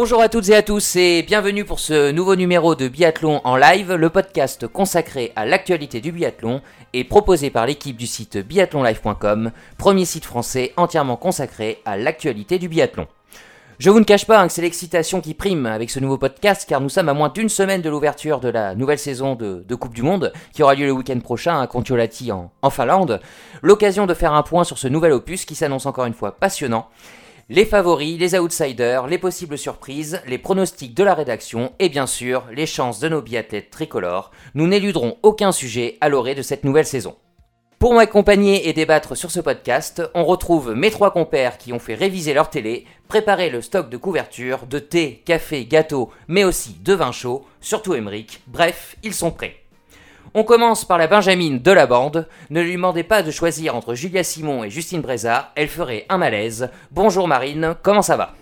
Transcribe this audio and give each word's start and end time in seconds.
Bonjour 0.00 0.22
à 0.22 0.28
toutes 0.28 0.48
et 0.48 0.54
à 0.54 0.62
tous 0.62 0.94
et 0.94 1.24
bienvenue 1.24 1.64
pour 1.64 1.80
ce 1.80 2.12
nouveau 2.12 2.36
numéro 2.36 2.76
de 2.76 2.86
Biathlon 2.86 3.40
en 3.42 3.56
live, 3.56 3.94
le 3.94 4.10
podcast 4.10 4.68
consacré 4.68 5.32
à 5.34 5.44
l'actualité 5.44 6.00
du 6.00 6.12
biathlon 6.12 6.62
et 6.92 7.02
proposé 7.02 7.50
par 7.50 7.66
l'équipe 7.66 7.96
du 7.96 8.06
site 8.06 8.38
biathlonlive.com, 8.38 9.50
premier 9.76 10.04
site 10.04 10.24
français 10.24 10.72
entièrement 10.76 11.16
consacré 11.16 11.82
à 11.84 11.96
l'actualité 11.96 12.60
du 12.60 12.68
biathlon. 12.68 13.08
Je 13.80 13.90
vous 13.90 13.98
ne 13.98 14.04
cache 14.04 14.24
pas 14.24 14.38
hein, 14.38 14.46
que 14.46 14.52
c'est 14.52 14.62
l'excitation 14.62 15.20
qui 15.20 15.34
prime 15.34 15.66
avec 15.66 15.90
ce 15.90 15.98
nouveau 15.98 16.16
podcast 16.16 16.64
car 16.68 16.80
nous 16.80 16.88
sommes 16.88 17.08
à 17.08 17.12
moins 17.12 17.28
d'une 17.28 17.48
semaine 17.48 17.82
de 17.82 17.90
l'ouverture 17.90 18.38
de 18.38 18.50
la 18.50 18.76
nouvelle 18.76 19.00
saison 19.00 19.34
de, 19.34 19.74
Coupe 19.74 19.94
du 19.94 20.02
Monde 20.02 20.32
qui 20.52 20.62
aura 20.62 20.76
lieu 20.76 20.86
le 20.86 20.92
week-end 20.92 21.18
prochain 21.18 21.60
à 21.60 21.66
Kontiolahti 21.66 22.30
en, 22.30 22.52
en 22.62 22.70
Finlande. 22.70 23.20
L'occasion 23.62 24.06
de 24.06 24.14
faire 24.14 24.32
un 24.32 24.44
point 24.44 24.62
sur 24.62 24.78
ce 24.78 24.86
nouvel 24.86 25.10
opus 25.10 25.44
qui 25.44 25.56
s'annonce 25.56 25.86
encore 25.86 26.06
une 26.06 26.14
fois 26.14 26.36
passionnant 26.36 26.86
les 27.50 27.64
favoris, 27.64 28.18
les 28.18 28.38
outsiders, 28.38 29.06
les 29.06 29.16
possibles 29.16 29.56
surprises, 29.56 30.20
les 30.26 30.36
pronostics 30.36 30.94
de 30.94 31.02
la 31.02 31.14
rédaction 31.14 31.72
et 31.78 31.88
bien 31.88 32.06
sûr 32.06 32.44
les 32.52 32.66
chances 32.66 33.00
de 33.00 33.08
nos 33.08 33.22
biathlètes 33.22 33.70
tricolores. 33.70 34.30
Nous 34.54 34.66
n'éluderons 34.66 35.16
aucun 35.22 35.50
sujet 35.50 35.96
à 36.02 36.10
l'orée 36.10 36.34
de 36.34 36.42
cette 36.42 36.64
nouvelle 36.64 36.84
saison. 36.86 37.16
Pour 37.78 37.94
m'accompagner 37.94 38.68
et 38.68 38.72
débattre 38.74 39.16
sur 39.16 39.30
ce 39.30 39.40
podcast, 39.40 40.02
on 40.14 40.24
retrouve 40.24 40.74
mes 40.74 40.90
trois 40.90 41.12
compères 41.12 41.56
qui 41.56 41.72
ont 41.72 41.78
fait 41.78 41.94
réviser 41.94 42.34
leur 42.34 42.50
télé, 42.50 42.84
préparer 43.06 43.48
le 43.48 43.62
stock 43.62 43.88
de 43.88 43.96
couverture, 43.96 44.66
de 44.66 44.78
thé, 44.78 45.22
café, 45.24 45.64
gâteau, 45.64 46.10
mais 46.26 46.44
aussi 46.44 46.76
de 46.82 46.92
vin 46.92 47.12
chaud, 47.12 47.46
surtout 47.60 47.94
Emeric. 47.94 48.42
Bref, 48.48 48.96
ils 49.02 49.14
sont 49.14 49.30
prêts. 49.30 49.56
On 50.38 50.44
commence 50.44 50.84
par 50.84 50.98
la 50.98 51.08
Benjamine 51.08 51.58
de 51.58 51.72
la 51.72 51.88
bande. 51.88 52.28
Ne 52.50 52.62
lui 52.62 52.74
demandez 52.74 53.02
pas 53.02 53.24
de 53.24 53.32
choisir 53.32 53.74
entre 53.74 53.96
Julia 53.96 54.22
Simon 54.22 54.62
et 54.62 54.70
Justine 54.70 55.00
Breza, 55.00 55.50
elle 55.56 55.66
ferait 55.66 56.06
un 56.08 56.16
malaise. 56.16 56.70
Bonjour 56.92 57.26
Marine, 57.26 57.74
comment 57.82 58.02
ça 58.02 58.16
va? 58.16 58.36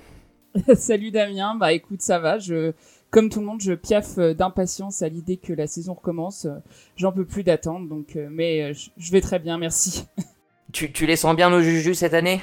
Salut 0.75 1.11
Damien, 1.11 1.55
bah 1.55 1.73
écoute, 1.73 2.03
ça 2.03 2.19
va. 2.19 2.39
Je, 2.39 2.73
comme 3.09 3.31
tout 3.31 3.41
le 3.41 3.47
monde, 3.47 3.63
je 3.63 3.73
piaffe 3.73 4.19
euh, 4.19 4.35
d'impatience 4.35 5.01
à 5.01 5.09
l'idée 5.09 5.39
que 5.39 5.55
la 5.55 5.67
saison 5.67 5.95
recommence. 5.95 6.47
J'en 6.97 7.13
peux 7.13 7.25
plus 7.25 7.45
d'attendre, 7.45 7.89
donc, 7.89 8.15
euh, 8.17 8.29
mais 8.31 8.61
euh, 8.61 8.75
je 8.99 9.11
vais 9.11 9.23
très 9.23 9.39
bien, 9.39 9.57
merci. 9.57 10.05
Tu, 10.73 10.93
tu 10.93 11.07
les 11.07 11.17
sens 11.17 11.35
bien 11.35 11.49
nos 11.49 11.63
Juju 11.63 11.95
cette 11.95 12.13
année? 12.13 12.43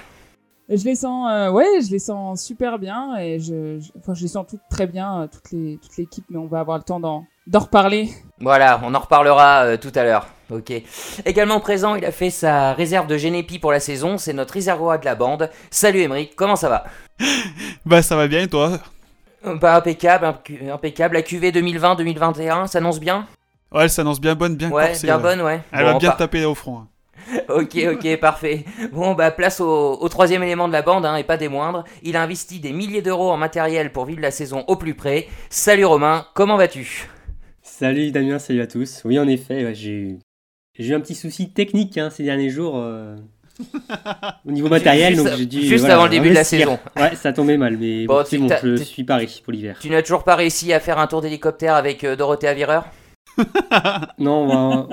Je 0.67 0.83
les 0.83 0.95
sens, 0.95 1.51
ouais, 1.53 1.81
je 1.85 1.91
les 1.91 1.99
sens 1.99 2.41
super 2.41 2.79
bien 2.79 3.17
et 3.17 3.38
je, 3.38 3.79
enfin, 3.99 4.15
je 4.15 4.23
les 4.23 4.29
sens 4.29 4.47
toutes 4.49 4.61
très 4.71 4.88
bien, 4.88 5.29
toute 5.31 5.51
l'équipe, 5.97 6.25
mais 6.29 6.39
on 6.39 6.47
va 6.47 6.61
avoir 6.61 6.77
le 6.77 6.83
temps 6.83 7.01
d'en, 7.01 7.27
d'en 7.47 7.59
reparler. 7.59 8.09
Voilà, 8.39 8.81
on 8.83 8.94
en 8.94 8.99
reparlera 8.99 9.63
euh, 9.63 9.77
tout 9.77 9.91
à 9.95 10.03
l'heure. 10.03 10.27
Ok. 10.52 10.72
Également 11.25 11.59
présent, 11.59 11.95
il 11.95 12.05
a 12.05 12.11
fait 12.11 12.30
sa 12.30 12.73
réserve 12.73 13.08
de 13.08 13.17
Genépi 13.17 13.59
pour 13.59 13.72
la 13.72 13.80
saison. 13.80 14.17
C'est 14.17 14.33
notre 14.33 14.53
réservoir 14.53 15.00
de 15.00 15.05
la 15.05 15.16
bande. 15.16 15.50
Salut 15.72 16.02
Emeric, 16.02 16.35
comment 16.35 16.55
ça 16.55 16.69
va? 16.69 16.85
Bah 17.85 18.02
ça 18.02 18.16
va 18.16 18.27
bien 18.27 18.41
et 18.41 18.47
toi? 18.47 18.80
Bah 19.44 19.75
impeccable, 19.75 20.33
impeccable. 20.72 21.16
La 21.16 21.22
QV 21.22 21.52
2020-2021 21.52 22.67
s'annonce 22.67 23.00
bien? 23.00 23.27
Ouais, 23.72 23.83
elle 23.83 23.89
s'annonce 23.89 24.22
bien 24.22 24.35
bonne, 24.35 24.55
bien 24.55 24.69
Ouais, 24.69 24.94
bien 25.02 25.17
bonne, 25.17 25.41
ouais. 25.41 25.61
Elle 25.72 25.83
va 25.83 25.95
bien 25.95 26.11
taper 26.11 26.45
au 26.45 26.55
front. 26.55 26.80
Hein. 26.80 26.88
ok, 27.50 27.78
ok, 27.94 28.19
parfait. 28.19 28.66
Bon, 28.91 29.13
bah 29.13 29.31
place 29.31 29.59
au, 29.59 30.07
troisième 30.09 30.44
élément 30.44 30.67
de 30.67 30.73
la 30.73 30.81
bande, 30.81 31.05
hein, 31.05 31.16
et 31.16 31.23
pas 31.23 31.38
des 31.38 31.50
moindres. 31.50 31.83
Il 32.03 32.16
a 32.16 32.22
investi 32.22 32.59
des 32.59 32.72
milliers 32.72 33.02
d'euros 33.02 33.31
en 33.31 33.38
matériel 33.38 33.91
pour 33.91 34.05
vivre 34.05 34.22
la 34.22 34.31
saison 34.31 34.63
au 34.67 34.75
plus 34.75 34.94
près. 34.94 35.28
Salut 35.50 35.85
Romain, 35.85 36.25
comment 36.33 36.57
vas-tu? 36.57 37.09
Salut 37.83 38.11
Damien, 38.11 38.39
salut 38.39 38.61
à 38.61 38.67
tous. 38.67 39.01
Oui, 39.03 39.19
en 39.19 39.27
effet, 39.27 39.75
j'ai 39.75 40.17
eu 40.79 40.94
un 40.94 41.01
petit 41.01 41.16
souci 41.16 41.49
technique 41.49 41.97
hein, 41.97 42.09
ces 42.09 42.23
derniers 42.23 42.49
jours 42.49 42.77
euh, 42.77 43.13
au 44.45 44.51
niveau 44.53 44.69
matériel. 44.69 45.16
Juste, 45.16 45.25
donc 45.25 45.38
j'ai 45.38 45.45
dû, 45.45 45.61
juste 45.63 45.83
avant 45.83 46.05
le 46.05 46.09
début 46.09 46.29
de 46.29 46.33
la 46.33 46.45
saison. 46.45 46.79
Ouais, 46.95 47.13
ça 47.16 47.33
tombait 47.33 47.57
mal, 47.57 47.75
mais 47.77 48.05
bon, 48.05 48.23
bon, 48.23 48.49
je 48.63 48.83
suis 48.83 49.03
paré 49.03 49.27
pour 49.43 49.51
l'hiver. 49.51 49.79
Tu 49.81 49.89
n'as 49.89 50.01
toujours 50.01 50.23
pas 50.23 50.38
réussi 50.38 50.72
à 50.72 50.79
faire 50.79 50.97
un 50.97 51.07
tour 51.07 51.19
d'hélicoptère 51.19 51.75
avec 51.75 52.05
euh, 52.05 52.16
Dorothée 52.16 52.47
Avireur? 52.47 52.85
Non, 54.19 54.88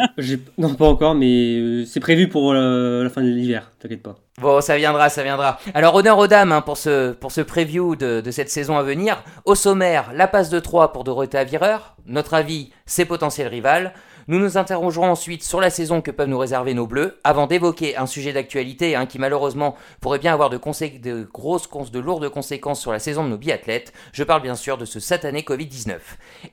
non, 0.58 0.74
pas 0.74 0.86
encore, 0.86 1.14
mais 1.14 1.58
euh, 1.58 1.84
c'est 1.84 2.00
prévu 2.00 2.28
pour 2.28 2.54
la 2.54 3.10
fin 3.10 3.22
de 3.22 3.28
l'hiver, 3.28 3.70
t'inquiète 3.78 4.02
pas. 4.02 4.16
Bon, 4.41 4.60
ça 4.60 4.76
viendra, 4.76 5.10
ça 5.10 5.22
viendra. 5.22 5.58
Alors, 5.74 5.94
honneur 5.94 6.16
aux 6.18 6.26
dames 6.26 6.52
hein, 6.52 6.62
pour, 6.62 6.78
ce, 6.78 7.12
pour 7.12 7.32
ce 7.32 7.42
preview 7.42 7.96
de, 7.96 8.22
de, 8.22 8.30
cette 8.30 8.48
saison 8.48 8.78
à 8.78 8.82
venir. 8.82 9.22
Au 9.44 9.54
sommaire, 9.54 10.12
la 10.14 10.26
passe 10.26 10.48
de 10.48 10.58
3 10.58 10.92
pour 10.92 11.04
Dorothée 11.04 11.36
Avireur, 11.36 11.96
notre 12.06 12.32
avis, 12.32 12.70
ses 12.86 13.04
potentiels 13.04 13.48
rivales. 13.48 13.92
Nous 14.28 14.38
nous 14.38 14.58
interrogerons 14.58 15.10
ensuite 15.10 15.42
sur 15.42 15.60
la 15.60 15.70
saison 15.70 16.00
que 16.00 16.10
peuvent 16.10 16.28
nous 16.28 16.38
réserver 16.38 16.75
nos 16.75 16.86
bleus, 16.86 17.19
avant 17.25 17.47
d'évoquer 17.47 17.97
un 17.97 18.06
sujet 18.06 18.32
d'actualité 18.32 18.97
hein, 18.97 19.06
qui 19.06 19.19
malheureusement 19.19 19.76
pourrait 20.00 20.19
bien 20.19 20.32
avoir 20.32 20.50
de, 20.50 20.58
de 20.58 21.28
grosses, 21.32 21.69
de 21.91 21.98
lourdes 21.98 22.28
conséquences 22.28 22.80
sur 22.80 22.92
la 22.92 22.98
saison 22.98 23.25
de 23.25 23.30
nos 23.30 23.38
biathlètes. 23.38 23.92
Je 24.12 24.25
parle 24.25 24.42
bien 24.42 24.54
sûr 24.54 24.78
de 24.78 24.84
ce 24.84 25.00
satané 25.00 25.42
Covid-19. 25.42 25.98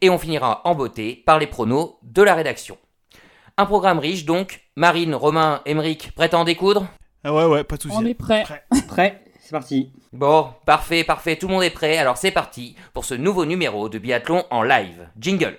Et 0.02 0.10
on 0.10 0.18
finira 0.18 0.62
en 0.66 0.76
beauté 0.76 1.22
par 1.26 1.40
les 1.40 1.48
pronos 1.48 1.96
de 2.04 2.22
la 2.22 2.36
rédaction. 2.36 2.78
Un 3.58 3.66
programme 3.66 4.00
riche 4.00 4.26
donc. 4.26 4.62
Marine, 4.76 5.16
Romain, 5.16 5.62
Emeric, 5.66 6.12
prêts 6.16 6.34
à 6.34 6.38
en 6.38 6.44
découdre? 6.44 6.88
Ah 7.24 7.34
ouais, 7.34 7.46
ouais, 7.46 7.64
pas 7.64 7.78
de 7.78 7.82
soucis. 7.82 7.96
On 7.98 8.06
est 8.06 8.14
prêt. 8.14 8.46
Prêt, 8.88 9.24
c'est 9.40 9.52
parti. 9.52 9.92
Bon, 10.14 10.50
parfait, 10.66 11.04
parfait, 11.04 11.36
tout 11.36 11.48
le 11.48 11.54
monde 11.54 11.64
est 11.64 11.70
prêt, 11.70 11.98
alors 11.98 12.18
c'est 12.18 12.32
parti 12.32 12.76
pour 12.94 13.06
ce 13.06 13.14
nouveau 13.14 13.46
numéro 13.46 13.90
de 13.90 13.98
biathlon 13.98 14.46
en 14.50 14.64
live. 14.64 15.10
Jingle. 15.20 15.58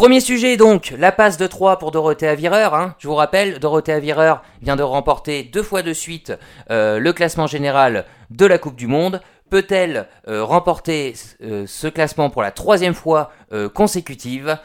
Premier 0.00 0.20
sujet 0.20 0.56
donc, 0.56 0.94
la 0.96 1.12
passe 1.12 1.36
de 1.36 1.46
3 1.46 1.78
pour 1.78 1.90
Dorothée 1.90 2.26
Avireur. 2.26 2.72
Hein. 2.74 2.94
Je 2.98 3.06
vous 3.06 3.14
rappelle, 3.14 3.58
Dorothée 3.58 3.92
Avireur 3.92 4.42
vient 4.62 4.74
de 4.74 4.82
remporter 4.82 5.42
deux 5.42 5.62
fois 5.62 5.82
de 5.82 5.92
suite 5.92 6.32
euh, 6.70 6.98
le 6.98 7.12
classement 7.12 7.46
général 7.46 8.06
de 8.30 8.46
la 8.46 8.56
Coupe 8.56 8.76
du 8.76 8.86
Monde. 8.86 9.20
Peut-elle 9.50 10.08
euh, 10.26 10.42
remporter 10.42 11.12
euh, 11.42 11.66
ce 11.66 11.86
classement 11.86 12.30
pour 12.30 12.40
la 12.40 12.50
troisième 12.50 12.94
fois 12.94 13.30
consécutive? 13.74 14.58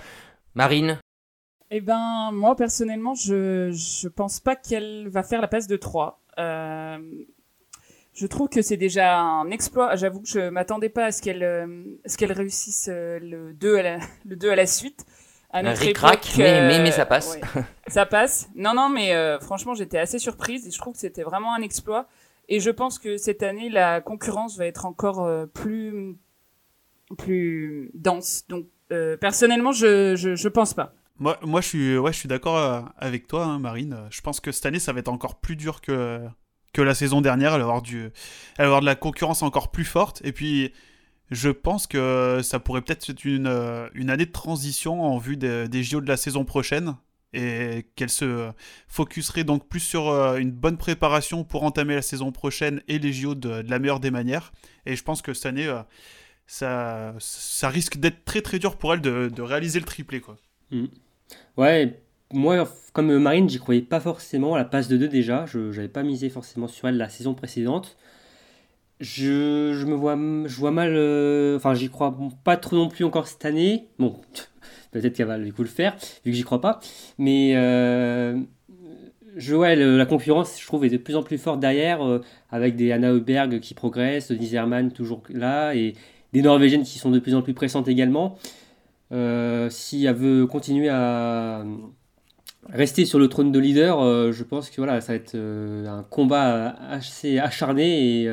Marine? 0.53 0.99
Eh 1.69 1.81
ben, 1.81 2.29
moi 2.31 2.55
personnellement, 2.55 3.13
je 3.13 3.71
ne 3.71 4.09
pense 4.09 4.39
pas 4.39 4.55
qu'elle 4.55 5.09
va 5.09 5.21
faire 5.21 5.41
la 5.41 5.49
passe 5.49 5.67
de 5.67 5.75
3. 5.75 6.21
je 6.37 8.25
trouve 8.25 8.47
que 8.47 8.61
c'est 8.61 8.77
déjà 8.77 9.19
un 9.19 9.51
exploit. 9.51 9.97
J'avoue 9.97 10.21
que 10.21 10.29
je 10.29 10.47
m'attendais 10.47 10.87
pas 10.87 11.07
à 11.07 11.11
ce 11.11 11.21
qu'elle 11.21 12.31
réussisse 12.31 12.87
le 12.87 13.51
2 13.51 13.79
à 13.79 13.97
le 14.25 14.37
2 14.37 14.49
à 14.49 14.55
la 14.55 14.65
suite 14.65 15.05
à 15.55 15.63
notre 15.63 15.85
mais, 16.37 16.79
mais, 16.79 16.91
ça 16.91 17.03
euh, 17.03 17.05
passe. 17.05 17.39
ça 17.87 18.05
passe. 18.05 18.49
Non, 18.55 18.73
non, 18.73 18.89
mais 18.89 19.13
euh, 19.13 19.39
franchement, 19.39 19.73
j'étais 19.73 19.97
assez 19.97 20.19
surprise 20.19 20.67
et 20.67 20.71
je 20.71 20.77
trouve 20.77 20.93
que 20.93 20.99
c'était 20.99 21.23
vraiment 21.23 21.55
un 21.55 21.61
exploit. 21.61 22.07
Et 22.49 22.59
je 22.59 22.69
pense 22.69 22.99
que 22.99 23.15
cette 23.15 23.41
année, 23.41 23.69
la 23.69 24.01
concurrence 24.01 24.57
va 24.57 24.65
être 24.65 24.85
encore 24.85 25.23
euh, 25.23 25.45
plus, 25.45 26.17
plus 27.17 27.89
dense. 27.93 28.43
Donc, 28.49 28.65
personnellement, 29.21 29.71
je, 29.71 30.17
je, 30.17 30.35
je, 30.35 30.47
pense 30.49 30.73
pas. 30.73 30.93
Moi, 31.19 31.39
moi 31.41 31.61
je 31.61 31.67
suis, 31.67 31.97
ouais, 31.97 32.11
je 32.11 32.19
suis 32.19 32.27
d'accord 32.27 32.91
avec 32.97 33.27
toi, 33.27 33.45
hein, 33.45 33.57
Marine. 33.57 33.97
Je 34.09 34.19
pense 34.19 34.41
que 34.41 34.51
cette 34.51 34.65
année, 34.65 34.79
ça 34.79 34.91
va 34.91 34.99
être 34.99 35.07
encore 35.07 35.39
plus 35.39 35.55
dur 35.55 35.79
que, 35.79 36.19
que 36.73 36.81
la 36.81 36.93
saison 36.93 37.21
dernière. 37.21 37.53
Elle 37.53 37.61
va 37.61 37.67
avoir, 37.67 37.81
du, 37.81 38.03
elle 38.03 38.11
va 38.57 38.65
avoir 38.65 38.81
de 38.81 38.85
la 38.85 38.95
concurrence 38.95 39.41
encore 39.41 39.71
plus 39.71 39.85
forte. 39.85 40.21
Et 40.25 40.33
puis, 40.33 40.73
je 41.31 41.49
pense 41.49 41.87
que 41.87 42.41
ça 42.43 42.59
pourrait 42.59 42.81
peut-être 42.81 43.09
être 43.09 43.25
une, 43.25 43.47
euh, 43.47 43.87
une, 43.93 44.09
année 44.09 44.25
de 44.25 44.31
transition 44.31 45.03
en 45.03 45.17
vue 45.17 45.37
des, 45.37 45.67
des 45.67 45.83
JO 45.83 46.01
de 46.01 46.07
la 46.07 46.17
saison 46.17 46.45
prochaine 46.45 46.95
et 47.33 47.85
qu'elle 47.95 48.09
se 48.09 48.51
focuserait 48.87 49.43
donc 49.43 49.67
plus 49.67 49.79
sur 49.79 50.09
euh, 50.09 50.37
une 50.37 50.51
bonne 50.51 50.77
préparation 50.77 51.43
pour 51.43 51.63
entamer 51.63 51.95
la 51.95 52.01
saison 52.01 52.31
prochaine 52.31 52.81
et 52.87 52.99
les 52.99 53.11
JO 53.11 53.35
de, 53.35 53.63
la 53.67 53.79
meilleure 53.79 53.99
des 53.99 54.11
manières. 54.11 54.53
Et 54.85 54.95
je 54.95 55.03
pense 55.03 55.21
que 55.21 55.33
cette 55.33 55.47
année, 55.47 55.67
euh, 55.67 55.81
ça, 56.47 57.13
ça 57.19 57.69
risque 57.69 57.97
d'être 57.97 58.23
très 58.23 58.41
très 58.41 58.59
dur 58.59 58.77
pour 58.77 58.93
elle 58.93 59.01
de, 59.01 59.29
de 59.33 59.41
réaliser 59.41 59.79
le 59.79 59.85
triplé. 59.85 60.21
Quoi. 60.21 60.37
Mm. 60.71 60.85
Ouais, 61.57 61.99
moi, 62.31 62.71
comme 62.93 63.17
Marine, 63.17 63.49
j'y 63.49 63.59
croyais 63.59 63.81
pas 63.81 63.99
forcément 63.99 64.55
à 64.55 64.57
la 64.57 64.65
passe 64.65 64.87
de 64.87 64.97
2 64.97 65.07
déjà. 65.07 65.45
Je 65.45 65.59
n'avais 65.59 65.89
pas 65.89 66.03
misé 66.03 66.29
forcément 66.29 66.67
sur 66.67 66.87
elle 66.87 66.97
la 66.97 67.09
saison 67.09 67.33
précédente. 67.33 67.97
Je, 69.01 69.73
je, 69.77 69.85
me 69.85 69.93
vois, 69.93 70.15
je 70.15 70.55
vois 70.55 70.71
mal. 70.71 70.93
Euh, 70.95 71.57
enfin, 71.57 71.73
j'y 71.73 71.89
crois 71.89 72.17
pas 72.43 72.55
trop 72.55 72.77
non 72.77 72.87
plus 72.87 73.03
encore 73.03 73.27
cette 73.27 73.45
année. 73.45 73.87
Bon, 73.99 74.15
peut-être 74.91 75.15
qu'elle 75.15 75.27
va 75.27 75.37
du 75.37 75.51
coup 75.51 75.63
le 75.63 75.67
faire, 75.67 75.95
vu 76.23 76.31
que 76.31 76.37
j'y 76.37 76.43
crois 76.43 76.61
pas. 76.61 76.79
Mais 77.17 77.53
euh, 77.55 78.39
je, 79.35 79.53
ouais, 79.55 79.75
la 79.75 80.05
concurrence, 80.05 80.59
je 80.59 80.65
trouve, 80.65 80.85
est 80.85 80.89
de 80.89 80.97
plus 80.97 81.15
en 81.17 81.23
plus 81.23 81.37
forte 81.37 81.59
derrière, 81.59 82.05
euh, 82.05 82.21
avec 82.49 82.77
des 82.77 82.91
Anna 82.93 83.11
Heuberg 83.11 83.59
qui 83.59 83.73
progressent, 83.73 84.31
Nizerman 84.31 84.91
toujours 84.91 85.23
là, 85.29 85.73
et 85.73 85.93
des 86.31 86.41
Norvégiennes 86.41 86.83
qui 86.83 86.97
sont 86.97 87.11
de 87.11 87.19
plus 87.19 87.35
en 87.35 87.41
plus 87.41 87.53
pressantes 87.53 87.87
également. 87.89 88.37
si 89.69 90.05
elle 90.05 90.15
veut 90.15 90.47
continuer 90.47 90.89
à 90.89 91.65
rester 92.69 93.05
sur 93.05 93.19
le 93.19 93.27
trône 93.27 93.51
de 93.51 93.59
leader, 93.59 94.31
je 94.31 94.43
pense 94.43 94.69
que 94.69 94.77
voilà, 94.77 95.01
ça 95.01 95.13
va 95.13 95.17
être 95.17 95.35
un 95.35 96.03
combat 96.09 96.75
assez 96.89 97.39
acharné 97.39 98.27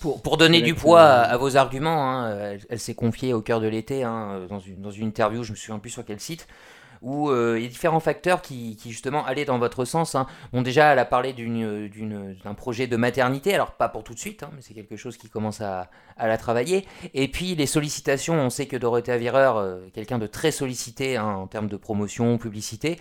Pour, 0.00 0.20
pour 0.20 0.36
donner 0.36 0.60
du 0.60 0.74
poids 0.74 1.02
à, 1.02 1.36
vos 1.36 1.56
arguments, 1.56 2.10
hein, 2.10 2.56
elle, 2.68 2.78
s'est 2.78 2.94
confiée 2.94 3.32
au 3.32 3.40
cœur 3.40 3.60
de 3.60 3.66
l'été 3.66 4.04
hein, 4.04 4.46
dans, 4.48 4.60
une, 4.60 4.80
dans 4.80 4.90
une 4.90 5.06
interview, 5.06 5.42
je 5.42 5.52
me 5.52 5.56
souviens 5.56 5.78
plus 5.78 5.90
sur 5.90 6.04
quel 6.04 6.20
site, 6.20 6.46
où 7.02 7.28
euh, 7.28 7.54
il 7.58 7.62
y 7.62 7.66
a 7.66 7.68
différents 7.68 8.00
facteurs 8.00 8.42
qui, 8.42 8.78
justement 8.86 9.24
allaient 9.24 9.44
dans 9.44 9.58
votre 9.58 9.84
sens. 9.84 10.14
Hein. 10.14 10.26
Bon, 10.52 10.62
déjà, 10.62 10.92
elle 10.92 10.98
a 10.98 11.04
parlé 11.04 11.32
d'un 11.32 12.54
projet 12.54 12.86
de 12.86 12.96
maternité, 12.96 13.54
alors 13.54 13.72
pas 13.72 13.88
pour 13.88 14.04
tout 14.04 14.14
de 14.14 14.18
suite, 14.18 14.42
hein, 14.42 14.50
mais 14.54 14.62
c'est 14.62 14.74
quelque 14.74 14.96
chose 14.96 15.16
qui 15.16 15.28
commence 15.28 15.60
à, 15.60 15.90
la 16.18 16.38
travailler. 16.38 16.86
Et 17.12 17.28
puis 17.28 17.54
les 17.56 17.66
sollicitations, 17.66 18.34
on 18.34 18.50
sait 18.50 18.66
que 18.66 18.76
Dorothée 18.76 19.12
Avireur, 19.12 19.56
euh, 19.56 19.80
quelqu'un 19.92 20.18
de 20.18 20.26
très 20.26 20.52
sollicité 20.52 21.16
hein, 21.16 21.26
en 21.26 21.46
termes 21.46 21.68
de 21.68 21.76
promotion, 21.76 22.38
publicité, 22.38 22.98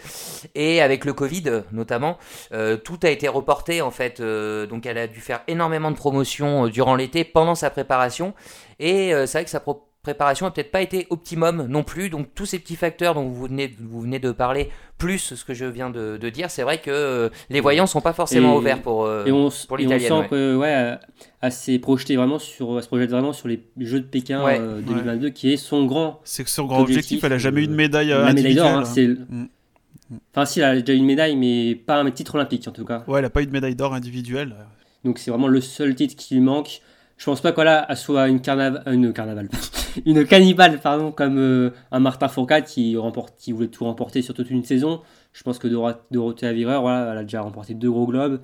et 0.56 0.82
avec 0.82 1.06
le 1.06 1.14
Covid 1.14 1.64
notamment, 1.72 2.18
euh, 2.54 2.78
tout 2.78 3.00
a 3.04 3.10
été 3.10 3.28
reporté 3.28 3.82
en 3.82 3.92
fait. 3.92 4.22
donc 4.22 4.86
elle 4.86 4.98
a 4.98 5.08
dû 5.08 5.20
faire 5.20 5.42
énormément 5.48 5.92
de 5.92 5.96
promotions 5.96 6.68
durant 6.68 6.96
l'été, 6.96 7.24
pendant 7.24 7.56
sa 7.56 7.70
préparation. 7.70 8.34
Et 8.80 9.12
c'est 9.12 9.34
vrai 9.34 9.44
que 9.44 9.50
sa 9.50 9.60
préparation 10.04 10.46
n'a 10.46 10.52
peut-être 10.52 10.72
pas 10.72 10.82
été 10.82 11.08
optimum 11.10 11.66
non 11.68 11.84
plus. 11.84 12.10
Donc 12.10 12.28
tous 12.36 12.46
ces 12.46 12.60
petits 12.60 12.76
facteurs 12.76 13.16
dont 13.16 13.24
vous 13.24 13.48
venez, 13.48 13.74
vous 13.80 14.02
venez 14.02 14.20
de 14.20 14.32
parler, 14.32 14.70
plus 14.98 15.18
ce 15.18 15.46
que 15.46 15.54
je 15.54 15.66
viens 15.66 15.90
de, 15.90 16.18
dire, 16.30 16.52
c'est 16.52 16.64
vrai 16.64 16.80
que 16.80 16.92
euh, 16.92 17.30
les 17.50 17.62
voyants 17.62 17.88
sont 17.88 18.02
pas 18.02 18.14
forcément 18.14 18.58
ouverts 18.58 18.82
pour, 18.82 19.06
euh, 19.06 19.26
on, 19.28 19.50
pour 19.68 19.78
l'italienne. 19.78 20.12
On 20.12 20.22
sent 20.24 20.28
que 20.30 20.56
ouais, 20.58 20.98
elle 21.42 21.52
s'est 21.52 21.80
projetée 21.80 22.18
vraiment 22.18 22.38
sur, 22.38 22.84
se 22.84 22.88
projette 22.88 23.10
vraiment 23.10 23.34
sur 23.34 23.48
les 23.48 23.64
Jeux 23.80 24.02
de 24.02 24.06
Pékin 24.06 24.44
2022, 24.86 25.28
euh, 25.28 25.30
qui 25.32 25.54
est 25.54 25.58
son 25.58 25.86
grand. 25.86 26.20
C'est 26.26 26.48
son 26.48 26.66
grand 26.66 26.82
objectif. 26.82 27.24
Elle 27.24 27.34
a 27.34 27.38
jamais 27.38 27.62
eu 27.62 27.68
de 27.68 27.74
médaille 27.74 28.10
la 28.10 28.34
médaille 28.34 28.56
d'or. 28.56 28.68
Hein, 28.68 28.84
mm. 28.84 29.46
Enfin, 30.32 30.46
si, 30.46 30.60
elle 30.60 30.66
a 30.66 30.82
déjà 30.82 30.94
eu 30.94 30.98
une 30.98 31.06
médaille, 31.06 31.38
mais 31.38 31.76
pas 31.76 31.96
un 31.96 32.12
titre 32.12 32.36
olympique 32.36 32.68
en 32.68 32.72
tout 32.72 32.86
cas. 32.86 33.04
Ouais, 33.08 33.20
elle 33.20 33.26
a 33.26 33.30
pas 33.30 33.42
eu 33.42 33.48
de 33.48 33.52
médaille 33.52 33.76
d'or 33.76 33.94
individuelle. 33.94 34.54
Donc 35.06 35.18
c'est 35.18 35.32
vraiment 35.32 35.48
le 35.48 35.62
seul 35.62 35.96
titre 35.96 36.16
qui 36.16 36.36
lui 36.36 36.42
manque. 36.42 36.82
Je 37.18 37.26
pense 37.26 37.42
pas 37.42 37.52
qu'elle 37.52 37.98
soit 37.98 38.28
une, 38.28 38.42
carnaval, 38.42 38.84
une 38.88 39.14
carnaval, 39.14 39.50
une 40.06 40.26
cannibale, 40.26 40.80
pardon, 40.80 41.12
comme 41.12 41.38
euh, 41.38 41.70
un 41.92 42.00
Martin 42.00 42.28
Fourcade 42.28 42.66
qui, 42.66 42.98
remporte, 42.98 43.36
qui 43.38 43.52
voulait 43.52 43.68
tout 43.68 43.86
remporter 43.86 44.22
sur 44.22 44.34
toute 44.34 44.50
une 44.50 44.64
saison. 44.64 45.02
Je 45.32 45.44
pense 45.44 45.60
que 45.60 45.68
Dorothée 45.68 46.48
Avireur, 46.48 46.82
voilà, 46.82 47.12
elle 47.12 47.18
a 47.20 47.24
déjà 47.24 47.42
remporté 47.42 47.74
deux 47.74 47.92
gros 47.92 48.08
globes. 48.08 48.40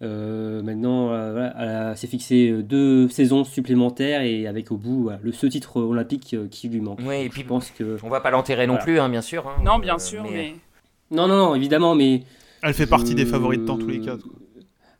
Euh, 0.00 0.62
maintenant, 0.62 1.10
euh, 1.10 1.90
elle 1.90 1.96
s'est 1.96 2.06
fixé 2.06 2.62
deux 2.62 3.08
saisons 3.08 3.42
supplémentaires 3.42 4.22
et 4.22 4.46
avec 4.46 4.70
au 4.70 4.76
bout 4.76 5.10
le, 5.20 5.32
ce 5.32 5.46
titre 5.46 5.80
olympique 5.80 6.36
qui 6.50 6.68
lui 6.68 6.80
manque. 6.80 7.00
Oui, 7.04 7.22
et 7.22 7.28
puis 7.28 7.42
je 7.42 7.46
pense 7.46 7.70
que 7.70 7.98
on 8.04 8.08
va 8.08 8.20
pas 8.20 8.30
l'enterrer 8.30 8.68
non 8.68 8.76
plus, 8.76 9.00
hein, 9.00 9.08
bien 9.08 9.22
sûr. 9.22 9.48
Hein. 9.48 9.60
non, 9.64 9.80
bien 9.80 9.98
sûr, 9.98 10.24
mais... 10.30 10.54
non, 11.10 11.26
non, 11.26 11.36
non, 11.36 11.54
évidemment, 11.56 11.96
mais 11.96 12.22
elle 12.62 12.74
fait 12.74 12.86
partie 12.86 13.14
des 13.14 13.26
favorites 13.26 13.64
dans 13.64 13.78
tous 13.78 13.88
les 13.88 14.00
cas. 14.00 14.16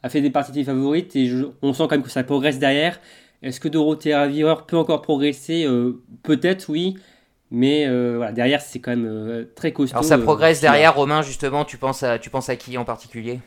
Elle 0.02 0.10
fait 0.10 0.20
des 0.20 0.30
parties 0.30 0.64
favorites 0.64 1.16
et 1.16 1.30
on 1.62 1.72
sent 1.72 1.84
quand 1.84 1.92
même 1.92 2.02
que 2.02 2.10
ça 2.10 2.22
progresse 2.22 2.58
derrière. 2.58 3.00
Est-ce 3.42 3.60
que 3.60 3.68
Dorothée 3.68 4.12
Avireur 4.12 4.66
peut 4.66 4.76
encore 4.76 5.02
progresser? 5.02 5.64
Euh, 5.64 6.02
Peut-être, 6.22 6.68
oui. 6.68 6.96
Mais 7.50 7.86
euh, 7.86 8.14
voilà, 8.16 8.32
derrière, 8.32 8.60
c'est 8.60 8.78
quand 8.78 8.90
même 8.90 9.06
euh, 9.06 9.44
très 9.54 9.72
costaud. 9.72 9.96
Alors 9.96 10.04
ça 10.04 10.18
progresse 10.18 10.60
derrière, 10.60 10.94
Romain, 10.94 11.22
justement, 11.22 11.64
tu 11.64 11.78
penses 11.78 12.02
à, 12.02 12.18
tu 12.18 12.30
penses 12.30 12.48
à 12.48 12.56
qui 12.56 12.76
en 12.76 12.84
particulier? 12.84 13.40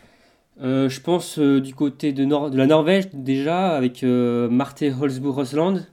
Je 0.60 1.00
pense 1.00 1.40
du 1.40 1.74
côté 1.74 2.14
de, 2.14 2.24
de, 2.24 2.58
la 2.58 2.68
Norvège, 2.68 3.10
déjà, 3.14 3.76
avec 3.76 4.04
Marte 4.04 4.84
Holzbourg-Rosland, 4.84 5.88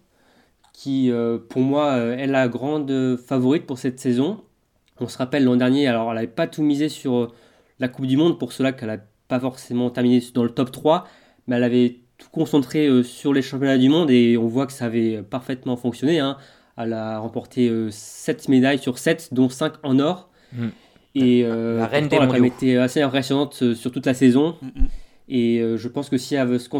qui, 0.75 1.11
pour 1.49 1.63
moi, 1.63 1.97
est 1.97 2.27
la 2.27 2.49
grande 2.49 3.17
favorite 3.17 3.65
pour 3.65 3.79
cette 3.79 3.99
saison. 3.99 4.43
On 5.01 5.09
se 5.09 5.17
rappelle 5.17 5.45
l'an 5.45 5.57
dernier, 5.57 5.87
alors 5.87 6.11
elle 6.11 6.17
n'avait 6.17 6.27
pas 6.27 6.47
tout 6.47 6.63
misé 6.63 6.91
sur 6.91 7.33
la 7.79 7.89
Coupe 7.89 8.05
du 8.05 8.19
Monde, 8.19 8.39
pour 8.39 8.53
cela 8.53 8.73
qu'elle 8.73 8.89
n'a 8.89 8.99
pas 9.29 9.39
forcément 9.39 9.91
terminé 9.91 10.23
dans 10.35 10.43
le 10.43 10.51
top 10.51 10.73
3, 10.73 11.07
mais 11.47 11.57
elle 11.57 11.65
avait 11.65 12.01
tout 12.19 12.29
concentré 12.33 12.87
euh, 12.87 13.03
sur 13.03 13.33
les 13.33 13.43
championnats 13.43 13.79
du 13.79 13.89
monde 13.89 14.11
et 14.11 14.37
on 14.37 14.47
voit 14.47 14.67
que 14.67 14.73
ça 14.73 14.87
avait 14.87 15.23
parfaitement 15.23 15.77
fonctionné. 15.77 16.19
Hein. 16.19 16.37
Elle 16.77 16.93
a 16.93 17.19
remporté 17.19 17.71
7 17.91 18.41
euh, 18.41 18.51
médailles 18.51 18.79
sur 18.79 18.99
7, 18.99 19.33
dont 19.33 19.49
5 19.49 19.75
en 19.83 19.99
or. 19.99 20.29
Mm. 20.53 20.69
Et 21.15 21.43
euh, 21.45 21.79
la 21.79 21.87
reine 21.87 22.09
des 22.09 22.17
elle 22.17 22.43
a 22.43 22.47
été 22.47 22.79
assez 22.79 23.01
impressionnante 23.01 23.75
sur 23.75 23.91
toute 23.91 24.07
la 24.07 24.15
saison. 24.15 24.57
Mm, 24.61 24.67
mm. 24.67 24.89
Et 25.31 25.63
je 25.77 25.89
pense 25.89 26.09
que 26.09 26.17
si 26.17 26.37
elle 26.37 26.49
veut 26.49 26.59
se 26.59 26.71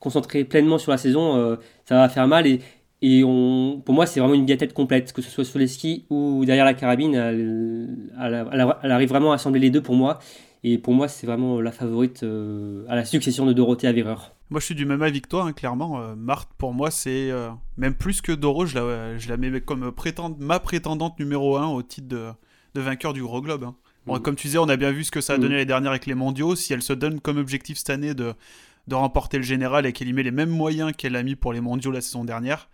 concentrer 0.00 0.44
pleinement 0.44 0.78
sur 0.78 0.90
la 0.90 0.98
saison, 0.98 1.56
ça 1.84 1.94
va 1.94 2.08
faire 2.08 2.26
mal. 2.26 2.44
Et, 2.44 2.60
et 3.02 3.22
on, 3.22 3.80
pour 3.84 3.94
moi, 3.94 4.06
c'est 4.06 4.18
vraiment 4.18 4.34
une 4.34 4.46
biathlète 4.46 4.72
complète, 4.74 5.12
que 5.12 5.22
ce 5.22 5.30
soit 5.30 5.44
sur 5.44 5.60
les 5.60 5.68
skis 5.68 6.04
ou 6.10 6.44
derrière 6.44 6.64
la 6.64 6.74
carabine. 6.74 7.14
Elle, 7.14 8.68
elle, 8.82 8.90
arrive 8.90 9.10
vraiment 9.10 9.30
à 9.30 9.36
assembler 9.36 9.60
les 9.60 9.70
deux 9.70 9.82
pour 9.82 9.94
moi. 9.94 10.18
Et 10.64 10.78
pour 10.78 10.94
moi, 10.94 11.08
c'est 11.08 11.26
vraiment 11.26 11.60
la 11.60 11.72
favorite 11.72 12.24
à 12.88 12.96
la 12.96 13.04
succession 13.04 13.46
de 13.46 13.52
Dorothée 13.52 13.86
Avireur. 13.86 14.34
Moi, 14.50 14.60
je 14.60 14.66
suis 14.66 14.74
du 14.74 14.84
même 14.84 15.02
avis 15.02 15.22
que 15.22 15.28
toi, 15.28 15.44
hein, 15.44 15.52
clairement. 15.52 16.00
Euh, 16.00 16.14
Marthe, 16.14 16.50
pour 16.58 16.74
moi, 16.74 16.90
c'est 16.90 17.30
euh, 17.30 17.50
même 17.76 17.94
plus 17.94 18.20
que 18.20 18.30
Doro, 18.30 18.66
je 18.66 18.74
la, 18.74 19.16
je 19.18 19.28
la 19.28 19.36
mets 19.36 19.60
comme 19.60 19.90
prétend, 19.90 20.36
ma 20.38 20.60
prétendante 20.60 21.18
numéro 21.18 21.56
1 21.56 21.66
au 21.68 21.82
titre 21.82 22.08
de, 22.08 22.28
de 22.74 22.80
vainqueur 22.80 23.14
du 23.14 23.22
Gros 23.22 23.40
Globe. 23.40 23.64
Hein. 23.64 23.74
Bon, 24.06 24.16
mm. 24.16 24.22
Comme 24.22 24.36
tu 24.36 24.48
disais, 24.48 24.58
on 24.58 24.68
a 24.68 24.76
bien 24.76 24.92
vu 24.92 25.04
ce 25.04 25.10
que 25.10 25.22
ça 25.22 25.34
a 25.34 25.36
donné 25.38 25.48
mm. 25.48 25.52
l'année 25.52 25.64
dernière 25.64 25.90
avec 25.90 26.06
les 26.06 26.14
mondiaux. 26.14 26.56
Si 26.56 26.72
elle 26.72 26.82
se 26.82 26.92
donne 26.92 27.20
comme 27.20 27.38
objectif 27.38 27.78
cette 27.78 27.90
année 27.90 28.14
de, 28.14 28.34
de 28.86 28.94
remporter 28.94 29.38
le 29.38 29.44
général 29.44 29.86
et 29.86 29.92
qu'elle 29.92 30.08
y 30.08 30.12
met 30.12 30.22
les 30.22 30.30
mêmes 30.30 30.50
moyens 30.50 30.92
qu'elle 30.96 31.16
a 31.16 31.22
mis 31.22 31.36
pour 31.36 31.54
les 31.54 31.62
mondiaux 31.62 31.90
la 31.90 32.02
saison 32.02 32.24
dernière, 32.24 32.68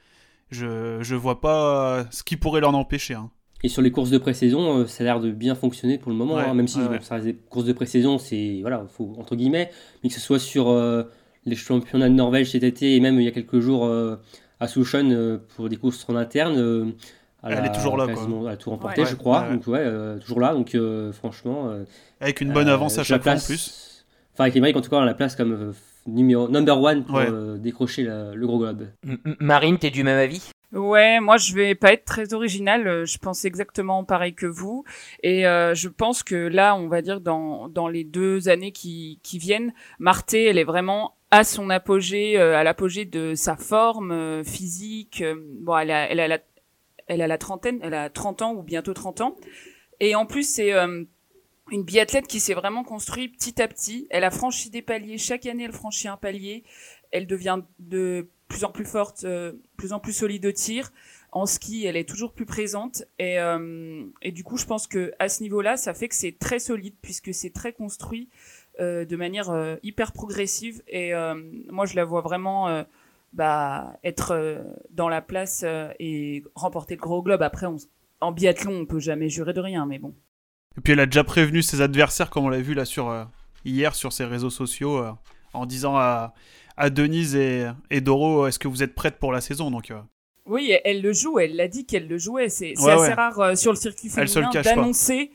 je 0.50 0.98
ne 0.98 1.16
vois 1.16 1.40
pas 1.40 2.04
ce 2.10 2.25
qui 2.25 2.37
pourrait 2.37 2.60
l'en 2.60 2.75
empêcher. 2.75 3.14
Hein. 3.14 3.31
Et 3.62 3.68
sur 3.68 3.82
les 3.82 3.90
courses 3.90 4.10
de 4.10 4.18
pré-saison, 4.18 4.78
euh, 4.78 4.86
ça 4.86 5.02
a 5.02 5.04
l'air 5.04 5.20
de 5.20 5.30
bien 5.30 5.54
fonctionner 5.54 5.98
pour 5.98 6.10
le 6.10 6.16
moment, 6.16 6.54
même 6.54 6.68
si 6.68 6.78
ça 7.02 7.14
reste 7.14 7.26
des 7.26 7.34
courses 7.34 7.66
de 7.66 7.72
pré-saison, 7.72 8.18
c'est 8.18 8.58
voilà, 8.62 8.86
faut 8.88 9.14
entre 9.18 9.36
guillemets, 9.36 9.70
mais 10.02 10.08
que 10.08 10.14
ce 10.14 10.20
soit 10.20 10.38
sur 10.38 10.70
les 11.44 11.56
championnats 11.56 12.08
de 12.08 12.14
Norvège 12.14 12.50
cet 12.50 12.62
été 12.62 12.96
et 12.96 13.00
même 13.00 13.18
il 13.18 13.24
y 13.24 13.28
a 13.28 13.32
quelques 13.32 13.60
jours 13.60 13.86
euh, 13.86 14.16
à 14.58 14.68
Souchon 14.68 15.10
euh, 15.10 15.38
pour 15.56 15.68
des 15.68 15.76
courses 15.76 16.06
en 16.08 16.16
interne. 16.16 16.56
Euh, 16.58 16.86
elle, 17.42 17.64
est 17.64 17.72
toujours 17.72 17.96
là, 17.96 18.06
quoi. 18.06 18.26
Elle 18.42 18.48
a 18.48 18.56
tout 18.58 18.68
remporté, 18.68 19.06
je 19.06 19.14
crois. 19.14 19.48
Donc, 19.50 19.66
ouais, 19.66 20.18
toujours 20.20 20.40
là. 20.40 20.52
Donc, 20.52 20.76
franchement. 21.12 21.72
avec 22.20 22.42
une 22.42 22.52
bonne 22.52 22.68
avance 22.68 22.98
à 22.98 23.04
chaque 23.04 23.22
fois 23.22 23.32
en 23.32 23.38
plus. 23.38 24.04
Enfin, 24.34 24.44
avec 24.44 24.54
les 24.54 24.74
en 24.74 24.80
tout 24.82 24.90
cas, 24.90 24.96
on 24.96 25.04
la 25.04 25.14
place 25.14 25.36
comme 25.36 25.72
numéro 26.06 26.48
number 26.48 26.80
one 26.80 27.04
pour 27.04 27.18
décrocher 27.58 28.02
le 28.04 28.46
gros 28.46 28.58
globe. 28.58 28.88
Marine, 29.40 29.78
t'es 29.78 29.90
du 29.90 30.04
même 30.04 30.18
avis? 30.18 30.50
Ouais, 30.72 31.18
moi 31.20 31.36
je 31.36 31.54
vais 31.54 31.74
pas 31.74 31.92
être 31.92 32.04
très 32.04 32.32
original. 32.32 33.04
Je 33.04 33.18
pense 33.18 33.44
exactement 33.44 34.04
pareil 34.04 34.34
que 34.34 34.46
vous, 34.46 34.84
et 35.22 35.42
je 35.42 35.88
pense 35.88 36.22
que 36.22 36.36
là, 36.36 36.76
on 36.76 36.88
va 36.88 37.02
dire 37.02 37.20
dans 37.20 37.68
dans 37.68 37.88
les 37.88 38.04
deux 38.04 38.48
années 38.48 38.72
qui 38.72 39.18
qui 39.22 39.38
viennent, 39.38 39.72
Marté, 39.98 40.44
elle 40.44 40.58
est 40.58 40.64
vraiment 40.64 41.16
à 41.30 41.44
son 41.44 41.70
apogée, 41.70 42.38
euh, 42.38 42.56
à 42.56 42.64
l'apogée 42.64 43.04
de 43.04 43.34
sa 43.34 43.56
forme 43.56 44.12
euh, 44.12 44.44
physique. 44.44 45.22
Euh, 45.22 45.36
bon, 45.60 45.76
elle 45.78 45.90
a, 45.90 46.10
elle 46.10 46.20
a 46.20 46.28
la, 46.28 46.38
elle 47.06 47.22
a 47.22 47.26
la 47.26 47.38
trentaine, 47.38 47.78
elle 47.82 47.94
a 47.94 48.10
30 48.10 48.42
ans 48.42 48.54
ou 48.54 48.62
bientôt 48.62 48.94
30 48.94 49.20
ans. 49.20 49.36
Et 50.00 50.14
en 50.14 50.26
plus, 50.26 50.44
c'est 50.44 50.72
une 50.72 51.82
biathlète 51.84 52.26
qui 52.26 52.40
s'est 52.40 52.54
vraiment 52.54 52.84
construite 52.84 53.36
petit 53.36 53.60
à 53.60 53.68
petit. 53.68 54.06
Elle 54.10 54.24
a 54.24 54.30
franchi 54.30 54.70
des 54.70 54.80
paliers. 54.80 55.18
Chaque 55.18 55.44
année, 55.44 55.64
elle 55.64 55.72
franchit 55.72 56.08
un 56.08 56.16
palier. 56.16 56.64
Elle 57.10 57.26
devient 57.26 57.60
de 57.80 58.30
plus 58.48 58.64
en 58.64 58.70
plus 58.70 58.86
forte, 58.86 59.26
plus 59.80 59.92
en 59.92 60.00
plus 60.00 60.12
solide 60.12 60.46
au 60.46 60.52
tir. 60.52 60.92
En 61.32 61.46
ski, 61.46 61.87
elle 61.87 61.96
est 61.96 62.08
toujours 62.08 62.32
plus 62.32 62.46
présente. 62.46 63.04
Et, 63.18 63.37
et 64.22 64.32
du 64.32 64.42
coup, 64.42 64.56
je 64.56 64.66
pense 64.66 64.88
que 64.88 65.12
à 65.20 65.28
ce 65.28 65.42
niveau-là, 65.44 65.76
ça 65.76 65.94
fait 65.94 66.08
que 66.08 66.14
c'est 66.16 66.37
très 66.37 66.58
solide 66.58 66.94
puisque 67.00 67.32
c'est 67.32 67.50
très 67.50 67.72
construit. 67.72 68.28
Euh, 68.80 69.04
de 69.04 69.14
manière 69.16 69.50
euh, 69.50 69.76
hyper 69.82 70.12
progressive. 70.12 70.82
Et 70.88 71.12
euh, 71.14 71.34
moi, 71.70 71.84
je 71.84 71.96
la 71.96 72.04
vois 72.04 72.22
vraiment 72.22 72.84
bah, 73.32 73.99
être 74.04 74.64
dans 74.90 75.08
la 75.08 75.20
place 75.20 75.64
et 75.99 76.44
remporter 76.54 76.94
le 76.94 77.00
gros 77.00 77.22
globe. 77.22 77.42
Après, 77.42 77.66
en 78.20 78.32
biathlon, 78.32 78.72
on 78.72 78.87
peut 78.87 79.00
jamais 79.00 79.28
jurer 79.28 79.52
de 79.52 79.60
rien, 79.60 79.87
mais 79.87 79.99
bon. 79.99 80.14
Et 80.78 80.80
puis 80.80 80.92
elle 80.92 81.00
a 81.00 81.06
déjà 81.06 81.25
prévenu 81.25 81.62
ses 81.62 81.80
adversaires, 81.80 82.30
comme 82.30 82.44
on 82.44 82.49
l'a 82.49 82.60
vu 82.60 82.75
là 82.75 82.84
sur 82.84 83.26
hier 83.64 83.94
sur 83.94 84.12
ses 84.12 84.25
réseaux 84.25 84.50
sociaux, 84.50 85.04
en 85.52 85.66
disant 85.66 85.96
à, 85.96 86.32
à 86.80 86.90
Denise 86.90 87.37
et, 87.37 87.68
et 87.90 88.00
Doro, 88.00 88.46
est-ce 88.46 88.58
que 88.58 88.68
vous 88.68 88.82
êtes 88.82 88.94
prêtes 88.94 89.18
pour 89.18 89.32
la 89.32 89.40
saison 89.40 89.70
Donc 89.70 89.92
oui, 90.46 90.75
elle 90.84 91.00
le 91.00 91.12
joue, 91.12 91.38
elle 91.38 91.54
l'a 91.54 91.68
dit 91.68 91.87
qu'elle 91.87 92.08
le 92.08 92.18
jouait. 92.18 92.49
C'est 92.49 92.72
assez 92.76 93.12
rare 93.12 93.56
sur 93.56 93.70
le 93.70 93.76
circuit 93.76 94.08
féminin 94.08 94.50
d'annoncer 94.50 95.30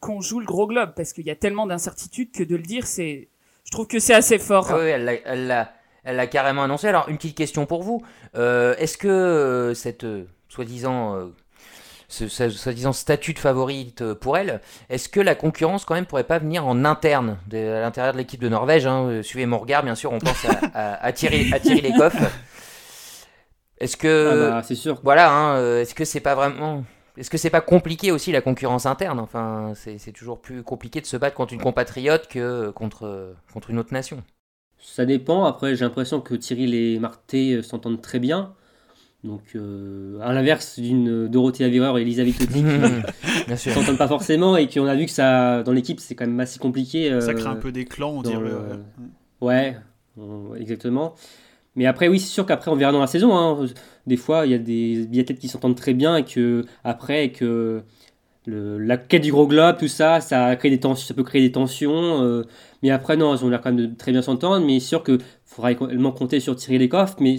qu'on 0.00 0.20
joue 0.20 0.40
le 0.40 0.46
gros 0.46 0.66
globe 0.66 0.92
parce 0.96 1.12
qu'il 1.12 1.26
y 1.26 1.30
a 1.30 1.36
tellement 1.36 1.66
d'incertitudes 1.66 2.32
que 2.32 2.42
de 2.42 2.56
le 2.56 2.62
dire, 2.62 2.86
c'est, 2.86 3.28
je 3.64 3.70
trouve 3.70 3.86
que 3.86 3.98
c'est 3.98 4.14
assez 4.14 4.38
fort. 4.38 4.66
Ah 4.70 4.78
oui, 4.78 4.86
elle 4.86 5.04
l'a, 5.46 5.72
elle 6.04 6.16
l'a, 6.16 6.26
carrément 6.26 6.64
annoncé. 6.64 6.88
Alors, 6.88 7.08
une 7.08 7.16
petite 7.16 7.36
question 7.36 7.66
pour 7.66 7.82
vous. 7.82 8.02
Euh, 8.34 8.74
est-ce 8.78 8.98
que 8.98 9.08
euh, 9.08 9.74
cette 9.74 10.04
euh, 10.04 10.24
soi-disant 10.48 11.30
ce, 12.08 12.28
soi-disant 12.28 12.92
statut 12.92 13.34
de 13.34 13.38
favorite 13.38 14.14
pour 14.14 14.36
elle, 14.36 14.60
est-ce 14.88 15.08
que 15.08 15.20
la 15.20 15.34
concurrence 15.34 15.84
quand 15.84 15.94
même 15.94 16.06
pourrait 16.06 16.24
pas 16.24 16.38
venir 16.38 16.66
en 16.66 16.84
interne 16.84 17.38
à 17.52 17.80
l'intérieur 17.80 18.14
de 18.14 18.18
l'équipe 18.18 18.40
de 18.40 18.48
Norvège 18.48 18.86
hein, 18.86 19.20
Suivez 19.22 19.46
mon 19.46 19.58
regard, 19.58 19.82
bien 19.82 19.94
sûr, 19.94 20.12
on 20.12 20.18
pense 20.18 20.44
à, 20.74 20.94
à, 20.94 21.12
Thierry, 21.12 21.52
à 21.52 21.60
Thierry 21.60 21.82
Lecoff. 21.82 22.16
Est-ce 23.78 23.96
que, 23.96 24.30
ah 24.32 24.50
bah, 24.50 24.62
c'est 24.64 24.74
sûr. 24.74 25.00
Voilà, 25.04 25.30
hein, 25.30 25.80
est-ce 25.80 25.94
que 25.94 26.04
c'est 26.04 26.20
pas 26.20 26.34
vraiment 26.34 26.84
est-ce 27.18 27.30
que 27.30 27.36
c'est 27.36 27.50
pas 27.50 27.60
compliqué 27.60 28.12
aussi 28.12 28.30
la 28.30 28.40
concurrence 28.40 28.86
interne? 28.86 29.18
Enfin, 29.18 29.72
c'est 29.74 30.12
toujours 30.12 30.40
plus 30.40 30.62
compliqué 30.62 31.00
de 31.00 31.06
se 31.06 31.16
battre 31.16 31.34
contre 31.34 31.52
une 31.52 31.60
compatriote 31.60 32.28
que 32.28 32.70
contre, 32.70 33.34
contre 33.52 33.70
une 33.70 33.78
autre 33.80 33.92
nation. 33.92 34.22
Ça 34.78 35.04
dépend. 35.04 35.44
Après, 35.44 35.74
j'ai 35.74 35.84
l'impression 35.84 36.20
que 36.20 36.34
Thierry 36.34 36.94
et 36.94 36.98
Marté 37.00 37.60
s'entendent 37.62 38.00
très 38.00 38.20
bien. 38.20 38.54
Donc, 39.24 39.42
euh, 39.56 40.20
à 40.22 40.32
l'inverse 40.32 40.78
d'une 40.78 41.26
Dorothée 41.26 41.64
Avireur 41.64 41.98
et 41.98 42.02
Elisabeth 42.02 42.40
Audi, 42.40 42.62
qui 42.62 42.62
ne 43.50 43.56
s'entendent 43.56 43.98
pas 43.98 44.06
forcément 44.06 44.56
et 44.56 44.68
qu'on 44.68 44.86
a 44.86 44.94
vu 44.94 45.06
que 45.06 45.10
ça, 45.10 45.64
dans 45.64 45.72
l'équipe, 45.72 45.98
c'est 45.98 46.14
quand 46.14 46.26
même 46.26 46.38
assez 46.38 46.60
compliqué. 46.60 47.10
Euh, 47.10 47.20
ça 47.20 47.34
crée 47.34 47.48
un 47.48 47.56
peu 47.56 47.72
des 47.72 47.84
clans, 47.84 48.10
on 48.10 48.22
dirait. 48.22 48.52
Ouais, 49.40 49.76
exactement. 50.56 51.14
Mais 51.74 51.86
après, 51.86 52.08
oui, 52.08 52.20
c'est 52.20 52.28
sûr 52.28 52.46
qu'après, 52.46 52.70
on 52.70 52.76
verra 52.76 52.92
dans 52.92 53.00
la 53.00 53.06
saison. 53.06 53.36
Hein. 53.36 53.66
Des 54.06 54.16
fois, 54.16 54.46
il 54.46 54.52
y 54.52 54.54
a 54.54 54.58
des 54.58 55.06
biathlètes 55.06 55.38
qui 55.38 55.48
s'entendent 55.48 55.76
très 55.76 55.94
bien 55.94 56.16
et 56.16 56.24
que, 56.24 56.64
après, 56.84 57.30
que 57.30 57.82
le, 58.46 58.78
la 58.78 58.96
quête 58.96 59.22
du 59.22 59.30
gros 59.30 59.46
globe, 59.46 59.78
tout 59.78 59.88
ça, 59.88 60.20
ça, 60.20 60.54
crée 60.56 60.70
des 60.70 60.80
tensions, 60.80 61.06
ça 61.06 61.14
peut 61.14 61.22
créer 61.22 61.42
des 61.42 61.52
tensions. 61.52 62.22
Euh. 62.22 62.44
mais 62.82 62.90
après, 62.90 63.16
non, 63.16 63.34
ils 63.34 63.44
ont 63.44 63.48
l'air 63.48 63.60
quand 63.60 63.72
même 63.72 63.86
de 63.90 63.94
très 63.94 64.12
bien 64.12 64.22
s'entendre. 64.22 64.64
Mais 64.64 64.80
c'est 64.80 64.86
sûr 64.86 65.02
qu'il 65.04 65.18
faudra 65.44 65.72
également 65.72 66.12
compter 66.12 66.40
sur 66.40 66.56
Thierry 66.56 66.78
Lecoff. 66.78 67.16
Mais 67.20 67.36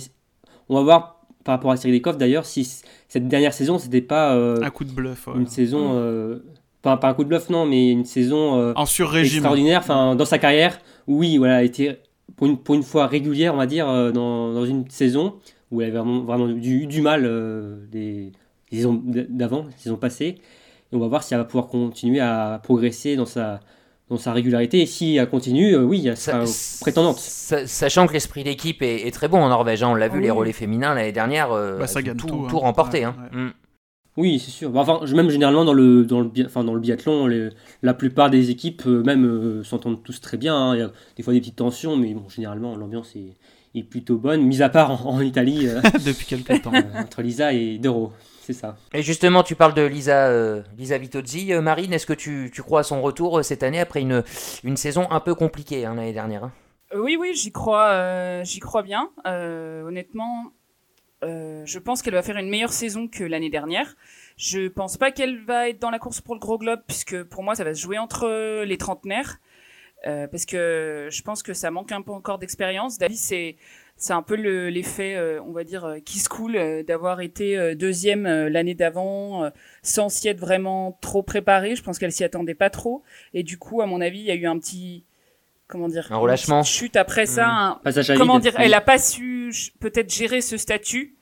on 0.69 0.75
va 0.75 0.83
voir 0.83 1.18
par 1.43 1.55
rapport 1.55 1.71
à 1.71 1.75
Lecoff 1.75 2.17
d'ailleurs 2.17 2.45
si 2.45 2.81
cette 3.07 3.27
dernière 3.27 3.53
saison 3.53 3.77
c'était 3.77 4.01
pas 4.01 4.35
euh, 4.35 4.61
un 4.61 4.69
coup 4.69 4.83
de 4.83 4.91
bluff 4.91 5.27
une 5.35 5.47
saison 5.47 5.91
euh, 5.93 6.39
pas, 6.81 6.97
pas, 6.97 7.09
un 7.09 7.13
coup 7.13 7.23
de 7.23 7.29
bluff 7.29 7.49
non 7.49 7.65
mais 7.65 7.91
une 7.91 8.05
saison 8.05 8.59
euh, 8.59 8.73
en 8.75 8.85
sur-régime. 8.85 9.37
extraordinaire 9.37 9.79
enfin 9.79 10.15
dans 10.15 10.25
sa 10.25 10.37
carrière 10.37 10.79
oui 11.07 11.37
voilà 11.37 11.57
a 11.57 11.63
été 11.63 11.97
pour 12.35 12.47
une, 12.47 12.57
pour 12.57 12.75
une 12.75 12.83
fois 12.83 13.07
régulière 13.07 13.53
on 13.53 13.57
va 13.57 13.65
dire 13.65 13.87
dans, 14.11 14.53
dans 14.53 14.65
une 14.65 14.89
saison 14.89 15.35
où 15.71 15.81
elle 15.81 15.89
avait 15.89 15.97
vraiment, 15.97 16.21
vraiment 16.21 16.49
eu 16.49 16.87
du 16.87 17.01
mal 17.01 17.23
des, 17.91 18.31
saisons 18.71 19.01
d'avant 19.03 19.65
saisons 19.77 19.97
passées. 19.97 20.37
Et 20.91 20.95
on 20.95 20.99
va 20.99 21.07
voir 21.07 21.23
si 21.23 21.33
elle 21.33 21.39
va 21.39 21.45
pouvoir 21.45 21.67
continuer 21.67 22.19
à 22.19 22.59
progresser 22.63 23.15
dans 23.15 23.25
sa 23.25 23.59
dans 24.09 24.17
sa 24.17 24.33
régularité. 24.33 24.81
Et 24.81 24.85
si 24.85 25.17
elle 25.17 25.29
continue, 25.29 25.75
euh, 25.75 25.83
oui, 25.83 26.07
elle 26.07 26.17
sera 26.17 26.43
prétendante. 26.81 27.19
sachant 27.19 28.07
que 28.07 28.13
l'esprit 28.13 28.43
d'équipe 28.43 28.81
est, 28.81 29.13
très 29.13 29.27
bon 29.27 29.41
en 29.41 29.49
Norvège, 29.49 29.83
hein. 29.83 29.89
on 29.89 29.95
l'a 29.95 30.07
vu, 30.07 30.19
les 30.19 30.31
relais 30.31 30.53
féminins 30.53 30.93
l'année 30.93 31.11
dernière, 31.11 31.51
euh, 31.51 31.77
bah, 31.77 31.87
ça 31.87 32.01
gagne 32.01 32.17
tout, 32.17 32.27
tout, 32.27 32.57
hein. 32.57 32.59
remporté. 32.59 33.03
Hein. 33.03 33.15
Mm. 33.31 33.49
Oui, 34.17 34.39
c'est 34.39 34.51
sûr. 34.51 34.71
Bah, 34.71 34.81
enfin, 34.81 34.99
même 35.13 35.29
généralement 35.29 35.63
dans 35.63 35.73
le, 35.73 36.05
dans 36.05 36.21
le, 36.21 36.29
enfin, 36.45 36.63
dans 36.63 36.73
le 36.73 36.79
biathlon, 36.79 37.29
la 37.81 37.93
plupart 37.93 38.29
des 38.29 38.49
équipes 38.49 38.83
euh, 38.87 39.03
même 39.03 39.63
s'entendent 39.63 40.03
tous 40.03 40.19
très 40.19 40.37
bien. 40.37 40.75
Il 40.75 40.79
y 40.79 40.83
a 40.83 40.91
des 41.15 41.23
fois 41.23 41.33
des 41.33 41.39
petites 41.39 41.57
tensions, 41.57 41.95
mais 41.95 42.13
bon, 42.13 42.27
généralement 42.27 42.75
l'ambiance 42.75 43.15
est, 43.15 43.37
est, 43.75 43.83
plutôt 43.83 44.17
bonne, 44.17 44.41
mis 44.41 44.61
à 44.61 44.69
part 44.69 45.07
en, 45.07 45.21
Italie. 45.21 45.67
Depuis 46.05 46.25
quelques 46.25 46.63
temps. 46.63 46.73
entre 46.95 47.21
Lisa 47.21 47.53
et 47.53 47.77
Doro 47.77 48.11
ça. 48.53 48.75
Et 48.93 49.01
justement, 49.01 49.43
tu 49.43 49.55
parles 49.55 49.73
de 49.73 49.81
Lisa, 49.81 50.27
euh, 50.27 50.61
Lisa 50.77 50.97
Vitozzi. 50.97 51.53
Euh, 51.53 51.61
Marine, 51.61 51.93
est-ce 51.93 52.05
que 52.05 52.13
tu, 52.13 52.51
tu, 52.53 52.61
crois 52.61 52.81
à 52.81 52.83
son 52.83 53.01
retour 53.01 53.39
euh, 53.39 53.43
cette 53.43 53.63
année 53.63 53.79
après 53.79 54.01
une, 54.01 54.23
une 54.63 54.77
saison 54.77 55.09
un 55.11 55.19
peu 55.19 55.35
compliquée 55.35 55.85
hein, 55.85 55.95
l'année 55.95 56.13
dernière 56.13 56.45
hein? 56.45 56.51
Oui, 56.95 57.17
oui, 57.19 57.35
j'y 57.35 57.51
crois, 57.51 58.43
j'y 58.43 58.59
crois 58.59 58.81
bien. 58.81 59.11
honnêtement, 59.25 60.51
je 61.21 61.77
pense 61.77 62.01
qu'elle 62.01 62.15
va 62.15 62.23
faire 62.23 62.37
une 62.37 62.49
meilleure 62.49 62.73
saison 62.73 63.07
que 63.07 63.23
l'année 63.23 63.51
dernière. 63.51 63.95
Je 64.37 64.69
pense 64.69 64.97
pas 64.97 65.11
qu'elle 65.11 65.37
va 65.45 65.69
être 65.69 65.79
dans 65.79 65.91
la 65.91 65.99
course 65.99 66.19
pour 66.19 66.33
le 66.33 66.39
gros 66.39 66.57
globe, 66.57 66.81
puisque 66.87 67.21
pour 67.23 67.43
moi, 67.43 67.53
ça 67.53 67.63
va 67.63 67.75
se 67.75 67.81
jouer 67.81 67.99
entre 67.99 68.63
les 68.63 68.77
trentenaires. 68.79 69.39
parce 70.03 70.47
que 70.47 71.09
je 71.11 71.21
pense 71.21 71.43
que 71.43 71.53
ça 71.53 71.69
manque 71.69 71.91
un 71.91 72.01
peu 72.01 72.11
encore 72.11 72.39
d'expérience. 72.39 72.97
David, 72.97 73.17
c'est 73.17 73.57
c'est 73.99 74.13
un 74.13 74.21
peu 74.21 74.35
l'effet, 74.35 75.15
euh, 75.15 75.41
on 75.43 75.51
va 75.51 75.65
dire, 75.65 75.83
euh, 75.83 75.99
qui 75.99 76.19
se 76.19 76.29
coule 76.29 76.55
euh, 76.55 76.83
d'avoir 76.83 77.19
été 77.19 77.75
deuxième 77.75 78.25
l'année 78.47 78.73
d'avant, 78.73 79.51
sans 79.83 80.09
s'y 80.09 80.29
être 80.29 80.39
vraiment 80.39 80.97
trop 81.01 81.21
préparé. 81.21 81.75
Je 81.75 81.83
pense 81.83 81.99
qu'elle 81.99 82.13
s'y 82.13 82.23
attendait 82.23 82.55
pas 82.55 82.69
trop. 82.69 83.03
Et 83.33 83.43
du 83.43 83.57
coup, 83.57 83.81
à 83.81 83.85
mon 83.85 83.99
avis, 83.99 84.19
il 84.19 84.25
y 84.25 84.31
a 84.31 84.35
eu 84.35 84.47
un 84.47 84.57
petit, 84.57 85.03
comment 85.67 85.89
dire, 85.89 86.07
un 86.11 86.17
relâchement, 86.17 86.63
chute 86.63 86.95
après 86.95 87.25
ça. 87.25 87.81
Mmh. 87.83 88.17
comment 88.17 88.39
dire, 88.39 88.53
elle 88.57 88.73
a 88.73 88.81
pas 88.81 88.97
su 88.97 89.51
peut-être 89.81 90.11
gérer 90.11 90.39
ce 90.39 90.55
statut. 90.55 91.17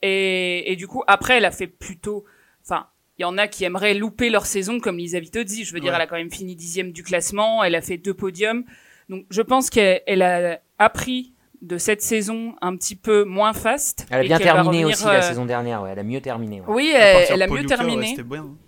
Et, 0.00 0.72
et 0.72 0.76
du 0.76 0.86
coup, 0.86 1.02
après, 1.08 1.38
elle 1.38 1.44
a 1.44 1.50
fait 1.50 1.66
plutôt, 1.66 2.24
enfin, 2.64 2.86
il 3.18 3.22
y 3.22 3.24
en 3.24 3.36
a 3.36 3.48
qui 3.48 3.64
aimeraient 3.64 3.94
louper 3.94 4.30
leur 4.30 4.46
saison 4.46 4.78
comme 4.78 4.98
Lisa 4.98 5.18
Vitozzi. 5.18 5.64
Je 5.64 5.74
veux 5.74 5.80
dire, 5.80 5.92
elle 5.94 6.00
a 6.00 6.06
quand 6.06 6.16
même 6.16 6.30
fini 6.30 6.54
dixième 6.54 6.92
du 6.92 7.02
classement, 7.02 7.64
elle 7.64 7.74
a 7.74 7.80
fait 7.80 7.98
deux 7.98 8.14
podiums. 8.14 8.64
Donc, 9.08 9.26
je 9.30 9.42
pense 9.42 9.70
qu'elle 9.70 10.22
a 10.22 10.60
appris 10.78 11.31
de 11.62 11.78
cette 11.78 12.02
saison 12.02 12.54
un 12.60 12.76
petit 12.76 12.96
peu 12.96 13.24
moins 13.24 13.52
fast. 13.52 14.06
Elle 14.10 14.20
a 14.20 14.22
bien 14.24 14.38
terminé 14.38 14.84
aussi 14.84 15.04
la 15.04 15.14
euh, 15.14 15.22
saison 15.22 15.46
dernière, 15.46 15.82
ouais. 15.82 15.90
elle 15.92 15.98
a 16.00 16.02
mieux 16.02 16.20
terminé. 16.20 16.60
Oui, 16.66 16.92
elle, 16.94 17.40
a 17.40 17.46
mieux 17.46 17.64
terminé. 17.64 18.16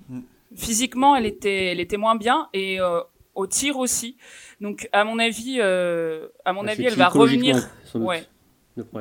Mm. 0.08 0.20
Physiquement, 0.56 1.16
elle 1.16 1.26
était, 1.26 1.66
elle 1.66 1.80
était 1.80 1.96
moins 1.96 2.14
bien 2.14 2.48
et 2.54 2.80
euh, 2.80 3.00
au 3.34 3.48
tir 3.48 3.78
aussi. 3.78 4.16
Donc, 4.60 4.88
à 4.92 5.02
mon 5.02 5.18
avis, 5.18 5.56
euh, 5.58 6.28
à 6.44 6.52
mon 6.52 6.66
avis, 6.68 6.86
elle 6.86 6.94
va 6.94 7.08
revenir 7.08 7.68
ouais, 7.96 8.24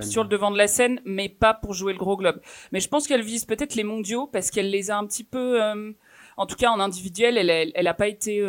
sur 0.01 0.23
le 0.23 0.29
devant 0.29 0.49
de 0.49 0.57
la 0.57 0.67
scène, 0.67 0.99
mais 1.05 1.29
pas 1.29 1.53
pour 1.53 1.73
jouer 1.75 1.93
le 1.93 1.99
gros 1.99 2.17
globe. 2.17 2.41
Mais 2.71 2.79
je 2.79 2.89
pense 2.89 3.05
qu'elle 3.05 3.21
vise 3.21 3.45
peut-être 3.45 3.75
les 3.75 3.83
mondiaux 3.83 4.25
parce 4.25 4.49
qu'elle 4.49 4.71
les 4.71 4.89
a 4.89 4.97
un 4.97 5.05
petit 5.05 5.23
peu, 5.23 5.61
en 6.37 6.45
tout 6.47 6.55
cas 6.55 6.71
en 6.71 6.79
individuel, 6.79 7.37
elle, 7.37 7.71
elle, 7.75 7.87
a 7.87 7.93
pas 7.93 8.07
été 8.07 8.43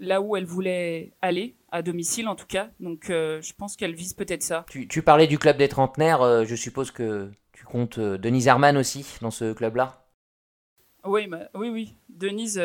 là 0.00 0.22
où 0.22 0.36
elle 0.38 0.46
voulait 0.46 1.12
aller 1.20 1.54
à 1.70 1.82
domicile 1.82 2.28
en 2.28 2.34
tout 2.34 2.46
cas. 2.46 2.70
Donc 2.80 3.10
euh, 3.10 3.40
je 3.42 3.52
pense 3.54 3.76
qu'elle 3.76 3.94
vise 3.94 4.14
peut-être 4.14 4.42
ça. 4.42 4.64
Tu, 4.68 5.02
parlais 5.02 5.26
du 5.26 5.38
club 5.38 5.56
des 5.56 5.68
trentenaires, 5.68 6.22
euh, 6.22 6.44
je 6.44 6.54
suppose 6.54 6.90
que 6.90 7.30
tu 7.52 7.64
comptes 7.64 7.98
euh, 7.98 8.18
Denise 8.18 8.46
Herman 8.46 8.76
aussi 8.76 9.06
dans 9.20 9.30
ce 9.30 9.52
club-là? 9.52 10.06
Oui, 11.04 11.26
bah, 11.28 11.48
oui, 11.54 11.68
oui. 11.68 11.94
Denise, 12.08 12.60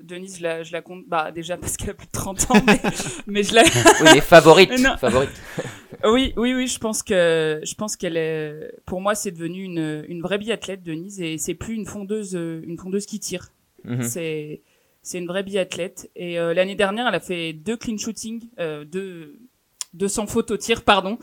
Denise 0.00 0.38
je, 0.38 0.42
la, 0.42 0.62
je 0.62 0.72
la 0.72 0.82
compte 0.82 1.04
bah, 1.06 1.32
déjà 1.32 1.56
parce 1.56 1.76
qu'elle 1.76 1.90
a 1.90 1.94
plus 1.94 2.06
de 2.06 2.12
30 2.12 2.50
ans, 2.50 2.54
mais, 3.26 3.42
je 3.42 3.54
la... 3.54 3.62
oui, 3.62 3.70
mais 4.14 4.20
favorite. 4.20 4.78
favorite. 4.98 5.30
oui, 6.04 6.34
oui, 6.36 6.54
oui, 6.54 6.66
je 6.66 6.78
pense 6.78 7.02
que 7.02 7.60
je 7.62 7.74
pense 7.74 7.96
qu'elle 7.96 8.18
est. 8.18 8.70
Pour 8.84 9.00
moi, 9.00 9.14
c'est 9.14 9.30
devenu 9.30 9.62
une, 9.62 10.04
une 10.08 10.20
vraie 10.20 10.36
biathlète, 10.36 10.82
Denise, 10.82 11.22
et 11.22 11.38
c'est 11.38 11.54
plus 11.54 11.74
une 11.74 11.86
fondeuse, 11.86 12.34
une 12.34 12.76
fondeuse 12.76 13.06
qui 13.06 13.18
tire. 13.18 13.50
Mhm. 13.84 14.02
C'est 14.02 14.62
c'est 15.08 15.18
une 15.18 15.26
vraie 15.26 15.42
biathlète. 15.42 16.10
Et 16.16 16.38
euh, 16.38 16.52
l'année 16.52 16.74
dernière, 16.74 17.08
elle 17.08 17.14
a 17.14 17.20
fait 17.20 17.54
deux 17.54 17.78
clean 17.78 17.96
shooting, 17.96 18.42
euh, 18.58 18.84
deux, 18.84 19.38
200 19.94 20.26
fautes 20.26 20.50
au 20.50 20.58
tir, 20.58 20.84
pardon. 20.84 21.18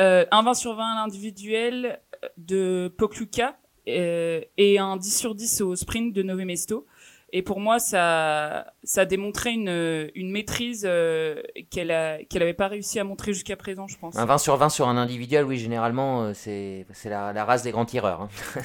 Euh, 0.00 0.26
un 0.32 0.42
20 0.42 0.54
sur 0.54 0.74
20 0.74 0.82
à 0.82 0.94
l'individuel 0.96 2.00
de 2.38 2.92
Pokluka 2.98 3.56
euh, 3.88 4.40
et 4.56 4.80
un 4.80 4.96
10 4.96 5.16
sur 5.16 5.36
10 5.36 5.60
au 5.60 5.76
sprint 5.76 6.12
de 6.12 6.24
Nove 6.24 6.44
Mesto. 6.44 6.86
Et 7.32 7.42
pour 7.42 7.60
moi, 7.60 7.78
ça, 7.78 8.66
ça 8.82 9.02
a 9.02 9.04
démontré 9.04 9.52
une, 9.52 10.10
une 10.16 10.32
maîtrise 10.32 10.84
euh, 10.84 11.40
qu'elle 11.70 12.26
qu'elle 12.26 12.42
avait 12.42 12.54
pas 12.54 12.66
réussi 12.66 12.98
à 12.98 13.04
montrer 13.04 13.32
jusqu'à 13.32 13.54
présent, 13.54 13.86
je 13.86 13.96
pense. 13.96 14.16
Un 14.16 14.26
20 14.26 14.38
sur 14.38 14.56
20 14.56 14.70
sur 14.70 14.88
un 14.88 14.96
individuel, 14.96 15.44
oui, 15.44 15.56
généralement, 15.56 16.34
c'est, 16.34 16.84
c'est 16.92 17.08
la, 17.08 17.32
la 17.32 17.44
race 17.44 17.62
des 17.62 17.70
grands 17.70 17.84
tireurs. 17.84 18.22
Hein. 18.22 18.28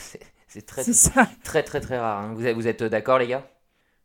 c'est, 0.48 0.66
très, 0.66 0.84
très, 1.44 1.62
très, 1.62 1.80
très, 1.80 2.00
rare. 2.00 2.24
Hein. 2.24 2.34
Vous, 2.34 2.42
vous 2.56 2.68
êtes 2.68 2.84
d'accord, 2.84 3.20
les 3.20 3.28
gars? 3.28 3.48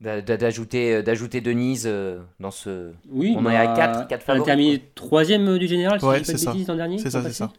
D'ajouter 0.00 0.94
euh, 0.94 1.02
d'ajouter 1.02 1.40
Denise 1.40 1.84
euh, 1.86 2.20
dans 2.38 2.50
ce 2.50 2.92
oui 3.10 3.34
on 3.36 3.48
est 3.48 3.56
à 3.56 3.66
4 3.66 4.08
4 4.08 4.24
elle 4.28 4.40
a 4.40 4.44
terminé 4.44 4.82
troisième 4.94 5.46
euh, 5.46 5.58
du 5.58 5.66
général 5.66 6.00
si 6.00 6.06
ouais, 6.06 6.24
c'est 6.24 6.38
ça. 6.38 6.54
l'an 6.66 6.76
dernier 6.76 6.98
c'est 6.98 7.10
ça 7.10 7.22
c'est 7.22 7.32
ça. 7.32 7.52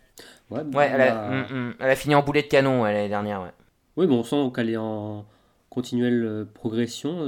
Ouais, 0.50 0.62
ouais 0.74 0.89
elle, 0.91 1.01
a, 1.01 1.29
mm, 1.29 1.53
mm. 1.53 1.74
elle, 1.79 1.89
a, 1.89 1.95
fini 1.95 2.15
en 2.15 2.24
boulet 2.24 2.41
de 2.41 2.48
canon 2.48 2.83
l'année 2.83 3.10
dernière 3.10 3.43
ouais. 3.43 3.51
oui 3.95 4.07
bon 4.07 4.19
on 4.19 4.24
sent 4.24 4.51
qu'elle 4.55 4.71
est 4.71 4.77
en 4.77 5.25
continuelle 5.69 6.48
progression 6.53 7.25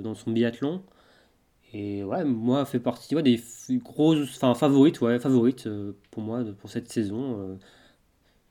dans 0.00 0.14
son 0.14 0.30
biathlon. 0.30 0.80
Et 1.74 2.04
ouais 2.04 2.24
moi 2.24 2.64
fait 2.64 2.78
partie 2.78 3.14
ouais, 3.14 3.22
des 3.22 3.42
grosses 3.78 4.36
enfin 4.36 4.54
favorites 4.54 5.00
ouais 5.00 5.18
favorites 5.18 5.68
pour 6.10 6.22
moi 6.22 6.42
pour 6.60 6.70
cette 6.70 6.90
saison 6.90 7.58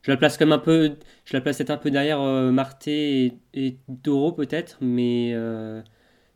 je 0.02 0.12
la 0.12 0.18
place 0.18 0.38
comme 0.38 0.52
un 0.52 0.60
peu 0.60 0.96
je 1.26 1.38
la 1.38 1.42
place 1.42 1.58
peut-être 1.58 1.70
un 1.70 1.78
peu 1.78 1.90
derrière 1.90 2.20
Marté 2.20 3.26
et, 3.26 3.34
et 3.54 3.78
Doro 3.88 4.34
peut-être 4.34 4.78
mais 4.82 5.34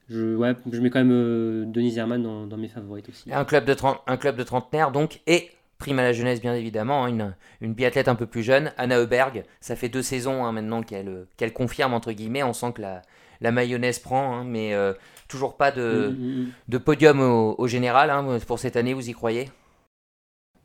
je, 0.09 0.35
ouais, 0.35 0.53
je 0.71 0.79
mets 0.79 0.89
quand 0.89 0.99
même 0.99 1.11
euh, 1.11 1.65
Denise 1.65 1.97
Herman 1.97 2.47
dans, 2.47 2.57
mes 2.57 2.67
favorites 2.67 3.09
aussi. 3.09 3.31
Un 3.33 3.45
club 3.45 3.65
de, 3.65 3.75
un 4.07 4.17
club 4.17 4.35
de 4.35 4.43
trentenaire 4.43 4.91
donc, 4.91 5.21
et 5.25 5.49
prime 5.77 5.99
à 5.99 6.03
la 6.03 6.13
jeunesse 6.13 6.41
bien 6.41 6.53
évidemment, 6.53 7.05
hein, 7.05 7.07
une, 7.07 7.35
une 7.61 7.73
biathlète 7.73 8.07
un 8.07 8.15
peu 8.15 8.27
plus 8.27 8.43
jeune, 8.43 8.71
Anna 8.77 8.99
Heuberg. 8.99 9.43
Ça 9.61 9.75
fait 9.75 9.89
deux 9.89 10.03
saisons 10.03 10.45
hein, 10.45 10.51
maintenant 10.51 10.83
qu'elle 10.83 11.25
qu'elle 11.37 11.53
confirme, 11.53 11.93
entre 11.93 12.11
guillemets, 12.11 12.43
on 12.43 12.53
sent 12.53 12.73
que 12.73 12.81
la, 12.81 13.01
la 13.41 13.51
mayonnaise 13.51 13.99
prend, 13.99 14.33
hein, 14.33 14.43
mais 14.43 14.73
euh, 14.73 14.93
toujours 15.27 15.57
pas 15.57 15.71
de, 15.71 16.13
mm, 16.15 16.23
mm, 16.23 16.41
mm. 16.41 16.51
de 16.67 16.77
podium 16.77 17.19
au, 17.19 17.67
général 17.67 18.11
pour 18.47 18.59
cette 18.59 18.75
année, 18.75 18.93
vous 18.93 19.09
y 19.09 19.13
croyez? 19.13 19.49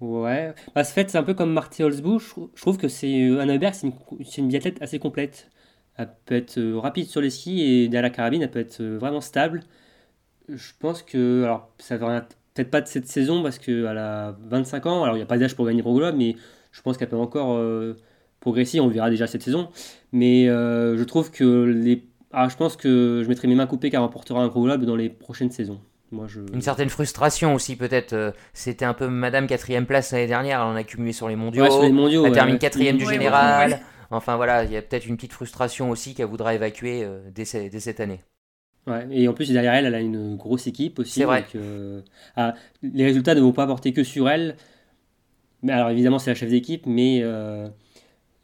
Ouais, 0.00 0.54
bah, 0.74 0.84
ce 0.84 0.92
fait, 0.92 1.10
c'est 1.10 1.18
un 1.18 1.22
peu 1.22 1.34
comme 1.34 1.52
Marty 1.52 1.82
Holzbuch. 1.82 2.34
Je 2.54 2.60
trouve 2.60 2.78
que 2.78 2.88
c'est 2.88 3.22
euh, 3.22 3.40
Anna 3.40 3.54
Heuberg, 3.54 3.74
c'est 3.74 3.86
une, 3.86 3.94
une 4.38 4.48
biathlète 4.48 4.80
assez 4.80 4.98
complète 4.98 5.50
elle 6.00 6.08
peut 6.24 6.34
être 6.34 6.58
euh, 6.58 6.78
rapide 6.78 7.06
sur 7.06 7.20
les 7.20 7.30
skis 7.30 7.62
et 7.62 7.88
derrière 7.88 8.02
la 8.02 8.10
carabine, 8.10 8.42
elle 8.42 8.50
peut 8.50 8.58
être 8.58 8.80
euh, 8.80 8.98
vraiment 8.98 9.20
stable. 9.20 9.62
Je 10.48 10.72
pense 10.78 11.02
que, 11.02 11.44
alors 11.44 11.70
ça 11.78 11.96
va 11.96 12.22
peut-être 12.54 12.70
pas 12.70 12.80
de 12.80 12.88
cette 12.88 13.06
saison 13.06 13.42
parce 13.42 13.58
qu'elle 13.58 13.86
a 13.86 14.36
25 14.48 14.86
ans, 14.86 15.02
alors 15.04 15.16
il 15.16 15.18
n'y 15.18 15.22
a 15.22 15.26
pas 15.26 15.38
d'âge 15.38 15.54
pour 15.54 15.66
gagner 15.66 15.82
le 15.82 15.92
Globe, 15.92 16.14
mais 16.16 16.36
je 16.72 16.82
pense 16.82 16.96
qu'elle 16.96 17.08
peut 17.08 17.16
encore 17.16 17.54
euh, 17.54 17.96
progresser, 18.40 18.80
on 18.80 18.88
verra 18.88 19.10
déjà 19.10 19.26
cette 19.26 19.42
saison. 19.42 19.68
Mais 20.12 20.46
je 20.46 21.04
trouve 21.04 21.30
que 21.30 21.64
les. 21.64 22.04
Ah, 22.32 22.48
je 22.48 22.56
pense 22.56 22.76
que 22.76 23.22
je 23.24 23.28
mettrai 23.28 23.48
mes 23.48 23.56
mains 23.56 23.66
coupées 23.66 23.90
qu'elle 23.90 24.00
remportera 24.00 24.40
un 24.40 24.48
Gros 24.48 24.62
Globe 24.62 24.84
dans 24.84 24.96
les 24.96 25.08
prochaines 25.08 25.50
saisons. 25.50 25.80
Moi, 26.12 26.26
je... 26.28 26.40
Une 26.52 26.60
certaine 26.60 26.88
frustration 26.88 27.54
aussi, 27.54 27.76
peut-être. 27.76 28.32
C'était 28.52 28.84
un 28.84 28.94
peu 28.94 29.08
Madame 29.08 29.46
quatrième 29.46 29.86
place 29.86 30.12
l'année 30.12 30.26
dernière. 30.28 30.60
Elle 30.60 30.66
en 30.66 30.76
a 30.76 30.84
cumulé 30.84 31.12
sur 31.12 31.28
les 31.28 31.36
mondiaux. 31.36 31.64
Ouais, 31.64 31.70
sur 31.70 31.82
les 31.82 31.92
mondiaux, 31.92 32.24
elle 32.24 32.30
ouais, 32.30 32.34
termine 32.34 32.54
ouais. 32.54 32.60
quatrième 32.60 32.96
du 32.96 33.04
Ouais, 33.04 33.14
général. 33.14 33.80
Enfin 34.10 34.36
voilà, 34.36 34.64
il 34.64 34.72
y 34.72 34.76
a 34.76 34.82
peut-être 34.82 35.06
une 35.06 35.16
petite 35.16 35.32
frustration 35.32 35.90
aussi 35.90 36.14
qu'elle 36.14 36.26
voudra 36.26 36.54
évacuer 36.54 37.04
euh, 37.04 37.20
dès, 37.34 37.44
ce- 37.44 37.68
dès 37.68 37.80
cette 37.80 38.00
année. 38.00 38.20
Ouais, 38.86 39.06
et 39.10 39.28
en 39.28 39.34
plus, 39.34 39.50
derrière 39.52 39.74
elle, 39.74 39.86
elle 39.86 39.94
a 39.94 40.00
une 40.00 40.36
grosse 40.36 40.66
équipe 40.66 40.98
aussi. 40.98 41.20
C'est 41.20 41.24
vrai. 41.24 41.42
donc, 41.42 41.54
euh, 41.56 42.00
ah, 42.36 42.54
les 42.82 43.04
résultats 43.04 43.34
ne 43.34 43.40
vont 43.40 43.52
pas 43.52 43.66
porter 43.66 43.92
que 43.92 44.02
sur 44.02 44.28
elle. 44.28 44.56
Mais 45.62 45.72
alors, 45.72 45.90
évidemment, 45.90 46.18
c'est 46.18 46.30
la 46.30 46.34
chef 46.34 46.48
d'équipe, 46.50 46.86
mais 46.86 47.20
euh, 47.22 47.68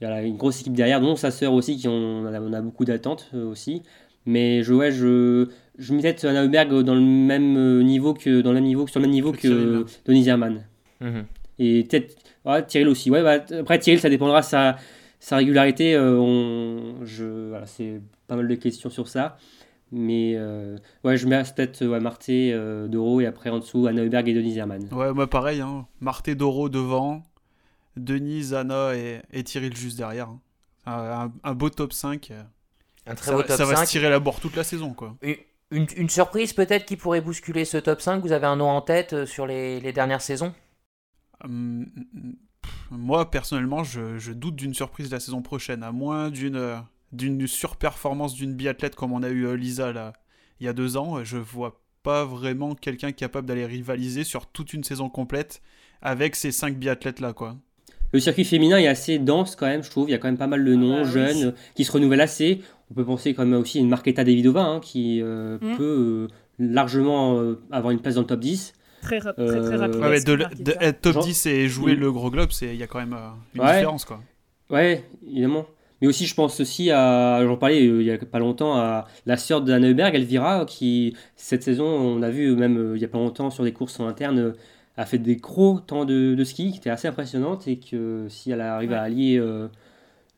il 0.01 0.05
y 0.07 0.11
a 0.11 0.23
une 0.23 0.37
grosse 0.37 0.61
équipe 0.61 0.75
derrière, 0.75 1.01
dont 1.01 1.17
sa 1.17 1.31
sœur 1.31 1.53
aussi, 1.55 1.77
qui 1.79 1.89
en- 1.89 1.93
on 1.93 2.27
a, 2.27 2.41
on 2.41 2.53
a 2.53 2.61
beaucoup 2.61 2.85
d'attentes 2.85 3.31
euh, 3.35 3.47
aussi. 3.51 3.83
Mais 4.27 4.63
je, 4.63 4.75
ouais, 4.75 4.93
je, 4.93 5.49
je 5.79 5.95
mets 5.95 6.03
peut-être 6.03 6.25
Anna 6.27 6.45
Heuberg 6.45 6.83
dans 6.83 6.95
le 6.95 7.01
même 7.01 7.83
niveau 7.83 8.13
que, 8.13 8.41
dans 8.43 8.51
le 8.51 8.57
même 8.57 8.65
niveau, 8.65 8.87
sur 8.87 9.01
le 9.01 9.07
même 9.07 9.13
niveau 9.15 9.33
Que 9.33 9.41
Cyril. 9.41 9.85
Denis 10.05 10.29
Herman. 10.29 10.65
Mhm. 11.01 11.25
Et 11.59 11.85
peut-être 11.85 12.15
ouais, 12.45 12.65
Thierry 12.67 12.87
aussi. 12.91 13.11
Ouais, 13.11 13.23
bah, 13.23 13.43
après, 13.59 13.79
Thierry, 13.79 13.99
ça 13.99 14.11
dépendra 14.11 14.43
de 14.43 14.47
sa, 15.29 15.37
régularité. 15.37 15.95
euh, 15.95 16.17
on, 16.19 17.05
je, 17.05 17.49
voilà, 17.49 17.67
c'est 17.67 18.01
pas 18.29 18.37
mal 18.37 18.47
de 18.49 18.55
questions 18.55 18.91
sur 18.91 19.09
ça. 19.09 19.37
Mais 19.93 20.35
euh, 20.37 20.77
ouais, 21.05 21.17
je 21.17 21.27
mets 21.29 21.43
peut-être 21.43 21.85
ouais, 21.87 22.01
Marté, 22.01 22.53
euh, 22.53 22.89
Doro 22.89 23.21
et 23.21 23.27
après 23.27 23.51
en 23.51 23.59
dessous 23.61 23.87
Anna 23.87 24.03
Heuberg 24.03 24.29
et 24.29 24.35
Denise 24.35 24.57
Herman. 24.57 24.89
Ouais, 24.93 25.13
moi 25.13 25.29
pareil, 25.31 25.61
hein. 25.61 25.87
Marté 26.01 26.35
Doro 26.35 26.69
devant, 26.69 27.23
Denise, 27.97 28.53
Anna 28.55 28.95
et, 28.97 29.21
et 29.33 29.45
juste 29.75 29.97
derrière. 29.97 30.29
hein. 30.29 30.41
Un, 30.87 31.33
un 31.43 31.55
beau 31.55 31.71
top 31.71 31.93
5. 31.93 32.31
euh, 32.31 32.43
Un 33.07 33.15
très 33.15 33.27
Ça, 33.27 33.33
beau 33.33 33.39
va- 33.39 33.45
top 33.45 33.57
ça 33.57 33.65
va 33.65 33.77
5. 33.77 33.85
se 33.87 33.91
tirer 33.91 34.11
la 34.11 34.19
bourre 34.21 34.41
toute 34.41 34.57
la 34.57 34.65
saison, 34.65 34.93
quoi. 34.95 35.17
Une, 35.23 35.37
une- 35.73 35.87
une 35.97 36.09
surprise 36.09 36.53
peut-être 36.53 36.85
qui 36.85 36.97
pourrait 36.97 37.21
bousculer 37.21 37.65
ce 37.65 37.77
top 37.79 38.01
5 38.01 38.21
Vous 38.23 38.33
avez 38.33 38.47
un 38.47 38.57
nom 38.57 38.69
en 38.69 38.81
tête 38.83 39.25
sur 39.25 39.47
les, 39.47 39.81
les 39.81 39.93
dernières 39.93 40.21
saisons? 40.23 40.53
Hum, 41.45 41.87
pff, 41.95 42.35
moi, 42.91 43.31
personnellement, 43.31 43.85
je, 43.85 44.19
je 44.19 44.33
doute 44.33 44.57
d'une 44.57 44.75
surprise 44.75 45.11
la 45.11 45.21
saison 45.21 45.43
prochaine, 45.43 45.83
à 45.83 45.93
moins 45.93 46.31
d'une 46.31 46.57
euh, 46.57 46.77
d'une 47.13 47.47
surperformance 47.47 48.35
d'une 48.35 48.55
biathlète 48.55 48.95
comme 48.97 49.13
on 49.13 49.23
a 49.23 49.29
eu 49.29 49.47
euh, 49.47 49.57
Lisa 49.57 49.93
là, 49.93 50.13
il 50.61 50.67
y 50.67 50.69
a 50.69 50.73
deux 50.73 50.97
ans. 50.97 51.23
Je 51.25 51.37
vois 51.39 51.81
pas 52.03 52.25
vraiment 52.25 52.75
quelqu'un 52.75 53.13
capable 53.13 53.47
d'aller 53.49 53.67
rivaliser 53.67 54.25
sur 54.25 54.47
toute 54.47 54.73
une 54.73 54.85
saison 54.85 55.09
complète 55.09 55.61
avec 56.03 56.37
ces 56.37 56.53
cinq 56.53 56.77
biathlètes 56.77 57.21
là, 57.21 57.33
quoi. 57.33 57.57
Le 58.13 58.21
circuit 58.21 58.45
féminin 58.45 58.79
est 58.79 58.87
assez 58.87 59.19
dense 59.19 59.57
quand 59.57 59.67
même, 59.67 59.83
je 59.83 59.91
trouve. 59.91 60.09
Il 60.09 60.13
y 60.13 60.15
a 60.15 60.19
quand 60.19 60.29
même 60.29 60.39
pas 60.39 60.47
mal 60.47 60.65
de 60.65 60.75
noms 60.75 61.01
bah 61.03 61.07
oui. 61.07 61.13
jeunes 61.13 61.45
euh, 61.47 61.53
qui 61.75 61.85
se 61.85 61.91
renouvellent 61.93 62.21
assez. 62.21 62.61
On 62.91 62.95
peut 62.95 63.05
penser 63.05 63.35
quand 63.35 63.45
même 63.45 63.61
aussi 63.61 63.79
à 63.79 63.81
une 63.81 63.89
Marketa 63.89 64.23
Davidova 64.23 64.63
hein, 64.65 64.81
qui 64.81 65.21
euh, 65.23 65.59
Mm. 65.61 65.77
peut 65.77 66.29
euh, 66.31 66.35
largement 66.59 67.39
euh, 67.41 67.61
avoir 67.73 67.91
une 67.91 68.01
place 68.01 68.15
dans 68.15 68.21
le 68.21 68.27
top 68.27 68.41
10. 68.41 68.75
Très, 69.03 69.21
très, 69.21 69.33
Euh, 69.39 69.63
très 69.63 69.77
rapide. 69.77 70.01
Ouais, 70.01 70.11
mais 70.11 70.21
de, 70.21 70.37
Marqueta. 70.37 70.63
de 70.63 70.75
être 70.81 71.01
top 71.01 71.13
Genre- 71.15 71.25
10 71.25 71.47
et 71.47 71.69
jouer 71.69 71.97
Mm. 71.97 72.01
le 72.01 72.13
gros 72.13 72.31
globe, 72.31 72.51
il 72.63 72.75
y 72.77 72.83
a 72.83 72.87
quand 72.87 72.99
même 72.99 73.13
euh, 73.15 73.29
une 73.55 73.61
Ouais. 73.63 73.73
différence, 73.75 74.05
quoi. 74.05 74.21
Ouais, 74.71 75.05
évidemment. 75.27 75.67
Mais 76.03 76.09
aussi, 76.09 76.27
je 76.27 76.35
pense 76.35 76.61
aussi 76.61 76.91
à, 76.91 77.41
j'en 77.45 77.57
parlais 77.57 77.87
euh, 77.87 78.03
il 78.03 78.07
y 78.07 78.11
a 78.11 78.19
pas 78.19 78.39
longtemps, 78.39 78.77
à 78.77 79.07
la 79.25 79.37
sœur 79.39 79.63
d'Anna 79.63 79.89
Heuberg, 79.89 80.15
Elvira, 80.15 80.65
qui 80.67 81.17
cette 81.37 81.63
saison, 81.63 81.87
on 81.87 82.21
a 82.23 82.29
vu 82.31 82.55
même 82.55 82.77
euh, 82.77 82.97
il 82.97 83.01
y 83.01 83.05
a 83.05 83.09
pas 83.09 83.17
longtemps 83.19 83.49
sur 83.51 83.65
des 83.65 83.73
courses 83.73 83.99
en 84.01 84.07
interne, 84.07 84.39
euh, 84.39 84.53
a 84.99 85.07
fait 85.07 85.19
des 85.19 85.37
gros 85.37 85.79
temps 85.81 86.05
de, 86.05 86.35
de 86.35 86.45
ski 86.45 86.71
qui 86.73 86.79
étaient 86.79 86.91
assez 86.91 87.07
impressionnantes 87.09 87.67
et 87.69 87.79
que 87.79 88.27
si 88.29 88.51
elle 88.51 88.61
arrive 88.61 88.93
à 88.93 88.97
Ouais. 88.97 89.01
allier 89.07 89.39
euh, 89.39 89.69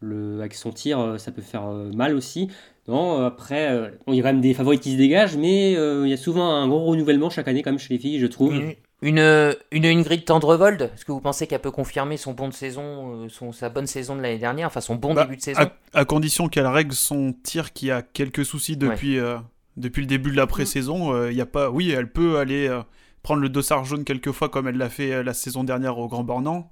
le, 0.00 0.38
avec 0.38 0.54
son 0.54 0.70
tir, 0.70 1.00
euh, 1.00 1.18
ça 1.18 1.32
peut 1.32 1.42
faire 1.42 1.66
euh, 1.66 1.90
mal 1.92 2.14
aussi. 2.14 2.48
Non, 2.88 3.20
euh, 3.20 3.26
après, 3.26 3.70
euh, 3.70 3.90
il 4.08 4.14
y 4.14 4.20
a 4.20 4.22
quand 4.22 4.32
même 4.32 4.40
des 4.40 4.54
favoris 4.54 4.80
qui 4.80 4.92
se 4.92 4.96
dégagent, 4.96 5.36
mais 5.36 5.76
euh, 5.76 6.06
il 6.06 6.10
y 6.10 6.14
a 6.14 6.16
souvent 6.16 6.50
un 6.50 6.66
gros 6.66 6.84
renouvellement 6.86 7.30
chaque 7.30 7.46
année, 7.46 7.62
quand 7.62 7.70
même, 7.70 7.78
chez 7.78 7.94
les 7.94 8.00
filles, 8.00 8.18
je 8.18 8.26
trouve. 8.26 8.54
Une, 8.54 8.74
une, 9.02 9.54
une 9.70 9.86
Ingrid 9.86 10.24
Tendrevold 10.24 10.90
Est-ce 10.94 11.04
que 11.04 11.12
vous 11.12 11.20
pensez 11.20 11.46
qu'elle 11.46 11.60
peut 11.60 11.70
confirmer 11.70 12.16
son 12.16 12.32
bon 12.32 12.48
de 12.48 12.54
saison, 12.54 13.24
euh, 13.24 13.28
son, 13.28 13.52
sa 13.52 13.68
bonne 13.68 13.86
saison 13.86 14.16
de 14.16 14.22
l'année 14.22 14.38
dernière, 14.38 14.66
enfin 14.66 14.80
son 14.80 14.96
bon 14.96 15.14
Bah, 15.14 15.24
début 15.24 15.36
de 15.36 15.42
saison? 15.42 15.60
À, 15.60 16.00
à 16.00 16.04
condition 16.04 16.48
qu'elle 16.48 16.66
règle 16.66 16.94
son 16.94 17.32
tir 17.42 17.72
qui 17.72 17.90
a 17.90 18.02
quelques 18.02 18.44
soucis 18.44 18.76
depuis, 18.76 19.18
euh, 19.18 19.36
depuis 19.76 20.00
le 20.00 20.06
début 20.08 20.30
de 20.30 20.36
la 20.36 20.46
pré-saison, 20.46 21.12
euh, 21.14 21.30
il 21.30 21.36
y 21.36 21.40
a 21.40 21.46
pas. 21.46 21.70
Oui, 21.70 21.90
elle 21.90 22.10
peut 22.10 22.38
aller 22.38 22.66
euh, 22.68 22.80
prendre 23.22 23.40
le 23.40 23.48
dossard 23.48 23.84
jaune 23.84 24.04
quelques 24.04 24.32
fois 24.32 24.48
comme 24.48 24.66
elle 24.66 24.78
l'a 24.78 24.88
fait 24.88 25.12
euh, 25.12 25.22
la 25.22 25.34
saison 25.34 25.62
dernière 25.62 25.98
au 25.98 26.08
Grand 26.08 26.24
Bornand, 26.24 26.70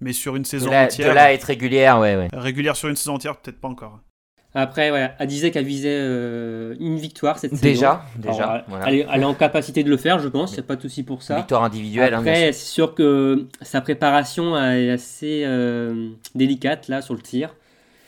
mais 0.00 0.12
sur 0.12 0.36
une 0.36 0.42
de 0.42 0.46
saison 0.46 0.70
là, 0.70 0.82
de 0.82 0.86
entière, 0.92 1.14
là 1.14 1.24
à 1.24 1.32
être 1.32 1.44
régulière, 1.44 2.00
ouais, 2.00 2.16
ouais. 2.16 2.28
régulière 2.32 2.76
sur 2.76 2.88
une 2.88 2.96
saison 2.96 3.14
entière, 3.14 3.36
peut-être 3.36 3.60
pas 3.60 3.68
encore. 3.68 4.00
Après, 4.54 4.92
elle 5.18 5.26
disait 5.26 5.50
qu'elle 5.50 5.64
visait 5.64 5.98
euh, 5.98 6.74
une 6.78 6.96
victoire 6.96 7.38
cette 7.38 7.52
saison. 7.52 7.62
Déjà, 7.62 8.04
déjà. 8.16 8.64
Voilà. 8.68 8.88
elle, 8.88 8.94
est, 8.96 9.06
elle 9.10 9.22
est 9.22 9.24
en 9.24 9.32
capacité 9.34 9.82
de 9.82 9.88
le 9.88 9.96
faire, 9.96 10.18
je 10.18 10.28
pense, 10.28 10.50
il 10.52 10.54
n'y 10.56 10.60
a 10.60 10.64
pas 10.64 10.76
de 10.76 10.82
souci 10.82 11.02
pour 11.02 11.22
ça. 11.22 11.36
Victoire 11.36 11.64
individuelle, 11.64 12.12
hein, 12.12 12.20
bien 12.22 12.34
sûr. 12.34 12.40
Après, 12.42 12.52
c'est 12.52 12.66
sûr 12.66 12.94
que 12.94 13.46
sa 13.62 13.80
préparation 13.80 14.56
est 14.58 14.90
assez 14.90 15.42
euh, 15.46 16.10
délicate 16.34 16.88
là 16.88 17.00
sur 17.00 17.14
le 17.14 17.20
tir. 17.20 17.54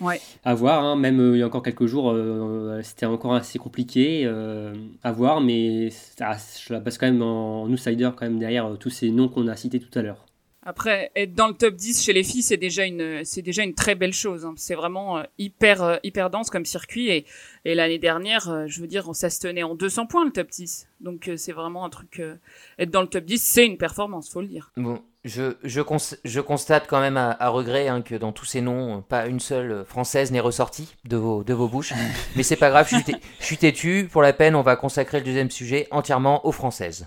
Ouais. 0.01 0.21
À 0.45 0.55
voir, 0.55 0.85
hein, 0.85 0.97
même 0.97 1.21
euh, 1.21 1.37
il 1.37 1.39
y 1.39 1.43
a 1.43 1.47
encore 1.47 1.63
quelques 1.63 1.87
jours, 1.87 2.11
euh, 2.13 2.81
c'était 2.83 3.07
encore 3.07 3.35
assez 3.35 3.59
compliqué 3.59 4.25
euh, 4.27 4.75
à 5.03 5.13
voir, 5.13 5.41
mais 5.41 5.89
ça, 5.91 6.33
je 6.67 6.75
la 6.75 6.81
passe 6.81 6.99
quand 6.99 7.07
même 7.07 7.23
en, 7.23 7.63
en 7.63 7.71
outsider 7.73 8.11
quand 8.15 8.27
même 8.27 8.39
derrière 8.39 8.67
euh, 8.67 8.75
tous 8.77 8.91
ces 8.91 9.11
noms 9.11 9.29
qu'on 9.29 9.47
a 9.49 9.57
cités 9.57 9.79
tout 9.79 9.97
à 9.99 10.03
l'heure. 10.03 10.27
Après, 10.67 11.11
être 11.15 11.35
dans 11.35 11.49
le 11.49 11.55
top 11.55 11.75
10 11.75 12.03
chez 12.03 12.13
les 12.15 12.23
filles, 12.25 12.43
c'est 12.43 12.57
déjà 12.57 12.85
une, 12.87 13.23
c'est 13.25 13.43
déjà 13.43 13.63
une 13.63 13.75
très 13.75 13.95
belle 13.95 14.15
chose. 14.15 14.45
hein. 14.47 14.55
C'est 14.57 14.75
vraiment 14.75 15.19
euh, 15.19 15.23
hyper, 15.39 15.83
euh, 15.83 15.97
hyper 16.03 16.31
dense 16.31 16.49
comme 16.49 16.65
circuit. 16.65 17.11
Et, 17.11 17.27
et 17.67 17.75
l'année 17.75 17.99
dernière, 17.99 18.49
euh, 18.49 18.65
je 18.67 18.81
veux 18.81 18.87
dire, 18.87 19.15
ça 19.15 19.29
se 19.31 19.41
tenait 19.41 19.63
en 19.63 19.75
200 19.75 20.07
points 20.07 20.25
le 20.25 20.31
top 20.33 20.49
10. 20.49 20.89
Donc 21.01 21.31
c'est 21.37 21.53
vraiment 21.53 21.85
un 21.85 21.91
truc. 21.91 22.19
euh, 22.21 22.37
être 22.79 22.91
dans 22.91 23.03
le 23.03 23.09
top 23.09 23.25
10, 23.25 23.39
c'est 23.43 23.67
une 23.67 23.77
performance, 23.77 24.31
faut 24.31 24.41
le 24.41 24.47
dire. 24.47 24.71
Bon, 24.79 25.03
je, 25.25 25.55
je, 25.65 25.83
cons- 25.83 26.17
je 26.25 26.41
constate 26.41 26.87
quand 26.89 27.01
même 27.01 27.19
à, 27.19 27.31
à 27.39 27.51
regret 27.51 27.89
hein, 27.89 28.01
que 28.01 28.15
dans 28.15 28.33
tous 28.33 28.47
ces 28.47 28.63
noms, 28.63 29.03
pas 29.03 29.27
une 29.27 29.41
seule 29.41 29.85
française 29.87 30.33
n'est 30.33 30.41
ressortie 30.41 30.95
de 31.05 31.19
vos, 31.19 31.45
de 31.45 31.53
vos 31.53 31.69
bouches. 31.69 31.93
Mais 32.37 32.43
c'est 32.43 32.57
pas 32.57 32.71
grave, 32.71 32.89
je 32.91 32.97
suis, 32.97 33.15
je 33.39 33.45
suis 33.45 33.59
têtu. 33.59 34.09
Pour 34.11 34.23
la 34.23 34.33
peine, 34.33 34.55
on 34.55 34.63
va 34.63 34.77
consacrer 34.77 35.19
le 35.19 35.25
deuxième 35.27 35.51
sujet 35.51 35.89
entièrement 35.91 36.47
aux 36.47 36.53
françaises. 36.53 37.07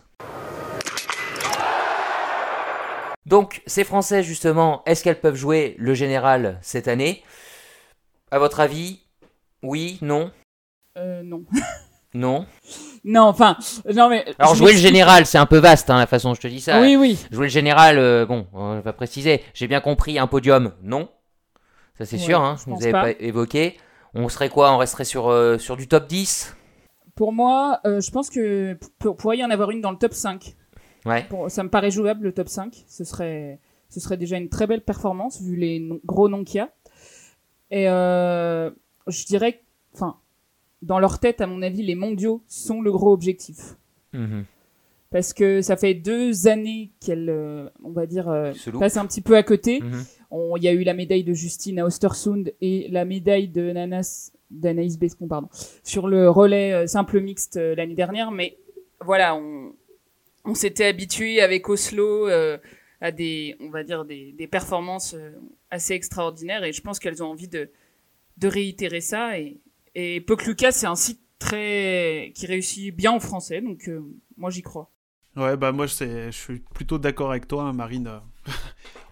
Donc, 3.27 3.61
ces 3.67 3.83
françaises, 3.83 4.25
justement, 4.25 4.81
est-ce 4.85 5.03
qu'elles 5.03 5.19
peuvent 5.19 5.35
jouer 5.35 5.75
le 5.77 5.93
général 5.93 6.57
cette 6.61 6.87
année? 6.87 7.23
À 8.31 8.39
votre 8.39 8.61
avis 8.61 9.01
Oui 9.61 9.97
Non? 10.01 10.31
Euh, 10.97 11.21
non. 11.23 11.43
Non? 12.13 12.47
Non, 13.03 13.23
enfin, 13.23 13.57
non 13.93 14.09
mais. 14.09 14.25
Alors, 14.39 14.55
jouer 14.55 14.71
le 14.71 14.79
général, 14.79 15.25
c'est 15.25 15.37
un 15.37 15.45
peu 15.45 15.57
vaste, 15.57 15.89
hein, 15.89 15.99
la 15.99 16.07
façon 16.07 16.29
dont 16.29 16.35
je 16.35 16.41
te 16.41 16.47
dis 16.47 16.61
ça. 16.61 16.79
Oui, 16.81 16.95
oui. 16.95 17.19
Jouer 17.31 17.45
le 17.47 17.51
général, 17.51 17.99
euh, 17.99 18.25
bon, 18.25 18.47
on 18.53 18.79
va 18.79 18.93
préciser. 18.93 19.43
J'ai 19.53 19.67
bien 19.67 19.81
compris, 19.81 20.17
un 20.17 20.25
podium, 20.25 20.71
non. 20.81 21.09
Ça 21.97 22.05
c'est 22.05 22.15
Ouais, 22.15 22.23
sûr, 22.23 22.39
hein, 22.41 22.55
je 22.59 22.71
vous 22.71 22.77
n'avez 22.79 22.91
pas. 22.93 23.01
pas 23.03 23.11
évoqué. 23.11 23.77
On 24.15 24.29
serait 24.29 24.49
quoi? 24.49 24.71
On 24.71 24.77
resterait 24.77 25.03
sur, 25.03 25.29
euh, 25.29 25.57
sur 25.59 25.75
du 25.77 25.87
top 25.87 26.07
10 26.07 26.55
Pour 27.13 27.33
moi, 27.33 27.81
euh, 27.85 27.99
je 27.99 28.09
pense 28.09 28.29
que 28.31 28.77
pour- 28.99 29.15
pourrait 29.17 29.37
y 29.37 29.43
en 29.45 29.51
avoir 29.51 29.69
une 29.69 29.81
dans 29.81 29.91
le 29.91 29.97
top 29.97 30.13
5. 30.13 30.55
Ouais. 31.07 31.25
Pour- 31.29 31.49
ça 31.49 31.63
me 31.63 31.69
paraît 31.69 31.91
jouable 31.91 32.25
le 32.25 32.31
top 32.33 32.49
5. 32.49 32.83
Ce 32.87 33.03
serait, 33.03 33.59
ce 33.89 33.99
serait 33.99 34.17
déjà 34.17 34.37
une 34.37 34.49
très 34.49 34.67
belle 34.67 34.81
performance 34.81 35.41
vu 35.41 35.55
les 35.55 35.87
gros 36.05 36.29
noms 36.29 36.43
qu'il 36.43 36.57
y 36.57 36.59
a. 36.59 36.69
Et 37.71 37.89
euh, 37.89 38.69
je 39.07 39.25
dirais, 39.25 39.61
enfin, 39.93 40.17
dans 40.81 40.99
leur 40.99 41.19
tête, 41.19 41.41
à 41.41 41.47
mon 41.47 41.61
avis, 41.61 41.83
les 41.83 41.95
mondiaux 41.95 42.43
sont 42.47 42.81
le 42.81 42.91
gros 42.91 43.11
objectif. 43.13 43.75
Mhm. 44.13 44.45
Parce 45.09 45.31
que 45.33 45.61
ça 45.61 45.77
fait 45.77 45.93
deux 45.93 46.47
années 46.47 46.91
qu'elles, 46.99 47.29
euh, 47.29 47.69
on 47.83 47.91
va 47.91 48.05
dire, 48.05 48.27
euh, 48.29 48.51
Se 48.53 48.69
loupe. 48.69 48.81
passent 48.81 48.97
un 48.97 49.05
petit 49.05 49.21
peu 49.21 49.37
à 49.37 49.43
côté. 49.43 49.79
Mhm. 49.81 50.03
On- 50.31 50.57
Il 50.57 50.63
y 50.63 50.67
a 50.67 50.73
eu 50.73 50.83
la 50.83 50.93
médaille 50.93 51.23
de 51.23 51.33
Justine 51.33 51.79
à 51.79 51.85
Ostersund 51.85 52.53
et 52.59 52.89
la 52.89 53.05
médaille 53.05 53.47
de 53.47 53.71
Nanas, 53.71 54.31
d'Anaïs 54.51 54.97
Bescon, 54.99 55.27
pardon, 55.27 55.47
sur 55.83 56.07
le 56.07 56.29
relais 56.29 56.73
euh, 56.73 56.87
simple 56.87 57.19
mixte 57.21 57.55
l'année 57.55 57.95
dernière. 57.95 58.31
Mais 58.31 58.57
voilà, 59.05 59.35
on, 59.35 59.71
on 60.47 60.55
s'était 60.55 60.85
habitué 60.85 61.41
avec 61.41 61.69
Oslo 61.69 62.27
euh, 62.27 62.57
à 63.01 63.11
des, 63.11 63.55
on 63.59 63.69
va 63.69 63.83
dire, 63.83 64.05
des, 64.05 64.47
performances 64.49 65.13
euh, 65.13 65.31
assez 65.69 65.93
extraordinaires 65.93 66.63
et 66.63 66.71
je 66.71 66.81
pense 66.81 66.99
qu'elles 66.99 67.21
ont 67.21 67.27
envie 67.27 67.49
de, 67.49 67.69
réitérer 68.41 69.01
ça. 69.01 69.37
Et, 69.37 69.59
et 69.93 70.21
Pokluka, 70.21 70.71
c'est 70.71 70.87
un 70.87 70.95
site 70.95 71.21
très, 71.37 72.31
qui 72.33 72.47
réussit 72.47 72.95
bien 72.95 73.11
en 73.11 73.19
français, 73.19 73.61
donc 73.61 73.89
euh, 73.89 74.01
moi 74.37 74.49
j'y 74.49 74.61
crois. 74.61 74.89
Ouais, 75.35 75.55
bah 75.55 75.71
moi, 75.71 75.85
je 75.85 76.29
suis 76.31 76.59
plutôt 76.73 76.97
d'accord 76.97 77.29
avec 77.29 77.47
toi, 77.47 77.63
hein, 77.63 77.73
Marine. 77.73 78.09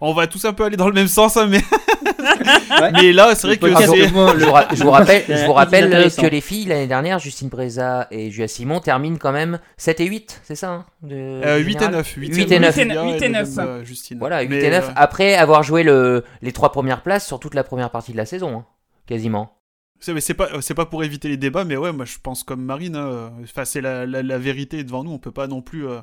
On 0.00 0.12
va 0.12 0.26
tous 0.26 0.44
un 0.44 0.52
peu 0.52 0.64
aller 0.64 0.76
dans 0.76 0.88
le 0.88 0.94
même 0.94 1.08
sens, 1.08 1.36
hein, 1.36 1.46
mais... 1.48 1.60
mais 2.92 3.12
là, 3.12 3.34
c'est 3.34 3.46
vrai 3.46 3.56
que 3.56 3.66
Ah, 3.66 3.80
je, 3.80 4.42
vous 4.44 4.52
ra- 4.52 4.68
je 4.72 4.82
vous 4.82 4.90
rappelle, 4.90 5.24
je 5.28 5.44
vous 5.46 5.52
rappelle 5.52 5.92
euh, 5.92 6.08
que 6.10 6.26
les 6.26 6.40
filles, 6.40 6.66
l'année 6.66 6.86
dernière, 6.86 7.18
Justine 7.18 7.48
Breza 7.48 8.06
et 8.10 8.30
Julia 8.30 8.48
Simon 8.48 8.80
terminent 8.80 9.16
quand 9.18 9.32
même 9.32 9.58
7 9.76 10.00
et 10.00 10.06
8, 10.06 10.40
c'est 10.44 10.54
ça 10.54 10.70
hein, 10.70 10.86
de, 11.02 11.14
Euh, 11.16 11.58
du 11.58 11.64
8 11.64 11.70
et 11.70 11.78
général 11.80 11.94
9. 11.96 12.14
8 12.16 12.34
8 12.36 12.52
et 12.52 12.58
9. 12.58 12.74
Julia 12.74 13.04
8 13.04 13.22
et 13.22 13.28
le 13.28 13.32
9. 13.32 13.56
même, 13.56 13.66
euh, 13.68 13.84
Justine. 13.84 14.18
Voilà, 14.18 14.42
8 14.42 14.48
Mais, 14.48 14.64
et 14.64 14.70
9, 14.70 14.88
euh, 14.88 14.92
après 14.96 15.34
avoir 15.34 15.62
joué 15.62 15.82
le, 15.82 16.24
les 16.42 16.52
trois 16.52 16.72
premières 16.72 17.02
places 17.02 17.26
sur 17.26 17.40
toute 17.40 17.54
la 17.54 17.64
première 17.64 17.90
partie 17.90 18.12
de 18.12 18.16
la 18.18 18.26
saison, 18.26 18.58
hein, 18.58 18.66
quasiment. 19.06 19.52
C'est 19.98 20.34
pas, 20.34 20.48
c'est 20.60 20.74
pas 20.74 20.84
pour 20.84 21.04
éviter 21.04 21.28
les 21.28 21.38
débats, 21.38 21.64
mais 21.64 21.76
ouais, 21.76 21.90
moi 21.90 22.04
je 22.04 22.18
pense 22.22 22.44
comme 22.44 22.62
Marine. 22.62 22.96
Hein, 22.96 23.32
enfin, 23.42 23.64
c'est 23.64 23.80
la, 23.80 24.04
la, 24.04 24.38
vérité 24.38 24.84
devant 24.84 25.02
nous. 25.02 25.10
On 25.10 25.18
peut 25.18 25.30
pas 25.32 25.46
non 25.46 25.62
plus 25.62 25.88
euh, 25.88 26.00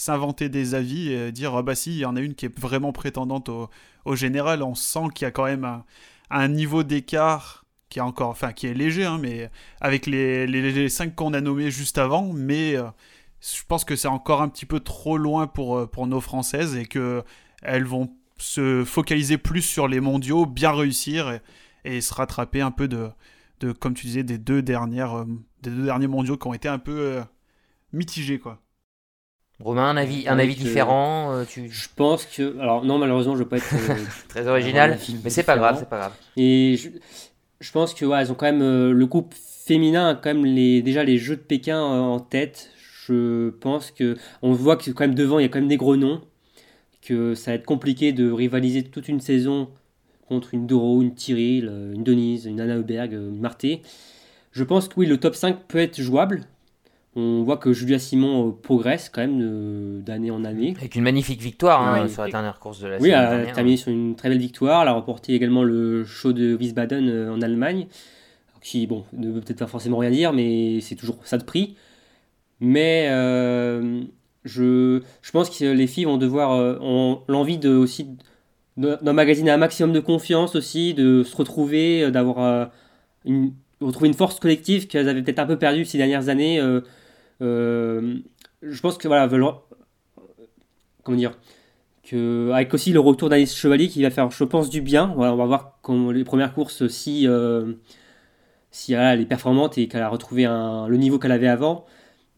s'inventer 0.00 0.48
des 0.48 0.74
avis 0.74 1.12
et 1.12 1.32
dire 1.32 1.54
ah 1.54 1.62
bah 1.62 1.74
si, 1.74 1.92
il 1.92 1.98
y 1.98 2.04
en 2.04 2.16
a 2.16 2.20
une 2.20 2.34
qui 2.34 2.46
est 2.46 2.58
vraiment 2.58 2.92
prétendante 2.92 3.48
au, 3.48 3.68
au 4.04 4.16
général. 4.16 4.62
On 4.62 4.74
sent 4.74 5.08
qu'il 5.14 5.24
y 5.24 5.28
a 5.28 5.30
quand 5.30 5.44
même 5.44 5.64
un, 5.64 5.84
un 6.30 6.48
niveau 6.48 6.82
d'écart 6.82 7.64
qui 7.88 7.98
est 7.98 8.02
encore, 8.02 8.30
enfin 8.30 8.52
qui 8.52 8.66
est 8.68 8.74
léger, 8.74 9.04
hein, 9.04 9.18
mais 9.20 9.50
avec 9.80 10.06
les, 10.06 10.46
les, 10.46 10.88
cinq 10.88 11.14
qu'on 11.16 11.34
a 11.34 11.40
nommés 11.40 11.70
juste 11.70 11.98
avant, 11.98 12.32
mais 12.32 12.76
euh, 12.76 12.84
je 13.40 13.62
pense 13.66 13.84
que 13.84 13.96
c'est 13.96 14.08
encore 14.08 14.42
un 14.42 14.48
petit 14.48 14.64
peu 14.64 14.80
trop 14.80 15.18
loin 15.18 15.48
pour, 15.48 15.76
euh, 15.76 15.86
pour 15.86 16.06
nos 16.06 16.20
françaises 16.20 16.76
et 16.76 16.86
que 16.86 17.24
elles 17.62 17.84
vont 17.84 18.10
se 18.38 18.84
focaliser 18.84 19.38
plus 19.38 19.62
sur 19.62 19.88
les 19.88 20.00
mondiaux, 20.00 20.46
bien 20.46 20.72
réussir 20.72 21.40
et, 21.84 22.00
se 22.00 22.14
rattraper 22.14 22.60
un 22.60 22.70
peu 22.70 22.88
de, 22.88 23.10
de, 23.58 23.72
comme 23.72 23.94
tu 23.94 24.06
disais, 24.06 24.22
des 24.22 24.38
deux, 24.38 24.62
dernières, 24.62 25.18
euh, 25.18 25.24
des 25.62 25.70
deux 25.70 25.84
derniers 25.84 26.06
mondiaux 26.06 26.36
qui 26.38 26.46
ont 26.46 26.54
été 26.54 26.68
un 26.68 26.78
peu 26.78 27.20
mitigés, 27.92 28.38
quoi. 28.38 28.60
Romain, 29.60 29.90
un 29.90 29.96
avis, 29.96 30.26
un 30.26 30.38
avis 30.38 30.54
différent 30.54 31.44
tu... 31.48 31.68
Je 31.70 31.88
pense 31.94 32.24
que. 32.24 32.58
Alors, 32.60 32.84
non, 32.84 32.98
malheureusement, 32.98 33.34
je 33.34 33.40
ne 33.40 33.44
veux 33.44 33.48
pas 33.48 33.58
être. 33.58 33.68
Très 34.28 34.46
original, 34.48 34.98
mais 35.22 35.30
c'est 35.30 35.42
pas 35.42 35.56
grave, 35.56 35.76
c'est 35.78 35.88
pas 35.88 35.98
grave. 35.98 36.12
Et 36.36 36.76
je, 36.76 36.88
je 37.60 37.72
pense 37.72 37.94
que 37.94 38.04
ouais, 38.04 38.20
elles 38.20 38.32
ont 38.32 38.34
quand 38.34 38.46
même 38.46 38.62
euh, 38.62 38.92
le 38.92 39.06
groupe 39.06 39.34
féminin 39.34 40.08
a 40.10 40.14
quand 40.14 40.34
même 40.34 40.44
les, 40.44 40.82
déjà 40.82 41.04
les 41.04 41.18
Jeux 41.18 41.36
de 41.36 41.42
Pékin 41.42 41.78
euh, 41.78 42.00
en 42.00 42.20
tête. 42.20 42.70
Je 43.06 43.50
pense 43.50 43.90
que 43.90 44.16
on 44.42 44.52
voit 44.52 44.76
que 44.76 44.90
quand 44.90 45.04
même 45.04 45.14
devant 45.14 45.38
il 45.38 45.42
y 45.42 45.44
a 45.44 45.48
quand 45.48 45.58
même 45.58 45.68
des 45.68 45.76
gros 45.76 45.96
noms, 45.96 46.22
que 47.02 47.34
ça 47.34 47.50
va 47.50 47.56
être 47.56 47.66
compliqué 47.66 48.12
de 48.12 48.30
rivaliser 48.30 48.82
toute 48.82 49.08
une 49.08 49.20
saison 49.20 49.68
contre 50.28 50.54
une 50.54 50.66
Doro, 50.66 51.02
une 51.02 51.14
euh, 51.30 51.92
une 51.92 52.04
Denise, 52.04 52.46
une 52.46 52.60
Anna 52.60 52.76
Heuberg, 52.76 53.12
une 53.12 53.40
Marté. 53.40 53.82
Je 54.52 54.64
pense 54.64 54.88
que 54.88 54.94
oui, 54.96 55.06
le 55.06 55.18
top 55.18 55.34
5 55.34 55.64
peut 55.68 55.78
être 55.78 56.00
jouable. 56.00 56.44
On 57.16 57.42
voit 57.42 57.56
que 57.56 57.72
Julia 57.72 57.98
Simon 57.98 58.52
progresse 58.52 59.08
quand 59.08 59.20
même 59.20 60.00
d'année 60.02 60.30
en 60.30 60.44
année. 60.44 60.74
Avec 60.78 60.94
une 60.94 61.02
magnifique 61.02 61.40
victoire 61.40 61.82
hein, 61.82 62.06
sur 62.06 62.22
la 62.22 62.30
dernière 62.30 62.60
course 62.60 62.80
de 62.80 62.86
la 62.86 62.98
saison. 62.98 63.04
Oui, 63.04 63.10
elle 63.10 63.48
a 63.48 63.52
terminé 63.52 63.76
sur 63.76 63.90
une 63.90 64.14
très 64.14 64.28
belle 64.28 64.38
victoire. 64.38 64.82
Elle 64.82 64.88
a 64.88 64.92
remporté 64.92 65.34
également 65.34 65.64
le 65.64 66.04
show 66.04 66.32
de 66.32 66.54
Wiesbaden 66.54 67.08
euh, 67.08 67.32
en 67.32 67.42
Allemagne. 67.42 67.86
Qui, 68.62 68.86
bon, 68.86 69.04
ne 69.12 69.30
veut 69.30 69.40
peut-être 69.40 69.58
pas 69.58 69.66
forcément 69.66 69.98
rien 69.98 70.10
dire, 70.10 70.32
mais 70.32 70.80
c'est 70.80 70.94
toujours 70.94 71.16
ça 71.24 71.38
de 71.38 71.44
prix. 71.44 71.74
Mais 72.60 73.06
euh, 73.08 74.02
je, 74.44 75.02
je 75.22 75.30
pense 75.32 75.50
que 75.50 75.64
les 75.64 75.86
filles 75.86 76.04
vont 76.04 76.18
devoir. 76.18 76.52
Euh, 76.52 76.78
ont 76.80 77.22
l'envie 77.26 77.58
de 77.58 77.70
aussi 77.70 78.06
d'emmagasiner 78.76 79.50
un 79.50 79.56
maximum 79.56 79.92
de 79.92 80.00
confiance 80.00 80.54
aussi, 80.54 80.94
de 80.94 81.22
se 81.24 81.36
retrouver, 81.36 82.10
d'avoir 82.10 82.70
une, 83.24 83.52
retrouver 83.80 84.08
une 84.08 84.14
force 84.14 84.38
collective 84.40 84.86
qu'elles 84.86 85.08
avaient 85.08 85.22
peut-être 85.22 85.38
un 85.38 85.46
peu 85.46 85.58
perdue 85.58 85.84
ces 85.84 85.98
dernières 85.98 86.28
années. 86.28 86.60
Euh, 86.60 86.80
je 87.40 88.80
pense 88.80 88.98
que 88.98 89.08
voilà, 89.08 89.28
comment 91.02 91.16
dire, 91.16 91.32
que 92.04 92.50
avec 92.52 92.72
aussi 92.74 92.92
le 92.92 93.00
retour 93.00 93.28
d'Alice 93.28 93.54
Chevalier 93.56 93.88
qui 93.88 94.02
va 94.02 94.10
faire, 94.10 94.30
je 94.30 94.44
pense, 94.44 94.70
du 94.70 94.80
bien. 94.80 95.12
On 95.16 95.20
va 95.20 95.32
voir 95.32 95.78
les 96.12 96.24
premières 96.24 96.54
courses 96.54 96.86
si 96.88 97.26
euh, 97.26 97.74
si 98.70 98.94
elle 98.94 99.20
est 99.20 99.26
performante 99.26 99.78
et 99.78 99.88
qu'elle 99.88 100.02
a 100.02 100.08
retrouvé 100.08 100.44
le 100.44 100.96
niveau 100.96 101.18
qu'elle 101.18 101.32
avait 101.32 101.48
avant. 101.48 101.86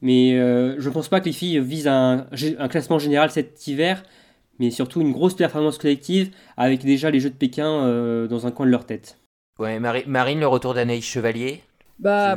Mais 0.01 0.35
euh, 0.35 0.81
je 0.81 0.89
ne 0.89 0.95
pense 0.95 1.09
pas 1.09 1.21
que 1.21 1.27
les 1.27 1.33
filles 1.33 1.61
visent 1.61 1.87
un, 1.87 2.27
un, 2.59 2.69
classement 2.69 2.99
général 2.99 3.31
cet 3.31 3.67
hiver, 3.69 4.03
mais 4.59 4.71
surtout 4.71 5.01
une 5.01 5.13
grosse 5.13 5.35
performance 5.35 5.79
collective 5.79 6.31
avec 6.57 6.85
déjà 6.85 7.11
les 7.11 7.21
Jeux 7.21 7.31
de 7.31 7.37
Pékin 7.37 8.27
dans 8.27 8.47
un 8.47 8.51
coin 8.51 8.67
de 8.67 8.73
leur 8.73 8.85
tête. 8.85 9.19
Ouais, 9.59 9.79
Marine, 9.79 10.41
le 10.41 10.47
retour 10.49 10.75
d'Anaïs 10.75 11.05
Chevalier. 11.05 11.63
Bah 12.03 12.37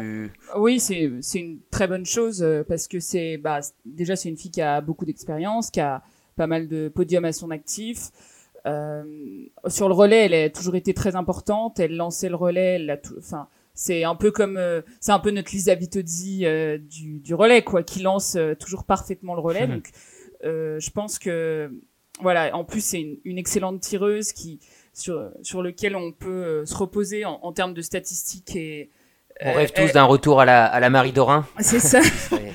oui, 0.57 0.79
c'est 0.79 1.11
c'est 1.21 1.39
une 1.39 1.59
très 1.71 1.87
bonne 1.87 2.05
chose 2.05 2.43
euh, 2.43 2.63
parce 2.63 2.87
que 2.87 2.99
c'est 2.99 3.37
bah 3.37 3.61
déjà 3.83 4.15
c'est 4.15 4.29
une 4.29 4.37
fille 4.37 4.51
qui 4.51 4.61
a 4.61 4.79
beaucoup 4.79 5.05
d'expérience, 5.05 5.71
qui 5.71 5.79
a 5.79 6.03
pas 6.35 6.45
mal 6.45 6.67
de 6.67 6.87
podiums 6.87 7.25
à 7.25 7.33
son 7.33 7.49
actif. 7.49 8.11
Euh, 8.67 9.03
sur 9.67 9.87
le 9.87 9.95
relais, 9.95 10.25
elle 10.25 10.33
a 10.35 10.49
toujours 10.51 10.75
été 10.75 10.93
très 10.93 11.15
importante. 11.15 11.79
Elle 11.79 11.95
lançait 11.95 12.29
le 12.29 12.35
relais, 12.35 12.75
elle 12.75 12.89
a 12.91 12.97
tout, 12.97 13.15
enfin 13.17 13.47
c'est 13.73 14.03
un 14.03 14.15
peu 14.15 14.29
comme 14.29 14.55
euh, 14.57 14.81
c'est 14.99 15.11
un 15.11 15.19
peu 15.19 15.31
notre 15.31 15.51
Lisa 15.51 15.73
Vitozzi 15.73 16.45
euh, 16.45 16.77
du, 16.77 17.19
du 17.19 17.33
relais 17.33 17.63
quoi, 17.63 17.81
qui 17.81 18.01
lance 18.01 18.37
toujours 18.59 18.83
parfaitement 18.83 19.33
le 19.33 19.41
relais. 19.41 19.67
Donc 19.67 19.89
je 20.43 20.89
pense 20.91 21.17
que 21.17 21.71
voilà, 22.21 22.55
en 22.55 22.65
plus 22.65 22.85
c'est 22.85 23.01
une, 23.01 23.17
une 23.25 23.39
excellente 23.39 23.79
tireuse 23.79 24.31
qui 24.31 24.59
sur 24.93 25.31
sur 25.41 25.63
lequel 25.63 25.95
on 25.95 26.11
peut 26.11 26.63
se 26.67 26.75
reposer 26.75 27.25
en, 27.25 27.39
en 27.41 27.51
termes 27.51 27.73
de 27.73 27.81
statistiques 27.81 28.55
et 28.55 28.91
on 29.41 29.53
rêve 29.53 29.71
tous 29.71 29.91
d'un 29.91 30.03
retour 30.03 30.39
à 30.39 30.45
la, 30.45 30.65
à 30.65 30.79
la 30.79 30.89
Marie 30.89 31.11
Dorin. 31.11 31.45
C'est 31.59 31.79
ça. 31.79 31.99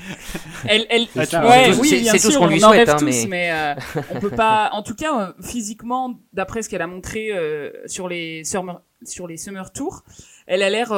elle, 0.67 0.85
elle, 0.89 1.07
ouais, 1.15 1.71
oui, 1.79 2.05
c'est 2.05 2.19
tout 2.19 2.31
ce 2.31 2.37
qu'on 2.37 2.47
lui 2.47 2.59
souhaite. 2.59 2.89
Hein, 2.89 2.97
tous, 2.97 3.27
mais, 3.27 3.51
euh, 3.51 4.01
on 4.11 4.19
peut 4.19 4.31
pas. 4.31 4.69
En 4.73 4.81
tout 4.81 4.95
cas, 4.95 5.19
euh, 5.21 5.43
physiquement, 5.43 6.19
d'après 6.33 6.61
ce 6.61 6.69
qu'elle 6.69 6.81
a 6.81 6.87
montré 6.87 7.31
euh, 7.31 7.71
sur 7.85 8.07
les 8.07 8.43
summer, 8.43 8.81
sur 9.03 9.27
les 9.27 9.37
summer 9.37 9.71
tours, 9.71 10.03
elle 10.47 10.63
a 10.63 10.69
l'air 10.69 10.89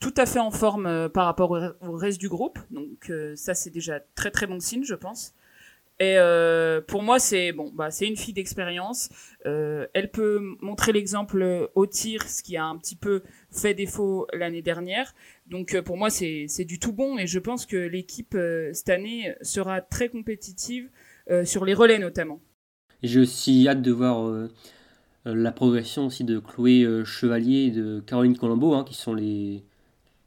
tout 0.00 0.14
à 0.16 0.26
fait 0.26 0.40
en 0.40 0.50
forme 0.50 1.08
par 1.10 1.26
rapport 1.26 1.50
au, 1.50 1.92
reste 1.92 2.20
du 2.20 2.28
groupe. 2.28 2.58
Donc 2.70 3.12
ça, 3.36 3.54
c'est 3.54 3.70
déjà 3.70 4.00
très 4.14 4.30
très 4.30 4.46
bon 4.46 4.60
signe, 4.60 4.84
je 4.84 4.94
pense. 4.94 5.34
Et 6.00 6.18
euh, 6.18 6.80
pour 6.80 7.02
moi, 7.04 7.20
c'est 7.20 7.52
bon, 7.52 7.70
bah, 7.72 7.90
c'est 7.92 8.08
une 8.08 8.16
fille 8.16 8.34
d'expérience. 8.34 9.10
Euh, 9.46 9.86
elle 9.94 10.10
peut 10.10 10.40
montrer 10.60 10.92
l'exemple 10.92 11.70
au 11.74 11.86
tir, 11.86 12.22
ce 12.28 12.42
qui 12.42 12.56
a 12.56 12.64
un 12.64 12.76
petit 12.76 12.96
peu 12.96 13.22
fait 13.52 13.74
défaut 13.74 14.26
l'année 14.32 14.62
dernière. 14.62 15.14
Donc 15.46 15.74
euh, 15.74 15.82
pour 15.82 15.96
moi, 15.96 16.10
c'est 16.10 16.64
du 16.64 16.78
tout 16.78 16.92
bon 16.92 17.18
et 17.18 17.26
je 17.26 17.38
pense 17.38 17.66
que 17.66 17.76
l'équipe 17.76 18.34
euh, 18.34 18.70
cette 18.72 18.88
année 18.88 19.34
sera 19.42 19.80
très 19.80 20.08
compétitive 20.08 20.88
euh, 21.30 21.44
sur 21.44 21.64
les 21.64 21.74
relais 21.74 21.98
notamment. 21.98 22.40
J'ai 23.02 23.20
aussi 23.20 23.68
hâte 23.68 23.82
de 23.82 23.92
voir 23.92 24.48
la 25.26 25.52
progression 25.52 26.06
aussi 26.06 26.24
de 26.24 26.38
Chloé 26.38 26.86
Chevalier 27.04 27.66
et 27.66 27.70
de 27.70 28.00
Caroline 28.00 28.36
Colombo, 28.36 28.72
hein, 28.72 28.84
qui 28.84 28.94
sont 28.94 29.12
les 29.12 29.62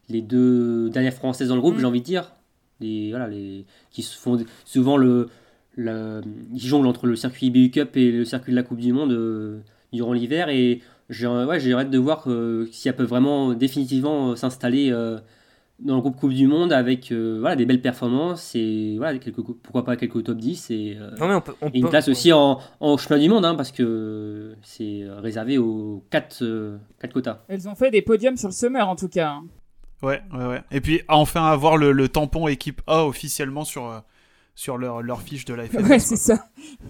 les 0.10 0.22
deux 0.22 0.90
dernières 0.92 1.14
françaises 1.14 1.50
dans 1.50 1.56
le 1.56 1.62
groupe, 1.62 1.76
mm. 1.76 1.80
j'ai 1.80 1.86
envie 1.86 2.02
de 2.02 2.06
dire. 2.06 2.34
Les, 2.80 3.10
voilà, 3.10 3.28
les, 3.28 3.66
qui 3.90 4.04
se 4.04 4.16
font 4.16 4.38
souvent 4.64 4.96
le, 4.96 5.30
la, 5.78 6.22
ils 6.54 6.60
jonglent 6.60 6.88
entre 6.88 7.06
le 7.06 7.16
circuit 7.16 7.48
IBU 7.48 7.72
Cup 7.72 7.96
et 7.96 8.12
le 8.12 8.26
circuit 8.26 8.52
de 8.52 8.56
la 8.56 8.64
Coupe 8.64 8.80
du 8.80 8.92
Monde 8.92 9.12
euh, 9.12 9.60
durant 9.94 10.14
l'hiver 10.14 10.50
et 10.50 10.82
j'ai 11.10 11.28
ouais, 11.28 11.74
hâte 11.74 11.90
de 11.90 11.98
voir 11.98 12.24
euh, 12.28 12.68
si 12.72 12.90
elles 12.90 12.96
peuvent 12.96 13.08
vraiment 13.08 13.54
définitivement 13.54 14.32
euh, 14.32 14.36
s'installer 14.36 14.92
dans 15.80 15.96
le 15.96 16.02
groupe 16.02 16.18
Coupe 16.18 16.34
du 16.34 16.48
Monde 16.48 16.74
avec 16.74 17.12
voilà, 17.12 17.56
des 17.56 17.66
belles 17.68 17.82
performances 17.82 18.56
et 18.56 18.96
voilà, 18.98 19.20
quelques, 19.20 19.42
pourquoi 19.42 19.86
pas 19.86 19.96
quelques 19.96 20.24
top 20.24 20.38
10 20.38 20.72
et, 20.72 20.98
une 21.74 21.90
place 21.90 22.08
aussi 22.08 22.34
en, 22.34 22.60
en, 22.80 22.98
chemin 22.98 23.20
du 23.20 23.30
monde 23.30 23.46
hein, 23.46 23.54
parce 23.54 23.72
que 23.72 24.56
c'est 24.64 25.04
réservé 25.20 25.60
aux 25.60 26.04
4, 26.10 26.80
4 27.00 27.14
quotas. 27.14 27.44
Elles 27.48 27.70
ont 27.70 27.76
fait 27.76 27.92
des 27.92 28.02
podiums 28.02 28.36
sur 28.36 28.50
le 28.50 28.54
summer 28.54 28.90
en 28.90 28.96
tout 28.96 29.08
cas. 29.10 29.30
Hein. 29.30 29.46
Ouais, 30.02 30.22
ouais, 30.34 30.46
ouais. 30.46 30.62
Et 30.72 30.82
puis 30.82 31.02
enfin 31.08 31.46
avoir 31.46 31.78
le, 31.78 31.92
le 31.92 32.10
tampon 32.10 32.48
équipe 32.48 32.82
A 32.88 33.06
officiellement 33.06 33.64
sur 33.64 34.04
sur 34.58 34.80
leur, 34.80 35.04
leur 35.04 35.22
fiche 35.22 35.46
de 35.46 35.54
la 35.54 35.66
Ouais, 35.88 36.00
c'est 36.00 36.18
ça. 36.18 36.48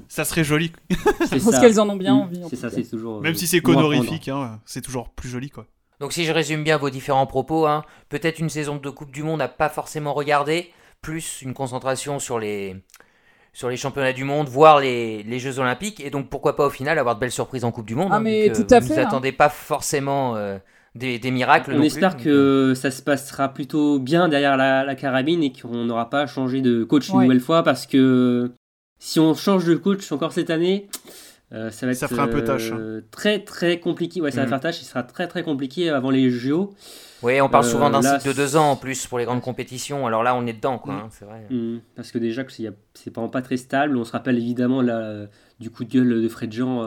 Ça 0.07 0.23
serait 0.23 0.45
joli. 0.45 0.71
Je 0.89 1.43
pense 1.43 1.59
qu'elles 1.59 1.81
en 1.81 1.89
ont 1.89 1.97
bien 1.97 2.15
envie. 2.15 2.41
C'est 2.49 2.55
ça, 2.55 2.69
c'est 2.69 2.89
toujours. 2.89 3.21
Même 3.21 3.35
si 3.35 3.45
c'est 3.45 3.59
conorifique, 3.59 4.29
hein, 4.29 4.61
c'est 4.65 4.81
toujours 4.81 5.09
plus 5.09 5.27
joli, 5.27 5.49
quoi. 5.49 5.65
Donc 5.99 6.13
si 6.13 6.23
je 6.23 6.31
résume 6.31 6.63
bien 6.63 6.77
vos 6.77 6.89
différents 6.89 7.25
propos, 7.25 7.65
hein, 7.65 7.83
peut-être 8.07 8.39
une 8.39 8.49
saison 8.49 8.77
de 8.77 8.89
Coupe 8.89 9.11
du 9.11 9.21
Monde 9.21 9.41
à 9.41 9.49
pas 9.49 9.67
forcément 9.67 10.13
regarder, 10.13 10.71
plus 11.01 11.41
une 11.41 11.53
concentration 11.53 12.19
sur 12.19 12.39
les 12.39 12.77
sur 13.51 13.67
les 13.69 13.77
championnats 13.77 14.13
du 14.13 14.23
monde, 14.23 14.47
voire 14.47 14.79
les, 14.79 15.23
les 15.23 15.39
Jeux 15.39 15.57
Olympiques, 15.59 15.99
et 15.99 16.11
donc 16.11 16.29
pourquoi 16.29 16.55
pas 16.55 16.67
au 16.67 16.69
final 16.69 16.99
avoir 16.99 17.15
de 17.15 17.19
belles 17.19 17.31
surprises 17.31 17.65
en 17.65 17.71
Coupe 17.71 17.87
du 17.87 17.95
Monde. 17.95 18.11
Ah 18.13 18.19
mais 18.19 18.51
tout 18.53 18.67
à 18.69 18.79
vous 18.79 18.87
fait. 18.87 18.93
Vous 18.93 18.99
attendez 18.99 19.31
pas 19.33 19.49
forcément. 19.49 20.35
Euh, 20.37 20.57
des, 20.97 21.31
miracles. 21.31 21.73
On 21.75 21.81
espère 21.81 22.17
que 22.17 22.29
euh. 22.29 22.75
ça 22.75 22.91
se 22.91 23.01
passera 23.01 23.53
plutôt 23.53 23.99
bien 23.99 24.27
derrière 24.27 24.57
la, 24.57 24.95
carabine 24.95 25.43
et 25.43 25.51
qu'on 25.51 25.85
n'aura 25.85 26.09
pas 26.09 26.27
changé 26.27 26.61
de 26.61 26.83
coach 26.83 27.09
une 27.09 27.21
nouvelle 27.21 27.39
fois 27.39 27.63
parce 27.63 27.85
que 27.85 28.51
si 28.99 29.19
on 29.19 29.33
change 29.33 29.65
de 29.65 29.75
coach 29.75 30.11
encore 30.11 30.33
cette 30.33 30.49
année, 30.49 30.87
euh, 31.53 31.69
ça 31.71 31.85
va 31.85 31.91
être 31.91 31.97
ça 31.97 32.07
fera 32.07 32.23
un 32.23 32.27
peu 32.27 32.43
tâche, 32.43 32.71
hein. 32.71 32.77
euh, 32.79 33.01
très 33.11 33.39
très 33.39 33.79
compliqué. 33.79 34.21
Ouais, 34.21 34.31
ça 34.31 34.41
va 34.41 34.47
mm. 34.47 34.49
faire 34.49 34.59
tâche. 34.59 34.81
Il 34.81 34.85
sera 34.85 35.03
très 35.03 35.27
très 35.27 35.43
compliqué 35.43 35.89
avant 35.89 36.09
les 36.09 36.29
JO. 36.29 36.73
Oui, 37.23 37.41
on 37.41 37.49
parle 37.49 37.65
souvent 37.65 37.89
d'un 37.89 38.01
cycle 38.01 38.27
de 38.27 38.33
deux 38.33 38.57
ans 38.57 38.71
en 38.71 38.75
plus 38.75 39.07
pour 39.07 39.17
les 39.17 39.25
grandes 39.25 39.41
compétitions. 39.41 40.05
Alors 40.05 40.23
là, 40.23 40.35
on 40.35 40.45
est 40.45 40.53
dedans, 40.53 40.77
quoi. 40.77 40.93
Mm. 40.93 40.97
Hein, 40.97 41.07
c'est 41.11 41.25
vrai. 41.25 41.47
Mm. 41.49 41.79
Parce 41.95 42.11
que 42.11 42.17
déjà, 42.17 42.43
c'est 42.93 43.11
pas, 43.11 43.27
pas 43.27 43.41
très 43.41 43.57
stable. 43.57 43.97
On 43.97 44.03
se 44.03 44.11
rappelle 44.11 44.37
évidemment 44.37 44.81
là, 44.81 45.27
du 45.59 45.69
coup 45.69 45.83
de 45.83 45.89
gueule 45.89 46.21
de 46.21 46.27
Fred 46.27 46.51
Jean 46.51 46.83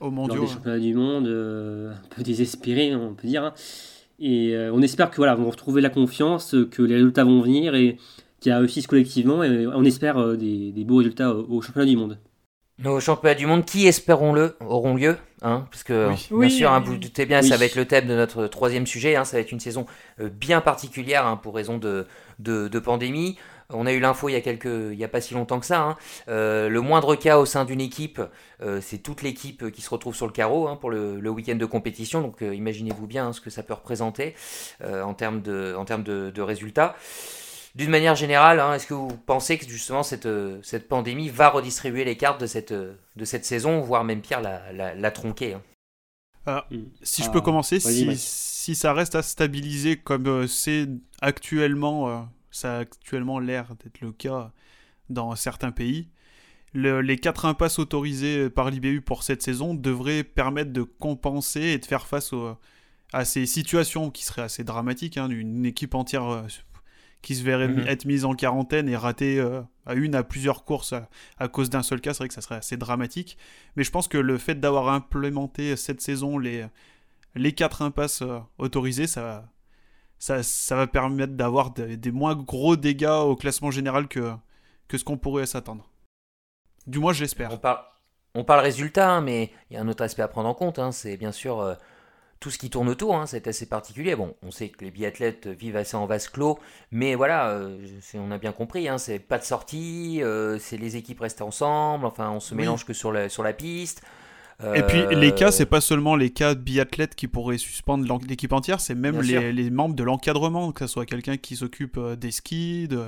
au 0.00 0.10
mondiaux, 0.10 0.42
des 0.42 0.46
championnats 0.46 0.78
du 0.78 0.94
monde, 0.94 1.26
euh, 1.26 1.92
un 1.92 2.14
peu 2.14 2.22
désespéré, 2.22 2.94
on 2.94 3.14
peut 3.14 3.28
dire. 3.28 3.44
Hein. 3.44 3.54
Et 4.18 4.54
euh, 4.54 4.72
on 4.72 4.82
espère 4.82 5.10
que 5.10 5.16
voilà, 5.16 5.34
vont 5.34 5.50
retrouver 5.50 5.80
la 5.80 5.90
confiance, 5.90 6.54
que 6.70 6.82
les 6.82 6.94
résultats 6.94 7.24
vont 7.24 7.40
venir 7.42 7.74
et 7.74 7.98
qu'ils 8.40 8.52
réussissent 8.52 8.86
collectivement. 8.86 9.42
Et 9.42 9.66
on 9.66 9.84
espère 9.84 10.18
euh, 10.18 10.36
des, 10.36 10.72
beaux 10.84 10.96
résultats 10.96 11.34
au, 11.34 11.60
championnat 11.60 11.86
du 11.86 11.96
monde. 11.96 12.18
Nos 12.78 13.00
championnats 13.00 13.34
du 13.34 13.46
monde 13.46 13.64
qui, 13.64 13.86
espérons-le, 13.86 14.56
auront 14.60 14.94
lieu. 14.94 15.16
Hein, 15.42 15.66
parce 15.70 15.82
que, 15.82 16.10
bien 16.38 16.48
sûr, 16.48 16.70
hein, 16.70 16.80
vous 16.80 16.96
doutez 16.96 17.26
bien, 17.26 17.42
ça 17.42 17.56
va 17.56 17.66
être 17.66 17.76
le 17.76 17.84
thème 17.84 18.06
de 18.06 18.14
notre 18.14 18.46
troisième 18.46 18.86
sujet. 18.86 19.16
Hein, 19.16 19.24
ça 19.24 19.36
va 19.36 19.40
être 19.42 19.52
une 19.52 19.60
saison 19.60 19.86
euh, 20.20 20.28
bien 20.28 20.60
particulière 20.60 21.26
hein, 21.26 21.36
pour 21.36 21.54
raison 21.54 21.78
de, 21.78 22.06
de, 22.38 22.78
pandémie. 22.78 23.36
On 23.70 23.86
a 23.86 23.92
eu 23.92 24.00
l'info 24.00 24.28
il 24.28 24.32
y 24.32 24.36
a 24.36 24.40
quelques, 24.40 24.64
il 24.64 24.98
y 24.98 25.04
a 25.04 25.08
pas 25.08 25.20
si 25.20 25.34
longtemps 25.34 25.60
que 25.60 25.66
ça. 25.66 25.96
Euh, 26.28 26.68
le 26.68 26.80
moindre 26.80 27.16
cas 27.16 27.38
au 27.38 27.46
sein 27.46 27.64
d'une 27.64 27.80
équipe, 27.80 28.20
euh, 28.62 28.80
c'est 28.80 28.98
toute 28.98 29.22
l'équipe 29.22 29.70
qui 29.70 29.82
se 29.82 29.90
retrouve 29.90 30.14
sur 30.14 30.26
le 30.26 30.32
carreau 30.32 30.74
pour 30.76 30.90
le, 30.90 31.20
le 31.20 31.30
week-end 31.30 31.56
de 31.56 31.66
compétition. 31.66 32.20
Donc, 32.20 32.40
imaginez-vous 32.40 33.06
bien 33.06 33.32
ce 33.32 33.40
que 33.40 33.50
ça 33.50 33.62
peut 33.62 33.74
représenter 33.74 34.34
en 34.82 35.14
termes 35.14 35.42
de, 35.42 35.74
en 35.76 35.84
termes 35.84 36.04
de, 36.04 36.30
de 36.30 36.42
résultats. 36.42 36.96
D'une 37.76 37.90
manière 37.90 38.14
générale, 38.14 38.58
hein, 38.58 38.72
est-ce 38.72 38.86
que 38.86 38.94
vous 38.94 39.14
pensez 39.26 39.58
que 39.58 39.68
justement 39.68 40.02
cette, 40.02 40.24
euh, 40.24 40.58
cette 40.62 40.88
pandémie 40.88 41.28
va 41.28 41.50
redistribuer 41.50 42.06
les 42.06 42.16
cartes 42.16 42.40
de 42.40 42.46
cette, 42.46 42.72
euh, 42.72 42.94
de 43.16 43.26
cette 43.26 43.44
saison, 43.44 43.82
voire 43.82 44.02
même 44.02 44.22
pire, 44.22 44.40
la, 44.40 44.72
la, 44.72 45.10
tronquer 45.10 45.54
hein? 45.54 45.62
Ah. 46.46 46.66
Si 47.02 47.22
je 47.22 47.30
peux 47.30 47.40
ah, 47.40 47.42
commencer, 47.42 47.78
si, 47.78 48.16
si, 48.16 48.74
ça 48.74 48.94
reste 48.94 49.14
à 49.14 49.22
stabiliser 49.22 49.98
comme 49.98 50.26
euh, 50.26 50.46
c'est 50.46 50.86
actuellement, 51.20 52.26
ça 52.56 52.76
a 52.76 52.78
actuellement 52.80 53.38
l'air 53.38 53.74
d'être 53.82 54.00
le 54.00 54.12
cas 54.12 54.52
dans 55.08 55.34
certains 55.36 55.70
pays, 55.70 56.08
les 56.74 57.16
quatre 57.16 57.46
impasses 57.46 57.78
autorisées 57.78 58.50
par 58.50 58.70
l'IBU 58.70 59.00
pour 59.00 59.22
cette 59.22 59.42
saison 59.42 59.72
devraient 59.74 60.24
permettre 60.24 60.72
de 60.72 60.82
compenser 60.82 61.60
et 61.60 61.78
de 61.78 61.86
faire 61.86 62.06
face 62.06 62.34
à 63.12 63.24
ces 63.24 63.46
situations 63.46 64.10
qui 64.10 64.24
seraient 64.24 64.42
assez 64.42 64.62
dramatiques. 64.62 65.16
Hein, 65.16 65.30
une 65.30 65.64
équipe 65.64 65.94
entière 65.94 66.44
qui 67.26 67.34
se 67.34 67.42
verrait 67.42 67.66
mhm. 67.66 67.88
être 67.88 68.04
mise 68.04 68.24
en 68.24 68.34
quarantaine 68.34 68.88
et 68.88 68.96
rater 68.96 69.40
euh, 69.40 69.60
à 69.84 69.94
une 69.94 70.14
à 70.14 70.22
plusieurs 70.22 70.64
courses 70.64 70.94
à, 71.38 71.48
cause 71.48 71.70
d'un 71.70 71.82
seul 71.82 72.00
cas, 72.00 72.14
c'est 72.14 72.18
vrai 72.18 72.28
que 72.28 72.34
ça 72.34 72.40
serait 72.40 72.54
assez 72.54 72.76
dramatique. 72.76 73.36
Mais 73.74 73.82
je 73.82 73.90
pense 73.90 74.06
que 74.06 74.16
le 74.16 74.38
fait 74.38 74.54
d'avoir 74.60 74.88
implémenté 74.90 75.74
cette 75.74 76.00
saison 76.00 76.38
les, 76.38 76.66
les 77.34 77.50
quatre 77.50 77.82
impasses 77.82 78.22
euh, 78.22 78.38
autorisées, 78.58 79.08
ça, 79.08 79.48
ça, 80.18 80.42
ça, 80.42 80.76
va 80.76 80.86
permettre 80.86 81.34
d'avoir 81.34 81.70
des, 81.70 82.10
moins 82.10 82.34
gros 82.34 82.76
dégâts 82.76 83.22
au 83.24 83.36
classement 83.36 83.70
général 83.70 84.08
que, 84.08 84.32
que 84.88 84.98
ce 84.98 85.04
qu'on 85.04 85.18
pourrait 85.18 85.46
s'attendre. 85.46 85.88
Du 86.86 86.98
moins, 86.98 87.12
je 87.12 87.22
l'espère. 87.22 87.52
On 87.52 87.58
parle, 87.58 87.80
on 88.34 88.44
parle 88.44 88.60
résultat, 88.60 89.10
hein, 89.10 89.20
mais 89.20 89.50
il 89.70 89.74
y 89.74 89.76
a 89.76 89.82
un 89.82 89.88
autre 89.88 90.04
aspect 90.04 90.22
à 90.22 90.28
prendre 90.28 90.48
en 90.48 90.54
compte. 90.54 90.78
Hein, 90.78 90.92
c'est 90.92 91.16
bien 91.16 91.32
sûr 91.32 91.60
euh, 91.60 91.74
tout 92.40 92.50
ce 92.50 92.58
qui 92.58 92.70
tourne 92.70 92.88
autour, 92.88 93.16
hein, 93.16 93.26
c'est 93.26 93.46
assez 93.46 93.66
particulier. 93.66 94.14
Bon, 94.14 94.34
on 94.42 94.50
sait 94.50 94.68
que 94.68 94.84
les 94.84 94.90
biathlètes 94.90 95.46
vivent 95.46 95.76
assez 95.76 95.96
en 95.96 96.06
vase 96.06 96.28
clos, 96.28 96.58
mais 96.90 97.14
voilà, 97.14 97.48
euh, 97.50 97.78
on 98.14 98.30
a 98.30 98.38
bien 98.38 98.52
compris, 98.52 98.88
c'est 98.98 99.18
pas 99.18 99.38
de 99.38 99.44
sortie, 99.44 100.22
euh, 100.22 100.58
c'est 100.58 100.76
les 100.76 100.96
équipes 100.96 101.20
restent 101.20 101.42
ensemble, 101.42 102.04
enfin 102.04 102.30
on 102.30 102.40
se 102.40 102.54
mélange 102.54 102.84
que 102.84 102.92
sur 102.92 103.10
la, 103.10 103.28
sur 103.28 103.42
la 103.42 103.52
piste. 103.52 104.02
Et 104.74 104.82
puis 104.82 105.02
les 105.14 105.32
cas, 105.32 105.50
c'est 105.50 105.66
pas 105.66 105.80
seulement 105.80 106.16
les 106.16 106.30
cas 106.30 106.54
de 106.54 106.60
biathlètes 106.60 107.14
qui 107.14 107.28
pourraient 107.28 107.58
suspendre 107.58 108.18
l'équipe 108.26 108.52
entière, 108.52 108.80
c'est 108.80 108.94
même 108.94 109.20
les, 109.20 109.52
les, 109.52 109.70
membres 109.70 109.94
de 109.94 110.02
l'encadrement, 110.02 110.72
que 110.72 110.86
ce 110.86 110.92
soit 110.92 111.06
quelqu'un 111.06 111.36
qui 111.36 111.56
s'occupe 111.56 111.98
euh, 111.98 112.16
des 112.16 112.30
skis, 112.30 112.88
de 112.88 113.02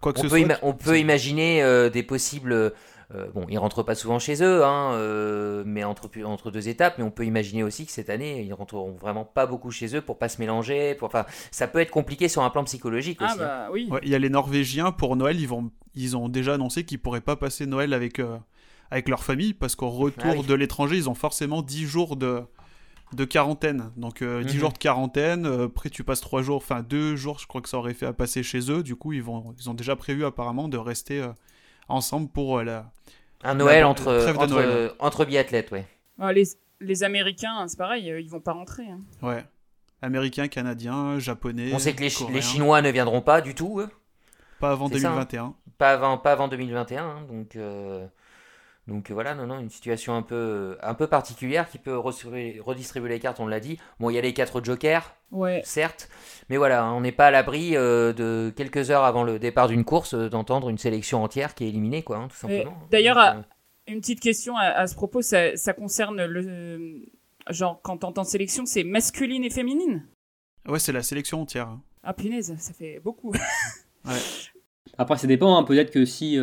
quoi 0.00 0.14
que 0.14 0.20
on 0.20 0.22
ce 0.22 0.28
soit. 0.30 0.58
On 0.62 0.72
peut 0.72 0.98
imaginer 0.98 1.90
des 1.90 2.02
possibles 2.02 2.72
euh, 3.14 3.26
bon, 3.32 3.46
ils 3.48 3.58
rentrent 3.58 3.84
pas 3.84 3.94
souvent 3.94 4.18
chez 4.18 4.42
eux, 4.42 4.64
hein, 4.64 4.92
euh, 4.94 5.62
mais 5.64 5.84
entre, 5.84 6.10
entre 6.24 6.50
deux 6.50 6.68
étapes. 6.68 6.94
Mais 6.98 7.04
on 7.04 7.10
peut 7.10 7.24
imaginer 7.24 7.62
aussi 7.62 7.86
que 7.86 7.92
cette 7.92 8.10
année, 8.10 8.42
ils 8.42 8.52
rentreront 8.52 8.92
vraiment 8.92 9.24
pas 9.24 9.46
beaucoup 9.46 9.70
chez 9.70 9.94
eux 9.94 10.00
pour 10.00 10.18
pas 10.18 10.28
se 10.28 10.40
mélanger. 10.40 10.94
Pour, 10.94 11.06
enfin, 11.06 11.24
ça 11.52 11.68
peut 11.68 11.78
être 11.78 11.90
compliqué 11.90 12.28
sur 12.28 12.42
un 12.42 12.50
plan 12.50 12.64
psychologique 12.64 13.18
ah 13.20 13.26
aussi. 13.26 13.34
Hein. 13.34 13.46
Bah, 13.46 13.68
oui. 13.72 13.88
il 14.02 14.08
y 14.08 14.14
a 14.14 14.18
les 14.18 14.30
Norvégiens 14.30 14.90
pour 14.90 15.14
Noël, 15.14 15.40
ils 15.40 15.48
vont, 15.48 15.70
ils 15.94 16.16
ont 16.16 16.28
déjà 16.28 16.54
annoncé 16.54 16.84
qu'ils 16.84 16.98
pourraient 16.98 17.20
pas 17.20 17.36
passer 17.36 17.66
Noël 17.66 17.92
avec 17.92 18.18
euh, 18.18 18.36
avec 18.90 19.08
leur 19.08 19.24
famille 19.24 19.54
parce 19.54 19.74
qu'au 19.74 19.90
retour 19.90 20.44
ah 20.44 20.46
de 20.46 20.54
l'étranger, 20.54 20.96
ils 20.96 21.08
ont 21.08 21.14
forcément 21.14 21.62
10 21.62 21.86
jours 21.86 22.16
de 22.16 22.42
de 23.12 23.24
quarantaine. 23.24 23.92
Donc 23.96 24.18
10 24.18 24.24
mhm. 24.24 24.48
jours 24.48 24.72
de 24.72 24.78
quarantaine, 24.78 25.46
après 25.46 25.90
tu 25.90 26.02
passes 26.02 26.20
3 26.20 26.42
jours, 26.42 26.56
enfin 26.56 26.82
2 26.82 27.14
jours 27.14 27.38
je 27.38 27.46
crois 27.46 27.60
que 27.60 27.68
ça 27.68 27.78
aurait 27.78 27.94
fait 27.94 28.06
à 28.06 28.12
passer 28.12 28.42
chez 28.42 28.70
eux. 28.70 28.82
Du 28.82 28.96
coup 28.96 29.12
ils, 29.12 29.22
vont, 29.22 29.54
ils 29.60 29.70
ont 29.70 29.74
déjà 29.74 29.94
prévu 29.94 30.24
apparemment 30.24 30.68
de 30.68 30.76
rester 30.76 31.24
ensemble 31.88 32.28
pour 32.28 32.62
la, 32.62 32.90
un 33.42 33.54
Noël 33.54 33.84
entre, 33.84 34.08
entre, 34.36 34.96
entre, 34.98 35.24
biathlètes, 35.24 35.70
ouais. 35.70 35.86
Ah, 36.18 36.32
les, 36.32 36.44
les 36.80 37.04
Américains, 37.04 37.66
c'est 37.68 37.78
pareil, 37.78 38.10
euh, 38.10 38.20
ils 38.20 38.30
vont 38.30 38.40
pas 38.40 38.52
rentrer. 38.52 38.84
Hein. 38.84 39.00
Ouais. 39.22 39.44
Américains, 40.02 40.48
Canadiens, 40.48 41.18
Japonais. 41.18 41.70
On 41.72 41.78
sait 41.78 41.94
que 41.94 42.02
les, 42.02 42.12
les, 42.32 42.42
Chinois 42.42 42.82
ne 42.82 42.90
viendront 42.90 43.22
pas 43.22 43.40
du 43.40 43.54
tout. 43.54 43.80
Eux. 43.80 43.88
Pas 44.60 44.70
avant 44.70 44.88
2021. 44.88 45.44
Hein. 45.44 45.54
pas, 45.78 45.92
avant, 45.92 46.18
pas 46.18 46.32
avant 46.32 46.48
2021. 46.48 47.04
Hein, 47.04 47.26
donc, 47.28 47.56
euh, 47.56 48.06
donc 48.86 49.10
voilà, 49.10 49.34
non, 49.34 49.46
non, 49.48 49.58
une 49.58 49.68
situation 49.68 50.14
un 50.14 50.22
peu, 50.22 50.78
un 50.80 50.94
peu 50.94 51.08
particulière 51.08 51.68
qui 51.68 51.78
peut 51.78 51.96
redistribuer 51.96 53.08
les 53.08 53.18
cartes, 53.18 53.40
on 53.40 53.46
l'a 53.46 53.58
dit. 53.58 53.78
Bon, 53.98 54.10
il 54.10 54.14
y 54.14 54.18
a 54.18 54.20
les 54.20 54.32
quatre 54.32 54.62
jokers, 54.62 55.12
ouais. 55.32 55.60
certes, 55.64 56.08
mais 56.48 56.56
voilà, 56.56 56.92
on 56.92 57.00
n'est 57.00 57.10
pas 57.10 57.26
à 57.26 57.30
l'abri 57.32 57.76
euh, 57.76 58.12
de 58.12 58.52
quelques 58.54 58.92
heures 58.92 59.02
avant 59.02 59.24
le 59.24 59.40
départ 59.40 59.66
d'une 59.66 59.84
course 59.84 60.14
euh, 60.14 60.28
d'entendre 60.28 60.68
une 60.68 60.78
sélection 60.78 61.24
entière 61.24 61.56
qui 61.56 61.64
est 61.64 61.68
éliminée, 61.68 62.04
quoi, 62.04 62.18
hein, 62.18 62.28
tout 62.28 62.36
simplement. 62.36 62.78
D'ailleurs, 62.92 63.18
euh, 63.18 63.32
une 63.88 64.00
petite 64.00 64.20
question 64.20 64.56
à, 64.56 64.86
ce 64.86 64.94
propos, 64.94 65.20
ça, 65.20 65.52
concerne 65.76 66.24
le. 66.24 67.06
Genre, 67.50 67.80
quand 67.82 67.98
t'entends 67.98 68.24
sélection, 68.24 68.66
c'est 68.66 68.84
masculine 68.84 69.44
et 69.44 69.50
féminine? 69.50 70.06
Ouais, 70.68 70.80
c'est 70.80 70.92
la 70.92 71.02
sélection 71.02 71.42
entière. 71.42 71.76
Ah, 72.02 72.12
punaise, 72.12 72.54
ça 72.58 72.72
fait 72.72 73.00
beaucoup. 73.02 73.32
ouais. 74.04 74.12
Après, 74.98 75.18
ça 75.18 75.26
dépend, 75.26 75.56
hein, 75.56 75.62
peut-être 75.64 75.90
que 75.90 76.04
si 76.04 76.38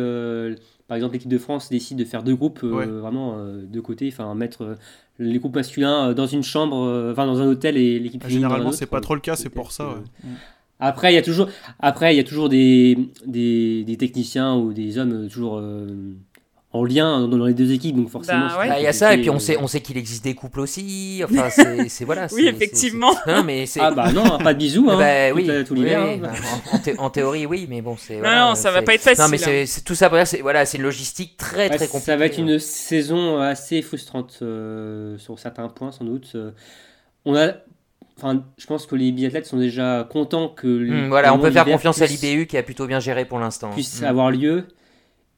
par 0.88 0.96
exemple 0.96 1.14
l'équipe 1.14 1.30
de 1.30 1.38
France 1.38 1.70
décide 1.70 1.98
de 1.98 2.04
faire 2.04 2.22
deux 2.22 2.36
groupes 2.36 2.60
euh, 2.62 3.00
vraiment 3.00 3.36
euh, 3.36 3.64
de 3.66 3.80
côté, 3.80 4.08
enfin 4.12 4.34
mettre 4.34 4.62
euh, 4.62 4.74
les 5.18 5.38
groupes 5.38 5.54
masculins 5.54 6.12
dans 6.12 6.26
une 6.26 6.42
chambre, 6.42 7.10
enfin 7.10 7.26
dans 7.26 7.40
un 7.40 7.46
hôtel 7.46 7.76
et 7.76 7.98
l'équipe 7.98 8.22
féminine. 8.22 8.42
Généralement, 8.42 8.72
c'est 8.72 8.86
pas 8.86 9.00
trop 9.00 9.14
le 9.14 9.20
cas, 9.20 9.36
c'est 9.36 9.48
pour 9.48 9.72
ça. 9.72 9.96
Mm. 10.22 10.28
Après, 10.80 11.12
il 11.12 11.14
y 11.14 11.18
a 11.18 11.22
toujours, 11.22 11.48
après, 11.78 12.14
il 12.14 12.16
y 12.16 12.20
a 12.20 12.24
toujours 12.24 12.48
des, 12.48 12.98
des, 13.24 13.84
des 13.84 13.96
techniciens 13.96 14.56
ou 14.56 14.72
des 14.72 14.98
hommes 14.98 15.28
toujours 15.28 15.62
en 16.74 16.84
lien 16.84 17.28
dans 17.28 17.46
les 17.46 17.54
deux 17.54 17.70
équipes, 17.70 17.94
donc 17.94 18.10
forcément. 18.10 18.48
Bah, 18.48 18.66
bah, 18.66 18.80
il 18.80 18.82
y 18.82 18.86
a 18.88 18.92
ça, 18.92 19.14
et 19.14 19.18
puis 19.18 19.30
on 19.30 19.38
sait, 19.38 19.56
on 19.58 19.68
sait 19.68 19.80
qu'il 19.80 19.96
existe 19.96 20.24
des 20.24 20.34
couples 20.34 20.60
aussi. 20.60 21.22
Enfin, 21.34 21.48
c'est 21.88 22.04
voilà. 22.04 22.26
oui, 22.32 22.48
effectivement. 22.48 23.14
mais 23.44 23.64
ah 23.78 23.92
bah 23.92 24.12
non, 24.12 24.38
pas 24.38 24.52
de 24.52 24.58
bisous. 24.58 24.90
Hein, 24.90 24.98
bah, 24.98 25.32
oui, 25.34 25.48
tout 25.64 25.74
l'hiver. 25.74 26.18
en, 26.98 27.10
théorie, 27.10 27.46
oui, 27.46 27.66
mais 27.70 27.80
bon, 27.80 27.96
c'est. 27.96 28.16
Non, 28.16 28.48
non, 28.48 28.54
ça 28.56 28.72
va 28.72 28.82
pas 28.82 28.94
être 28.94 29.00
facile. 29.00 29.22
Non, 29.22 29.30
mais 29.30 29.42
hein. 29.42 29.64
c'est 29.66 29.84
tout 29.84 29.94
ça 29.94 30.08
pour 30.08 30.18
dire, 30.18 30.26
c'est 30.26 30.40
voilà, 30.40 30.66
c'est 30.66 30.78
une 30.78 30.82
logistique 30.82 31.36
très 31.36 31.68
très 31.68 31.86
compliquée. 31.86 32.04
Ça 32.04 32.16
va 32.16 32.26
être 32.26 32.38
une 32.38 32.58
saison 32.58 33.38
assez 33.38 33.80
frustrante 33.80 34.40
euh, 34.42 35.16
sur 35.18 35.38
certains 35.38 35.68
points, 35.68 35.92
sans 35.92 36.04
doute. 36.04 36.32
Euh. 36.34 36.50
On 37.24 37.36
a 37.36 37.52
Enfin, 38.16 38.44
je 38.58 38.66
pense 38.66 38.86
que 38.86 38.94
les 38.94 39.10
biathlètes 39.10 39.46
sont 39.46 39.56
déjà 39.56 40.06
contents 40.08 40.48
que. 40.48 40.66
Hmm, 40.66 41.08
voilà, 41.08 41.34
on 41.34 41.38
peut 41.38 41.50
faire 41.50 41.64
confiance 41.64 42.00
à 42.00 42.06
l'IBU 42.06 42.46
qui 42.46 42.56
a 42.56 42.62
plutôt 42.62 42.86
bien 42.86 43.00
géré 43.00 43.24
pour 43.24 43.38
l'instant. 43.38 43.70
Puisse 43.70 44.02
hmm. 44.02 44.06
avoir 44.06 44.30
lieu. 44.30 44.66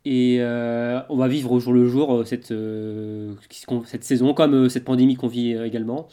Et 0.09 0.37
euh, 0.39 1.01
on 1.09 1.17
va 1.17 1.27
vivre 1.27 1.51
au 1.51 1.59
jour 1.59 1.73
le 1.73 1.89
jour 1.89 2.15
euh, 2.15 2.25
cette, 2.25 2.53
euh, 2.53 3.35
cette 3.87 4.05
saison, 4.05 4.35
comme 4.35 4.69
cette 4.69 4.85
pandémie 4.85 5.17
qu'on 5.17 5.27
vit 5.27 5.57
également. 5.57 6.07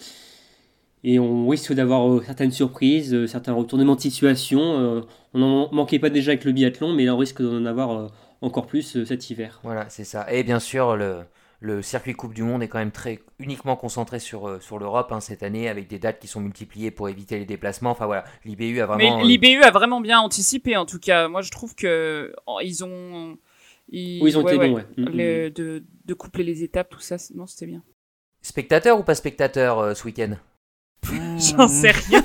Et 1.04 1.20
on 1.20 1.48
risque 1.48 1.74
d'avoir 1.74 2.24
certaines 2.24 2.52
surprises, 2.52 3.28
certains 3.28 3.54
retournements 3.54 3.94
de 3.94 4.02
situation. 4.02 5.06
on 5.36 5.38
n'en 5.38 5.72
manquait 5.72 6.00
pas 6.00 6.10
déjà 6.10 6.32
avec 6.32 6.44
le 6.44 6.54
biathlon, 6.54 6.94
mais 6.94 7.06
là 7.06 7.14
on 7.14 7.20
risque 7.20 7.44
d'en 7.44 7.66
avoir 7.66 8.10
encore 8.42 8.66
plus 8.66 9.04
cet 9.04 9.30
hiver. 9.30 9.60
Voilà, 9.64 9.86
c'est 9.90 10.06
ça. 10.06 10.26
Et 10.32 10.44
bien 10.44 10.60
sûr, 10.60 10.96
le, 10.96 11.20
le, 11.60 11.84
circuit 11.84 12.14
Coupe 12.14 12.34
du 12.34 12.42
Monde 12.42 12.64
est 12.64 12.70
quand 12.70 12.80
même 12.80 12.92
très 12.92 13.20
uniquement 13.38 13.76
concentré 13.76 14.18
sur, 14.18 14.60
sur 14.64 14.80
l'Europe 14.80 15.12
hein, 15.12 15.20
cette 15.20 15.44
année, 15.44 15.68
avec 15.68 15.88
des 15.88 16.00
dates 16.00 16.20
qui 16.20 16.28
sont 16.28 16.40
multipliées 16.40 16.90
pour 16.90 17.10
éviter 17.10 17.38
les 17.38 17.46
déplacements. 17.46 17.92
Enfin 17.92 18.06
voilà, 18.06 18.24
l'IBU 18.46 18.80
a 18.80 18.86
vraiment. 18.86 19.18
Mais 19.20 19.24
l'IBU 19.26 19.62
a 19.62 19.72
vraiment 19.72 20.00
bien 20.00 20.20
anticipé, 20.20 20.78
en 20.78 20.86
tout 20.86 21.00
cas. 21.00 21.28
Moi, 21.28 21.42
je 21.42 21.52
trouve 21.52 21.76
que 21.76 22.34
oh, 22.48 22.60
ils 22.64 22.86
ont 22.86 23.38
oui, 23.92 24.22
ils 24.24 24.38
ont 24.38 24.48
été 24.48 24.58
bons, 24.58 24.76
ouais. 24.76 24.86
Mm, 24.98 25.04
mm. 25.04 25.50
de, 25.52 25.84
de, 26.06 26.14
coupler 26.14 26.44
les 26.44 26.64
étapes, 26.64 26.90
tout 26.90 27.00
ça, 27.00 27.18
non, 27.36 27.46
c'était 27.46 27.68
bien. 27.68 27.84
Spectateur 28.42 29.00
ou 29.00 29.04
pas 29.04 29.16
spectateur 29.16 29.80
euh, 29.80 29.94
ce 29.94 30.06
week-end? 30.06 30.36
J'en 31.38 31.68
sais 31.68 31.92
rien. 31.92 32.24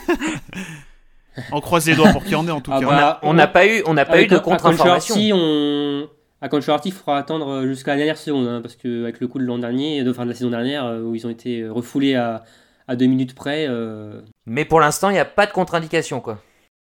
on 1.53 1.61
croise 1.61 1.87
les 1.87 1.95
doigts 1.95 2.11
pour 2.13 2.23
qu'il 2.23 2.33
y 2.33 2.37
en 2.37 2.47
ait 2.47 2.53
en 2.53 2.61
tout 2.61 2.71
ah 2.73 2.81
cas. 2.81 2.87
Bah, 2.87 3.21
on 3.23 3.35
n'a 3.35 3.47
pas 3.47 3.67
eu, 3.67 3.83
on 3.87 3.95
n'a 3.95 4.05
pas 4.05 4.23
eu 4.23 4.27
de 4.27 4.39
contre-information. 4.39 5.17
on... 5.35 6.09
À 6.41 6.49
il 6.85 6.93
faudra 6.93 7.19
attendre 7.19 7.67
jusqu'à 7.67 7.93
la 7.93 7.97
dernière 7.97 8.17
seconde, 8.17 8.47
hein, 8.47 8.61
parce 8.63 8.77
qu'avec 8.77 9.19
le 9.19 9.27
coup 9.27 9.41
de 9.41 9.45
l'an 9.45 9.59
dernier, 9.59 10.05
de, 10.05 10.13
fin 10.13 10.23
de 10.23 10.31
la 10.31 10.37
saison 10.37 10.51
dernière, 10.51 10.85
euh, 10.85 11.03
où 11.03 11.17
ils 11.17 11.27
ont 11.27 11.31
été 11.31 11.69
refoulés 11.69 12.15
à, 12.15 12.45
à 12.87 12.95
deux 12.97 13.07
minutes 13.07 13.35
près. 13.35 13.67
Euh, 13.69 14.23
Mais 14.47 14.65
pour 14.65 14.81
l'instant, 14.81 15.11
il 15.11 15.15
n'y 15.15 15.19
a 15.19 15.25
pas 15.25 15.47
de 15.47 15.53
contre-indication, 15.53 16.21
quoi. 16.21 16.41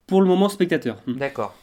Pour 0.07 0.21
le 0.21 0.27
moment, 0.27 0.49
spectateur. 0.49 0.97
D'accord. 1.07 1.55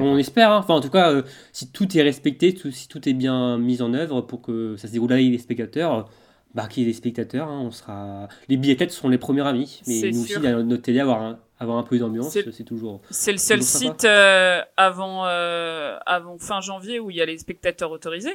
On 0.00 0.18
espère, 0.18 0.50
hein. 0.50 0.58
enfin 0.58 0.74
en 0.74 0.80
tout 0.80 0.90
cas, 0.90 1.10
euh, 1.10 1.22
si 1.52 1.70
tout 1.70 1.96
est 1.96 2.02
respecté, 2.02 2.54
si 2.70 2.88
tout 2.88 3.08
est 3.08 3.14
bien 3.14 3.58
mis 3.58 3.82
en 3.82 3.94
œuvre 3.94 4.20
pour 4.20 4.42
que 4.42 4.76
ça 4.76 4.88
se 4.88 4.92
déroule 4.92 5.12
avec 5.12 5.26
les 5.26 5.38
spectateurs, 5.38 6.08
bah 6.54 6.68
qu'il 6.68 6.82
y 6.82 6.86
ait 6.86 6.90
des 6.90 6.96
spectateurs, 6.96 7.48
hein, 7.48 7.60
on 7.60 7.70
sera... 7.70 8.28
les 8.48 8.56
billettes 8.56 8.90
seront 8.90 9.08
les 9.08 9.18
premiers 9.18 9.46
amis, 9.46 9.82
mais 9.86 10.10
nous 10.10 10.22
aussi, 10.22 10.38
notre 10.38 10.82
télé, 10.82 11.00
avoir 11.00 11.22
un, 11.22 11.38
avoir 11.58 11.78
un 11.78 11.82
peu 11.82 11.98
d'ambiance, 11.98 12.36
c'est 12.52 12.64
toujours. 12.64 13.00
C'est 13.10 13.32
le 13.32 13.38
seul 13.38 13.62
site 13.62 14.04
euh, 14.04 14.60
avant, 14.76 15.26
euh, 15.26 15.96
avant 16.06 16.38
fin 16.38 16.60
janvier 16.60 17.00
où 17.00 17.10
il 17.10 17.16
y 17.16 17.22
a 17.22 17.26
les 17.26 17.38
spectateurs 17.38 17.90
autorisés. 17.90 18.34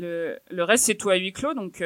Le, 0.00 0.38
le 0.50 0.62
reste, 0.62 0.84
c'est 0.84 0.94
tout 0.94 1.10
à 1.10 1.16
huis 1.16 1.32
clos, 1.32 1.54
donc. 1.54 1.82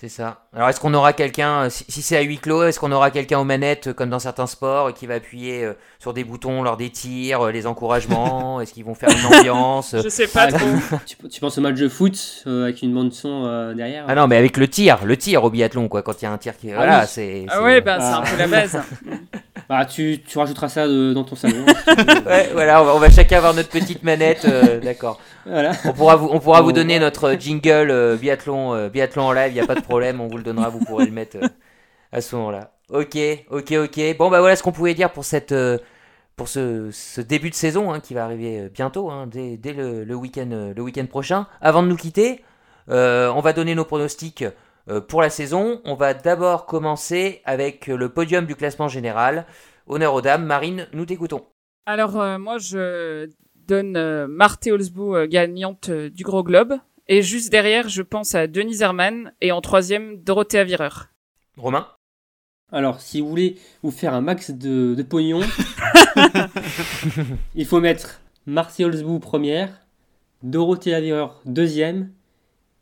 C'est 0.00 0.08
ça. 0.08 0.46
Alors, 0.52 0.68
est-ce 0.68 0.80
qu'on 0.80 0.94
aura 0.94 1.12
quelqu'un, 1.12 1.64
euh, 1.66 1.70
si, 1.70 1.84
si 1.88 2.02
c'est 2.02 2.16
à 2.16 2.22
huis 2.22 2.38
clos, 2.38 2.64
est-ce 2.64 2.80
qu'on 2.80 2.90
aura 2.90 3.12
quelqu'un 3.12 3.38
aux 3.38 3.44
manettes, 3.44 3.86
euh, 3.88 3.92
comme 3.92 4.10
dans 4.10 4.18
certains 4.18 4.48
sports, 4.48 4.90
et 4.90 4.94
qui 4.94 5.06
va 5.06 5.14
appuyer 5.14 5.62
euh, 5.64 5.74
sur 6.00 6.12
des 6.12 6.24
boutons 6.24 6.64
lors 6.64 6.76
des 6.76 6.90
tirs, 6.90 7.42
euh, 7.42 7.52
les 7.52 7.68
encouragements? 7.68 8.60
Est-ce 8.60 8.72
qu'ils 8.72 8.84
vont 8.84 8.96
faire 8.96 9.10
une 9.10 9.24
ambiance? 9.36 9.94
Je 10.02 10.08
sais 10.08 10.26
pas 10.26 10.48
Ah, 10.48 10.52
trop. 10.52 10.66
tu, 11.06 11.16
tu 11.28 11.40
penses 11.40 11.56
au 11.58 11.60
match 11.60 11.76
de 11.76 11.88
foot 11.88 12.42
euh, 12.48 12.64
avec 12.64 12.82
une 12.82 12.92
bande 12.92 13.12
son 13.12 13.44
euh, 13.46 13.74
derrière? 13.74 14.04
Ah 14.08 14.16
non, 14.16 14.26
mais 14.26 14.36
avec 14.38 14.56
le 14.56 14.66
tir, 14.66 15.04
le 15.04 15.16
tir 15.16 15.44
au 15.44 15.50
biathlon, 15.50 15.86
quoi, 15.86 16.02
quand 16.02 16.20
il 16.20 16.24
y 16.24 16.28
a 16.28 16.32
un 16.32 16.38
tir 16.38 16.56
qui. 16.56 16.72
voilà, 16.72 17.02
oui. 17.02 17.06
c'est. 17.08 17.46
Ah 17.48 17.62
ouais, 17.62 17.80
bah, 17.80 17.98
c'est 18.00 18.06
Ah. 18.06 18.18
un 18.18 18.22
peu 18.22 18.36
la 18.38 18.48
base. 18.48 18.78
Bah, 19.72 19.86
tu, 19.86 20.20
tu 20.26 20.36
rajouteras 20.36 20.68
ça 20.68 20.86
de- 20.86 21.14
dans 21.14 21.24
ton 21.24 21.34
salon. 21.34 21.64
Ouais, 22.26 22.50
voilà, 22.52 22.82
on 22.82 22.84
va, 22.84 22.94
on 22.94 22.98
va 22.98 23.10
chacun 23.10 23.38
avoir 23.38 23.54
notre 23.54 23.70
petite 23.70 24.02
manette, 24.02 24.44
euh, 24.44 24.80
d'accord. 24.80 25.18
voilà. 25.46 25.72
On 25.86 25.94
pourra 25.94 26.16
vous, 26.16 26.28
on 26.30 26.40
pourra 26.40 26.60
vous 26.60 26.68
Bon, 26.68 26.74
donner 26.76 26.98
notre 26.98 27.32
jingle 27.40 27.90
euh, 27.90 28.16
biathlon, 28.16 28.74
euh, 28.74 28.88
biathlon 28.90 29.22
en 29.24 29.32
live, 29.32 29.50
il 29.50 29.54
n'y 29.54 29.60
a 29.60 29.66
pas 29.66 29.74
de 29.74 29.80
problème, 29.80 30.20
on 30.20 30.28
vous 30.28 30.36
le 30.36 30.42
donnera, 30.42 30.68
vous 30.68 30.80
pourrez 30.84 31.06
le 31.06 31.12
mettre 31.12 31.38
euh, 31.38 31.48
à 32.12 32.20
ce 32.20 32.36
moment-là. 32.36 32.72
Ok, 32.90 33.16
ok, 33.50 33.72
ok. 33.84 34.16
Bon, 34.18 34.28
bah 34.30 34.40
voilà 34.40 34.56
ce 34.56 34.62
qu'on 34.62 34.72
pouvait 34.72 34.92
dire 34.92 35.10
pour, 35.10 35.24
cette, 35.24 35.52
euh, 35.52 35.78
pour 36.36 36.48
ce, 36.48 36.90
ce 36.92 37.22
début 37.22 37.48
de 37.48 37.54
saison 37.54 37.90
hein, 37.94 38.00
qui 38.00 38.12
va 38.12 38.24
arriver 38.24 38.60
euh, 38.60 38.68
bientôt, 38.68 39.10
hein, 39.10 39.26
dès, 39.26 39.56
dès 39.56 39.72
le, 39.72 40.04
le 40.04 40.14
week-end 40.14 40.50
euh, 40.52 41.06
prochain. 41.08 41.46
Avant 41.62 41.82
de 41.82 41.88
nous 41.88 41.96
quitter, 41.96 42.44
euh, 42.90 43.32
on 43.34 43.40
va 43.40 43.54
donner 43.54 43.74
nos 43.74 43.86
pronostics 43.86 44.42
euh, 44.42 44.50
pour 45.08 45.22
la 45.22 45.30
saison. 45.30 45.80
On 45.84 45.94
va 45.94 46.14
d'abord 46.14 46.66
commencer 46.66 47.40
avec 47.44 47.88
euh, 47.88 47.96
le 47.96 48.08
podium 48.08 48.46
du 48.46 48.56
classement 48.56 48.88
général. 48.88 49.46
Honneur 49.86 50.14
aux 50.14 50.20
dames. 50.20 50.44
Marine, 50.44 50.88
nous 50.92 51.06
t'écoutons. 51.06 51.44
Alors, 51.86 52.20
euh, 52.20 52.38
moi, 52.38 52.58
je 52.58 53.28
donne 53.66 53.96
euh, 53.96 54.26
Marthe 54.28 54.66
Holzbou 54.66 55.14
euh, 55.14 55.26
gagnante 55.26 55.88
euh, 55.88 56.10
du 56.10 56.24
Gros 56.24 56.42
Globe. 56.42 56.74
Et 57.08 57.22
juste 57.22 57.50
derrière, 57.50 57.88
je 57.88 58.02
pense 58.02 58.34
à 58.34 58.46
Denise 58.46 58.82
Herman. 58.82 59.32
Et 59.40 59.52
en 59.52 59.60
troisième, 59.60 60.16
Dorothea 60.22 60.64
Vireur. 60.64 61.08
Romain 61.56 61.88
Alors, 62.70 63.00
si 63.00 63.20
vous 63.20 63.28
voulez 63.28 63.58
vous 63.82 63.90
faire 63.90 64.14
un 64.14 64.20
max 64.20 64.50
de, 64.50 64.94
de 64.94 65.02
pognon, 65.02 65.40
il 67.54 67.66
faut 67.66 67.80
mettre 67.80 68.20
Marcy 68.46 68.84
Holzbou 68.84 69.18
première, 69.18 69.80
Dorothée 70.42 70.94
Avireur 70.94 71.40
deuxième, 71.44 72.12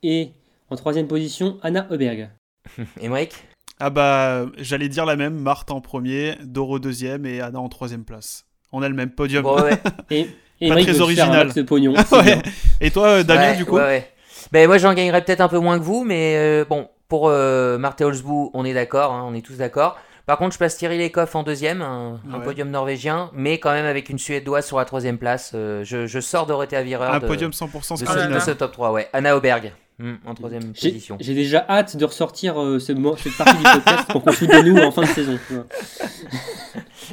et 0.03 0.33
en 0.71 0.77
troisième 0.77 1.07
position, 1.07 1.59
Anna 1.63 1.87
Heuberg. 1.91 2.31
Émeric 3.01 3.35
Ah 3.79 3.91
bah, 3.91 4.47
j'allais 4.59 4.89
dire 4.89 5.05
la 5.05 5.17
même, 5.17 5.35
Marthe 5.35 5.71
en 5.71 5.81
premier, 5.81 6.37
Doro 6.45 6.79
deuxième 6.79 7.27
et 7.27 7.41
Anna 7.41 7.61
en 7.61 7.69
troisième 7.69 8.05
place. 8.05 8.47
On 8.73 8.83
a 8.83 8.89
le 8.89 8.95
même 8.95 9.11
podium. 9.11 9.43
Bon, 9.43 9.61
ouais. 9.61 9.79
Et, 10.11 10.29
et 10.61 10.69
Pas 10.69 10.81
très 10.83 11.01
original. 11.01 11.47
max 11.47 11.55
de 11.55 11.63
pognon. 11.63 11.95
C'est 12.07 12.17
ouais. 12.17 12.23
bien. 12.23 12.43
Et 12.81 12.91
toi, 12.91 13.07
euh, 13.09 13.23
Damien, 13.25 13.51
Ouais, 13.51 13.57
du 13.57 13.65
coup 13.65 13.77
ouais, 13.77 13.83
ouais. 13.83 14.11
Ben, 14.53 14.67
moi, 14.67 14.79
j'en 14.79 14.95
gagnerais 14.95 15.23
peut-être 15.23 15.41
un 15.41 15.49
peu 15.49 15.59
moins 15.59 15.79
que 15.79 15.85
vous, 15.85 16.05
mais 16.05 16.37
euh, 16.37 16.65
bon, 16.69 16.89
pour 17.09 17.29
euh, 17.29 17.79
Marthe 17.79 18.01
Holzbou, 18.01 18.51
on 18.55 18.65
est 18.65 18.73
d'accord, 18.75 19.13
hein, 19.13 19.25
on 19.27 19.35
est 19.35 19.45
tous 19.45 19.59
d'accord. 19.59 19.99
Par 20.27 20.39
contre, 20.39 20.53
je 20.53 20.59
place 20.59 20.77
Thierry 20.77 20.97
Lecoff 20.97 21.35
en 21.35 21.43
deuxième, 21.43 21.83
un, 21.83 22.21
podium 22.45 22.71
norvégien, 22.71 23.31
mais 23.35 23.59
quand 23.59 23.73
même 23.73 23.85
avec 23.87 24.11
une 24.11 24.19
Suédoise 24.19 24.65
sur 24.65 24.79
la 24.79 24.85
troisième 24.85 25.19
place. 25.19 25.53
Euh, 25.57 25.83
je, 25.83 26.07
je 26.07 26.21
sors 26.21 26.47
Dorothea 26.47 26.83
Vireur 26.83 27.15
Un 27.15 27.19
de, 27.19 27.27
podium 27.27 27.51
100% 27.51 27.95
de, 27.95 27.99
ce, 27.99 28.05
scandinave. 28.05 28.35
de 28.35 28.39
ce 28.39 28.51
top 28.53 28.71
3, 28.71 28.93
ouais. 28.93 29.09
Anna 29.13 29.37
Auberg, 29.37 29.73
hmm, 30.01 30.15
en 30.27 30.35
troisième 30.35 30.73
J'ai 30.75 30.91
position. 30.91 31.17
j'ai 31.21 31.35
déjà 31.35 31.65
hâte 31.69 31.97
de 31.97 32.05
ressortir 32.05 32.61
euh, 32.61 32.79
ce 32.79 32.93
mo- 32.93 33.17
cette 33.17 33.37
partie 33.37 33.57
du 33.57 33.63
podcast 33.63 34.09
pour 34.11 34.23
qu'on 34.25 34.31
de 34.31 34.63
nous 34.63 34.79
en 34.79 34.91
fin 34.91 35.03
de 35.03 35.07
saison. 35.09 35.39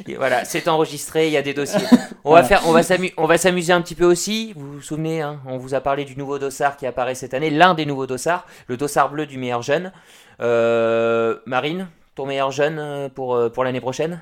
Et 0.06 0.14
voilà, 0.14 0.44
c'est 0.44 0.68
enregistré, 0.68 1.26
il 1.26 1.32
y 1.32 1.36
a 1.36 1.42
des 1.42 1.54
dossiers. 1.54 1.80
On 2.24 2.30
Voilà. 2.30 2.42
va 2.42 2.48
faire, 2.48 2.62
on 2.68 2.72
va 2.72 2.82
s'amu- 2.82 3.12
on 3.16 3.26
va 3.26 3.36
s'amuser 3.38 3.72
un 3.72 3.80
petit 3.80 3.94
peu 3.96 4.04
aussi. 4.04 4.52
Vous 4.56 4.74
vous 4.74 4.80
souvenez, 4.82 5.22
hein, 5.22 5.40
on 5.46 5.58
vous 5.58 5.74
a 5.74 5.80
parlé 5.80 6.04
du 6.04 6.16
nouveau 6.16 6.38
dossard 6.38 6.76
qui 6.76 6.86
apparaît 6.86 7.14
cette 7.16 7.34
année, 7.34 7.50
l'un 7.50 7.74
des 7.74 7.84
nouveaux 7.86 8.06
dossards, 8.06 8.46
le 8.68 8.76
dossard 8.76 9.10
bleu 9.10 9.26
du 9.26 9.38
meilleur 9.38 9.62
jeune. 9.62 9.92
Euh, 10.40 11.36
Marine, 11.46 11.88
ton 12.14 12.26
meilleur 12.26 12.50
jeune 12.52 12.78
euh, 12.78 13.08
pour, 13.08 13.34
euh, 13.34 13.48
pour 13.48 13.64
l'année 13.64 13.80
prochaine? 13.80 14.20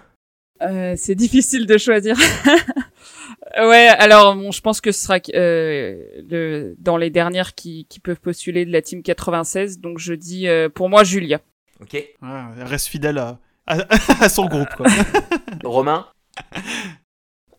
Euh, 0.62 0.94
c'est 0.96 1.14
difficile 1.14 1.66
de 1.66 1.76
choisir. 1.76 2.16
ouais, 3.58 3.88
alors 3.98 4.34
bon, 4.36 4.50
je 4.52 4.60
pense 4.60 4.80
que 4.80 4.92
ce 4.92 5.00
sera 5.04 5.18
euh, 5.34 5.96
le, 6.28 6.74
dans 6.78 6.96
les 6.96 7.10
dernières 7.10 7.54
qui, 7.54 7.86
qui 7.88 8.00
peuvent 8.00 8.20
postuler 8.20 8.64
de 8.66 8.72
la 8.72 8.82
team 8.82 9.02
96. 9.02 9.78
Donc 9.80 9.98
je 9.98 10.14
dis 10.14 10.48
euh, 10.48 10.68
pour 10.68 10.88
moi 10.88 11.04
Julia. 11.04 11.40
Ok. 11.80 11.92
Ouais, 11.92 12.08
elle 12.22 12.64
reste 12.64 12.86
fidèle 12.88 13.18
à, 13.18 13.38
à, 13.66 13.78
à 14.24 14.28
son 14.28 14.46
groupe. 14.46 14.68
Quoi. 14.76 14.86
Romain 15.64 16.06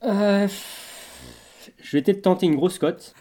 Euh, 0.04 0.48
je 1.82 1.98
vais 1.98 2.02
peut-être 2.04 2.22
tenter 2.22 2.46
une 2.46 2.56
grosse 2.56 2.78
cote. 2.80 3.14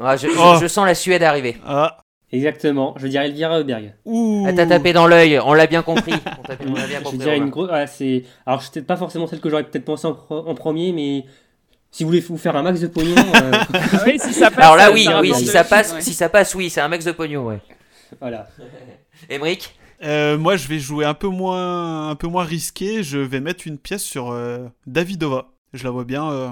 Ah, 0.00 0.16
je, 0.16 0.28
je- 0.28 0.34
Oh. 0.38 0.56
je 0.60 0.66
sens 0.66 0.86
la 0.86 0.94
Suède 0.94 1.22
arriver. 1.22 1.56
Ah, 1.64 2.00
Exactement, 2.32 2.94
je 2.98 3.06
dirais 3.06 3.26
Elvira 3.26 3.60
Heuberg. 3.60 3.94
ouh. 4.06 4.44
Elle 4.48 4.56
t'a 4.56 4.66
tapé 4.66 4.92
dans 4.92 5.06
l'œil, 5.06 5.38
on 5.38 5.52
l'a 5.52 5.68
bien 5.68 5.82
compris. 5.82 6.14
On 6.14 6.72
on 6.72 6.74
Je 7.12 7.16
dirais 7.16 7.36
une 7.36 7.50
grosse. 7.50 7.68
ah, 7.72 7.86
c'est... 7.86 8.24
Alors, 8.44 8.60
je 8.60 8.70
peut-être 8.72 8.88
pas 8.88 8.96
forcément 8.96 9.28
celle 9.28 9.38
que 9.40 9.48
j'aurais 9.48 9.62
peut-être 9.62 9.84
pensé 9.84 10.08
en 10.08 10.54
premier, 10.56 10.92
mais 10.92 11.26
si 11.96 12.02
vous 12.02 12.08
voulez 12.08 12.20
vous 12.20 12.36
faire 12.38 12.56
un 12.56 12.62
max 12.62 12.80
de 12.80 12.88
pognon, 12.88 13.14
euh, 13.36 13.52
Ah 13.72 14.02
oui, 14.06 14.18
si 14.22 14.32
ça 14.34 14.50
passe. 14.50 14.64
Alors 14.64 14.76
là, 14.76 14.90
oui, 14.90 15.08
oui, 15.20 15.32
si 15.34 15.46
ça 15.46 15.62
passe, 15.64 15.92
ouais. 15.92 16.00
si 16.00 16.12
ça 16.12 16.28
passe, 16.28 16.54
oui, 16.54 16.68
c'est 16.70 16.80
un 16.80 16.88
max 16.88 17.04
de 17.04 17.12
pognon, 17.12 17.46
ouais. 17.46 17.60
voilà. 18.20 18.48
Émeric 19.30 19.76
Euh, 20.02 20.36
moi, 20.36 20.56
je 20.56 20.66
vais 20.68 20.78
jouer 20.78 21.04
un 21.04 21.14
peu 21.14 21.28
moins, 21.28 22.10
un 22.10 22.14
peu 22.16 22.26
moins 22.26 22.44
risqué. 22.44 23.02
Je 23.02 23.18
vais 23.18 23.40
mettre 23.40 23.66
une 23.66 23.78
pièce 23.78 24.02
sur 24.02 24.32
euh, 24.32 24.66
Davidova. 24.86 25.46
Je 25.72 25.84
la 25.84 25.90
vois 25.90 26.04
bien 26.04 26.28
euh, 26.30 26.48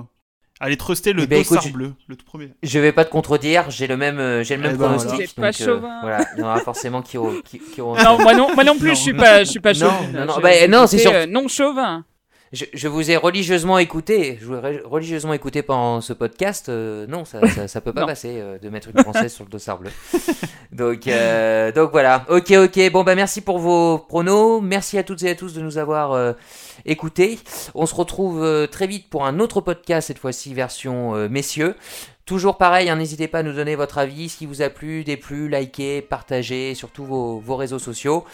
aller 0.60 0.76
truster 0.76 1.12
le 1.12 1.24
Eh 1.24 1.26
ben, 1.26 1.38
dossard 1.42 1.68
bleu, 1.70 1.92
le 2.08 2.16
tout 2.16 2.24
premier. 2.24 2.50
Je 2.62 2.78
vais 2.78 2.92
pas 2.92 3.04
te 3.04 3.10
contredire, 3.10 3.68
j'ai 3.70 3.86
le 3.88 3.96
même, 3.96 4.18
euh, 4.20 4.42
j'ai 4.44 4.56
le 4.56 4.62
même 4.62 4.72
Eh 4.76 4.78
ben, 4.78 4.84
pronostic. 4.86 5.10
voilà. 5.10 5.24
Êtes 5.24 5.34
pas 5.34 5.50
donc, 5.50 5.60
euh, 5.60 5.64
chauvin. 5.64 6.00
voilà, 6.02 6.24
il 6.36 6.40
y 6.40 6.42
en 6.42 6.46
aura 6.46 6.60
forcément 6.60 7.02
qui 7.02 7.18
auront. 7.18 7.34
Qui, 7.44 7.58
qui 7.58 7.80
auront- 7.80 7.96
Non, 8.02 8.18
moi 8.22 8.32
non, 8.34 8.54
moi 8.54 8.62
non 8.64 8.78
plus, 8.78 8.88
Non. 8.88 8.94
je 8.94 9.00
suis 9.00 9.14
pas, 9.14 9.44
je 9.44 9.50
suis 9.50 9.60
pas 9.60 9.74
chauvin. 9.74 9.92
non, 10.14 10.24
non, 10.24 10.38
bah, 10.40 10.66
non, 10.68 10.86
c'est 10.86 10.98
j'étais, 10.98 11.10
sûr. 11.10 11.18
euh, 11.18 11.26
non 11.26 11.48
chauvin. 11.48 12.04
Je, 12.52 12.66
je 12.74 12.86
vous 12.86 13.10
ai 13.10 13.16
religieusement 13.16 13.78
écouté, 13.78 14.36
je 14.38 14.44
vous 14.46 14.54
ai 14.56 14.80
religieusement 14.84 15.32
écouté 15.32 15.62
pendant 15.62 16.02
ce 16.02 16.12
podcast. 16.12 16.68
euh, 16.68 17.06
non, 17.06 17.24
ça, 17.24 17.40
ça, 17.48 17.66
ça 17.66 17.80
peut 17.80 17.94
pas 17.94 18.00
Non. 18.02 18.06
passer 18.06 18.40
euh, 18.40 18.58
de 18.58 18.68
mettre 18.68 18.88
une 18.94 19.02
française 19.02 19.32
sur 19.32 19.44
le 19.44 19.50
dossard 19.50 19.78
bleu. 19.78 19.90
Donc, 20.72 21.06
euh, 21.06 21.72
donc 21.72 21.90
voilà. 21.92 22.24
Ok, 22.28 22.50
ok. 22.50 22.90
Bon 22.92 23.04
bah 23.04 23.14
merci 23.14 23.40
pour 23.42 23.58
vos 23.58 23.98
pronos. 23.98 24.60
Merci 24.62 24.98
à 24.98 25.02
toutes 25.02 25.22
et 25.22 25.30
à 25.30 25.34
tous 25.34 25.52
de 25.54 25.60
nous 25.60 25.76
avoir 25.78 26.34
écoutés. 26.86 27.38
On 27.74 27.84
se 27.86 27.94
retrouve 27.94 28.68
très 28.70 28.86
vite 28.86 29.08
pour 29.10 29.26
un 29.26 29.38
autre 29.38 29.60
podcast 29.60 30.08
cette 30.08 30.18
fois-ci 30.18 30.54
version 30.54 31.12
messieurs. 31.28 31.74
Toujours 32.24 32.56
pareil, 32.56 32.88
hein, 32.88 32.96
n'hésitez 32.96 33.28
pas 33.28 33.40
à 33.40 33.42
nous 33.42 33.52
donner 33.52 33.74
votre 33.76 33.98
avis, 33.98 34.30
ce 34.30 34.38
qui 34.38 34.46
vous 34.46 34.62
a 34.62 34.70
plu, 34.70 35.04
déplu, 35.04 35.48
likez, 35.48 36.00
partagez 36.00 36.74
sur 36.74 36.88
tous 36.90 37.04
vos, 37.04 37.38
vos 37.40 37.56
réseaux 37.56 37.78
sociaux. 37.78 38.24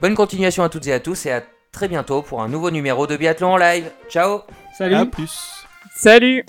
Bonne 0.00 0.14
continuation 0.16 0.64
à 0.64 0.68
toutes 0.68 0.86
et 0.88 0.92
à 0.92 0.98
tous 0.98 1.26
et 1.26 1.30
à 1.32 1.42
très 1.72 1.88
bientôt 1.88 2.22
pour 2.22 2.42
un 2.42 2.48
nouveau 2.48 2.70
numéro 2.70 3.06
de 3.06 3.16
Biathlon 3.16 3.52
en 3.52 3.56
live. 3.56 3.90
Ciao 4.08 4.42
Salut! 4.76 4.94
À 4.94 5.06
plus. 5.06 5.64
Salut. 5.94 6.44